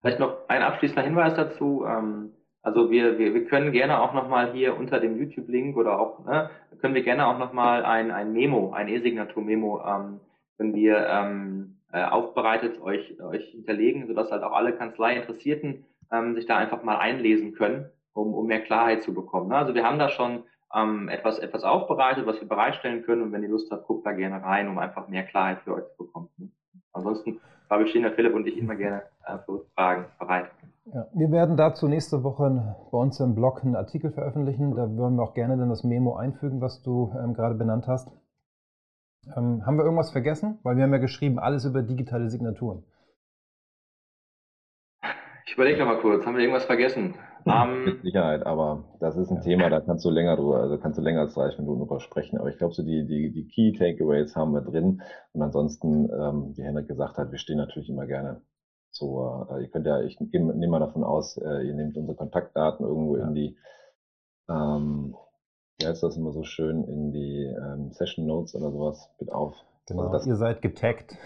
Vielleicht 0.00 0.18
noch 0.18 0.48
ein 0.48 0.62
abschließender 0.62 1.02
Hinweis 1.02 1.34
dazu. 1.34 1.84
Ähm 1.86 2.32
also 2.62 2.90
wir, 2.90 3.18
wir, 3.18 3.32
wir 3.32 3.46
können 3.46 3.72
gerne 3.72 4.02
auch 4.02 4.12
nochmal 4.12 4.52
hier 4.52 4.76
unter 4.76 5.00
dem 5.00 5.16
YouTube-Link 5.16 5.78
oder 5.78 5.98
auch, 5.98 6.22
ne, 6.26 6.50
können 6.82 6.94
wir 6.94 7.02
gerne 7.02 7.26
auch 7.26 7.38
nochmal 7.38 7.86
ein, 7.86 8.10
ein 8.10 8.34
Memo, 8.34 8.72
ein 8.72 8.88
E-Signatur-Memo 8.88 9.80
ähm, 9.82 10.20
können 10.60 10.74
wir 10.74 11.06
ähm, 11.08 11.78
äh, 11.90 12.04
aufbereitet 12.04 12.82
euch, 12.82 13.18
euch 13.18 13.46
hinterlegen, 13.46 14.06
sodass 14.06 14.30
halt 14.30 14.42
auch 14.42 14.52
alle 14.52 14.74
Kanzlei-Interessierten 14.74 15.86
ähm, 16.12 16.34
sich 16.34 16.44
da 16.44 16.58
einfach 16.58 16.82
mal 16.82 16.98
einlesen 16.98 17.54
können, 17.54 17.86
um, 18.12 18.34
um 18.34 18.46
mehr 18.46 18.60
Klarheit 18.60 19.02
zu 19.02 19.14
bekommen. 19.14 19.48
Ne? 19.48 19.56
Also 19.56 19.74
wir 19.74 19.84
haben 19.84 19.98
da 19.98 20.10
schon 20.10 20.42
ähm, 20.74 21.08
etwas, 21.08 21.38
etwas 21.38 21.64
aufbereitet, 21.64 22.26
was 22.26 22.42
wir 22.42 22.46
bereitstellen 22.46 23.04
können 23.04 23.22
und 23.22 23.32
wenn 23.32 23.42
ihr 23.42 23.48
Lust 23.48 23.70
habt, 23.70 23.86
guckt 23.86 24.04
da 24.04 24.12
gerne 24.12 24.42
rein, 24.42 24.68
um 24.68 24.76
einfach 24.76 25.08
mehr 25.08 25.22
Klarheit 25.22 25.60
für 25.60 25.76
euch 25.76 25.88
zu 25.96 26.04
bekommen. 26.04 26.28
Ne? 26.36 26.50
Ansonsten, 26.92 27.40
glaube 27.68 27.84
ich, 27.84 27.90
stehen 27.90 28.02
der 28.02 28.12
Philipp 28.12 28.34
und 28.34 28.46
ich 28.46 28.58
immer 28.58 28.76
gerne 28.76 29.04
äh, 29.24 29.38
für 29.46 29.64
Fragen 29.74 30.04
bereit. 30.18 30.50
Ja, 30.92 31.06
wir 31.14 31.30
werden 31.30 31.56
dazu 31.56 31.88
nächste 31.88 32.22
Woche 32.22 32.76
bei 32.92 32.98
uns 32.98 33.18
im 33.18 33.34
Blog 33.34 33.64
einen 33.64 33.76
Artikel 33.76 34.10
veröffentlichen. 34.10 34.74
Da 34.74 34.90
würden 34.90 35.16
wir 35.16 35.22
auch 35.22 35.32
gerne 35.32 35.56
dann 35.56 35.70
das 35.70 35.84
Memo 35.84 36.16
einfügen, 36.16 36.60
was 36.60 36.82
du 36.82 37.14
ähm, 37.18 37.32
gerade 37.32 37.54
benannt 37.54 37.86
hast. 37.88 38.10
Ähm, 39.26 39.64
haben 39.66 39.76
wir 39.76 39.84
irgendwas 39.84 40.10
vergessen? 40.10 40.58
Weil 40.62 40.76
wir 40.76 40.84
haben 40.84 40.92
ja 40.92 40.98
geschrieben, 40.98 41.38
alles 41.38 41.64
über 41.64 41.82
digitale 41.82 42.30
Signaturen. 42.30 42.84
Ich 45.46 45.54
überlege 45.54 45.78
nochmal 45.78 46.00
kurz, 46.00 46.24
haben 46.24 46.34
wir 46.36 46.42
irgendwas 46.42 46.64
vergessen? 46.64 47.14
Um, 47.44 47.84
Mit 47.84 48.02
Sicherheit, 48.02 48.44
aber 48.44 48.84
das 49.00 49.16
ist 49.16 49.30
ein 49.30 49.36
ja. 49.36 49.42
Thema, 49.42 49.70
da 49.70 49.80
kannst 49.80 50.04
du 50.04 50.10
länger 50.10 50.36
drüber, 50.36 50.60
also 50.60 50.78
kannst 50.78 50.98
du 50.98 51.02
länger 51.02 51.20
als 51.20 51.34
30 51.34 51.58
Minuten 51.58 51.80
drüber 51.80 52.00
sprechen. 52.00 52.38
Aber 52.38 52.50
ich 52.50 52.58
glaube, 52.58 52.74
so 52.74 52.82
die, 52.82 53.06
die, 53.06 53.32
die 53.32 53.48
Key 53.48 53.72
Takeaways 53.72 54.36
haben 54.36 54.52
wir 54.52 54.60
drin. 54.60 55.02
Und 55.32 55.42
ansonsten, 55.42 56.10
ähm, 56.12 56.56
wie 56.56 56.62
Henrik 56.62 56.86
gesagt 56.86 57.18
hat, 57.18 57.32
wir 57.32 57.38
stehen 57.38 57.56
natürlich 57.56 57.88
immer 57.88 58.06
gerne 58.06 58.42
zu, 58.90 59.46
äh, 59.50 59.62
ihr 59.62 59.68
könnt 59.68 59.86
ja, 59.86 60.00
ich 60.02 60.20
nehme 60.20 60.68
mal 60.68 60.80
davon 60.80 61.02
aus, 61.02 61.36
äh, 61.38 61.66
ihr 61.66 61.74
nehmt 61.74 61.96
unsere 61.96 62.16
Kontaktdaten 62.16 62.86
irgendwo 62.86 63.16
ja. 63.16 63.26
in 63.26 63.34
die 63.34 63.56
ähm, 64.48 65.16
wie 65.80 65.86
heißt 65.86 66.02
das 66.02 66.16
immer 66.16 66.32
so 66.32 66.44
schön, 66.44 66.84
in 66.84 67.12
die 67.12 67.44
ähm, 67.44 67.90
Session 67.92 68.26
Notes 68.26 68.54
oder 68.54 68.70
sowas 68.70 69.10
mit 69.18 69.32
auf. 69.32 69.54
Genau, 69.88 70.02
also 70.02 70.12
das, 70.12 70.26
ihr 70.26 70.36
seid 70.36 70.62
getaggt. 70.62 71.16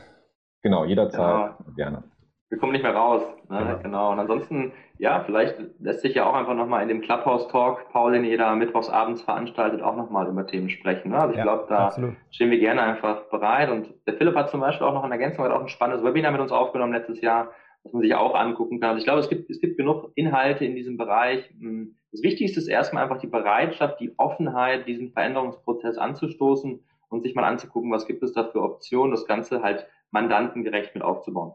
Genau, 0.62 0.84
jederzeit, 0.84 1.18
ja. 1.18 1.58
gerne. 1.76 2.04
Wir 2.48 2.58
kommen 2.58 2.72
nicht 2.72 2.82
mehr 2.82 2.94
raus. 2.94 3.22
Ne? 3.48 3.58
Genau. 3.58 3.78
genau. 3.82 4.12
Und 4.12 4.20
ansonsten, 4.20 4.72
ja, 4.98 5.24
vielleicht 5.24 5.56
lässt 5.80 6.02
sich 6.02 6.14
ja 6.14 6.24
auch 6.24 6.34
einfach 6.34 6.54
nochmal 6.54 6.82
in 6.82 6.88
dem 6.88 7.00
Clubhouse-Talk, 7.00 7.90
Paul, 7.90 8.12
den 8.12 8.24
ihr 8.24 8.38
da 8.38 8.54
mittwochsabends 8.54 9.22
veranstaltet, 9.22 9.82
auch 9.82 9.96
nochmal 9.96 10.28
über 10.28 10.46
Themen 10.46 10.70
sprechen. 10.70 11.10
Ne? 11.10 11.18
Also 11.18 11.32
ich 11.32 11.38
ja, 11.38 11.42
glaube, 11.42 11.66
da 11.68 11.86
absolut. 11.86 12.14
stehen 12.30 12.50
wir 12.50 12.60
gerne 12.60 12.82
einfach 12.82 13.24
bereit. 13.24 13.70
Und 13.70 13.92
der 14.06 14.14
Philipp 14.14 14.36
hat 14.36 14.50
zum 14.50 14.60
Beispiel 14.60 14.86
auch 14.86 14.94
noch 14.94 15.04
in 15.04 15.10
Ergänzung, 15.10 15.44
hat 15.44 15.52
auch 15.52 15.62
ein 15.62 15.68
spannendes 15.68 16.04
Webinar 16.04 16.30
mit 16.30 16.40
uns 16.40 16.52
aufgenommen 16.52 16.92
letztes 16.92 17.20
Jahr, 17.20 17.50
was 17.84 17.92
man 17.92 18.02
sich 18.02 18.14
auch 18.14 18.34
angucken 18.34 18.80
kann. 18.80 18.90
Also 18.90 18.98
ich 18.98 19.04
glaube, 19.04 19.20
es 19.20 19.28
gibt, 19.28 19.48
es 19.50 19.60
gibt 19.60 19.76
genug 19.76 20.10
Inhalte 20.14 20.64
in 20.64 20.74
diesem 20.74 20.96
Bereich. 20.96 21.48
Hm, 21.58 21.96
das 22.10 22.22
Wichtigste 22.22 22.58
ist 22.58 22.68
erstmal 22.68 23.04
einfach 23.04 23.20
die 23.20 23.26
Bereitschaft, 23.26 24.00
die 24.00 24.18
Offenheit, 24.18 24.88
diesen 24.88 25.12
Veränderungsprozess 25.12 25.98
anzustoßen 25.98 26.80
und 27.08 27.22
sich 27.22 27.34
mal 27.34 27.44
anzugucken, 27.44 27.92
was 27.92 28.06
gibt 28.06 28.22
es 28.22 28.32
da 28.32 28.44
für 28.44 28.62
Optionen, 28.62 29.10
das 29.10 29.26
Ganze 29.26 29.62
halt 29.62 29.86
mandantengerecht 30.10 30.94
mit 30.94 31.04
aufzubauen. 31.04 31.54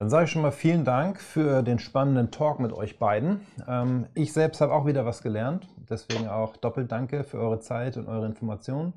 Dann 0.00 0.10
sage 0.10 0.24
ich 0.24 0.30
schon 0.30 0.42
mal 0.42 0.50
vielen 0.50 0.84
Dank 0.84 1.20
für 1.20 1.62
den 1.62 1.78
spannenden 1.78 2.30
Talk 2.30 2.58
mit 2.58 2.72
euch 2.72 2.98
beiden. 2.98 3.46
Ähm, 3.66 4.06
ich 4.14 4.32
selbst 4.32 4.60
habe 4.60 4.74
auch 4.74 4.86
wieder 4.86 5.06
was 5.06 5.22
gelernt, 5.22 5.68
deswegen 5.88 6.28
auch 6.28 6.56
doppelt 6.56 6.90
danke 6.90 7.22
für 7.24 7.38
eure 7.38 7.60
Zeit 7.60 7.96
und 7.96 8.08
eure 8.08 8.26
Informationen. 8.26 8.94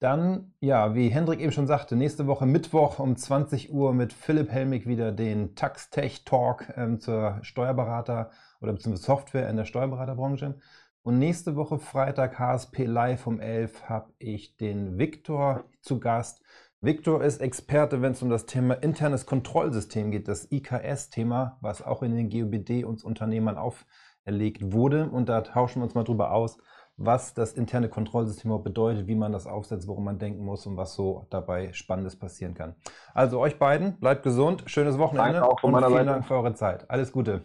Dann, 0.00 0.54
ja, 0.60 0.94
wie 0.94 1.10
Hendrik 1.10 1.40
eben 1.40 1.52
schon 1.52 1.66
sagte, 1.66 1.94
nächste 1.94 2.26
Woche 2.26 2.46
Mittwoch 2.46 2.98
um 3.00 3.16
20 3.16 3.70
Uhr 3.70 3.92
mit 3.92 4.14
Philipp 4.14 4.50
Helmig 4.50 4.86
wieder 4.86 5.12
den 5.12 5.54
Tax-Tech 5.54 6.24
Talk 6.24 6.72
ähm, 6.74 7.00
zur 7.00 7.38
Steuerberater- 7.42 8.30
oder 8.62 8.72
beziehungsweise 8.72 9.04
Software 9.04 9.50
in 9.50 9.58
der 9.58 9.66
Steuerberaterbranche. 9.66 10.58
Und 11.02 11.18
nächste 11.18 11.54
Woche 11.54 11.78
Freitag 11.78 12.38
HSP 12.38 12.86
Live 12.86 13.26
um 13.26 13.40
11 13.40 13.90
habe 13.90 14.10
ich 14.18 14.56
den 14.56 14.98
Viktor 14.98 15.64
zu 15.82 16.00
Gast. 16.00 16.42
Viktor 16.80 17.22
ist 17.22 17.42
Experte, 17.42 18.00
wenn 18.00 18.12
es 18.12 18.22
um 18.22 18.30
das 18.30 18.46
Thema 18.46 18.82
internes 18.82 19.26
Kontrollsystem 19.26 20.10
geht, 20.10 20.28
das 20.28 20.50
IKS-Thema, 20.50 21.58
was 21.60 21.82
auch 21.82 22.02
in 22.02 22.16
den 22.16 22.30
GOBD 22.30 22.84
uns 22.84 23.04
Unternehmern 23.04 23.58
auferlegt 23.58 24.72
wurde. 24.72 25.10
Und 25.10 25.28
da 25.28 25.42
tauschen 25.42 25.80
wir 25.80 25.84
uns 25.84 25.94
mal 25.94 26.04
drüber 26.04 26.32
aus, 26.32 26.56
was 27.00 27.32
das 27.32 27.54
interne 27.54 27.88
Kontrollsystem 27.88 28.52
auch 28.52 28.62
bedeutet, 28.62 29.06
wie 29.06 29.14
man 29.14 29.32
das 29.32 29.46
aufsetzt, 29.46 29.88
worum 29.88 30.04
man 30.04 30.18
denken 30.18 30.44
muss 30.44 30.66
und 30.66 30.76
was 30.76 30.94
so 30.94 31.26
dabei 31.30 31.72
Spannendes 31.72 32.16
passieren 32.16 32.54
kann. 32.54 32.76
Also 33.14 33.40
euch 33.40 33.58
beiden, 33.58 33.98
bleibt 33.98 34.22
gesund, 34.22 34.64
schönes 34.66 34.98
Wochenende 34.98 35.40
Danke 35.40 35.48
auch 35.48 35.58
von 35.60 35.74
und 35.74 35.80
vielen 35.80 35.92
Seite. 35.92 36.06
Dank 36.06 36.26
für 36.26 36.34
eure 36.34 36.54
Zeit. 36.54 36.90
Alles 36.90 37.10
Gute. 37.10 37.42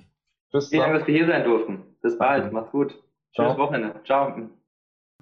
Bis 0.51 0.69
Vielen 0.69 0.81
Dank, 0.81 0.99
dass 0.99 1.07
wir 1.07 1.15
hier 1.15 1.27
sein 1.27 1.43
durften. 1.45 1.83
Bis 2.01 2.17
bald. 2.17 2.51
Macht's 2.51 2.71
gut. 2.71 2.91
Schönes 3.35 3.53
Ciao. 3.53 3.57
Wochenende. 3.57 4.01
Ciao. 4.05 4.49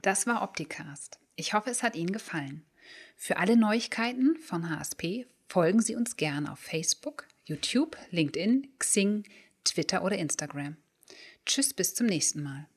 Das 0.01 0.25
war 0.25 0.41
Opticast. 0.41 1.19
Ich 1.35 1.53
hoffe, 1.53 1.69
es 1.69 1.83
hat 1.83 1.95
Ihnen 1.95 2.11
gefallen. 2.11 2.65
Für 3.15 3.37
alle 3.37 3.55
Neuigkeiten 3.55 4.35
von 4.37 4.69
HSP 4.69 5.27
folgen 5.47 5.79
Sie 5.79 5.95
uns 5.95 6.17
gerne 6.17 6.51
auf 6.51 6.59
Facebook, 6.59 7.27
YouTube, 7.45 7.95
LinkedIn, 8.09 8.67
Xing, 8.79 9.23
Twitter 9.63 10.03
oder 10.03 10.17
Instagram. 10.17 10.77
Tschüss, 11.45 11.73
bis 11.73 11.93
zum 11.93 12.07
nächsten 12.07 12.41
Mal. 12.41 12.67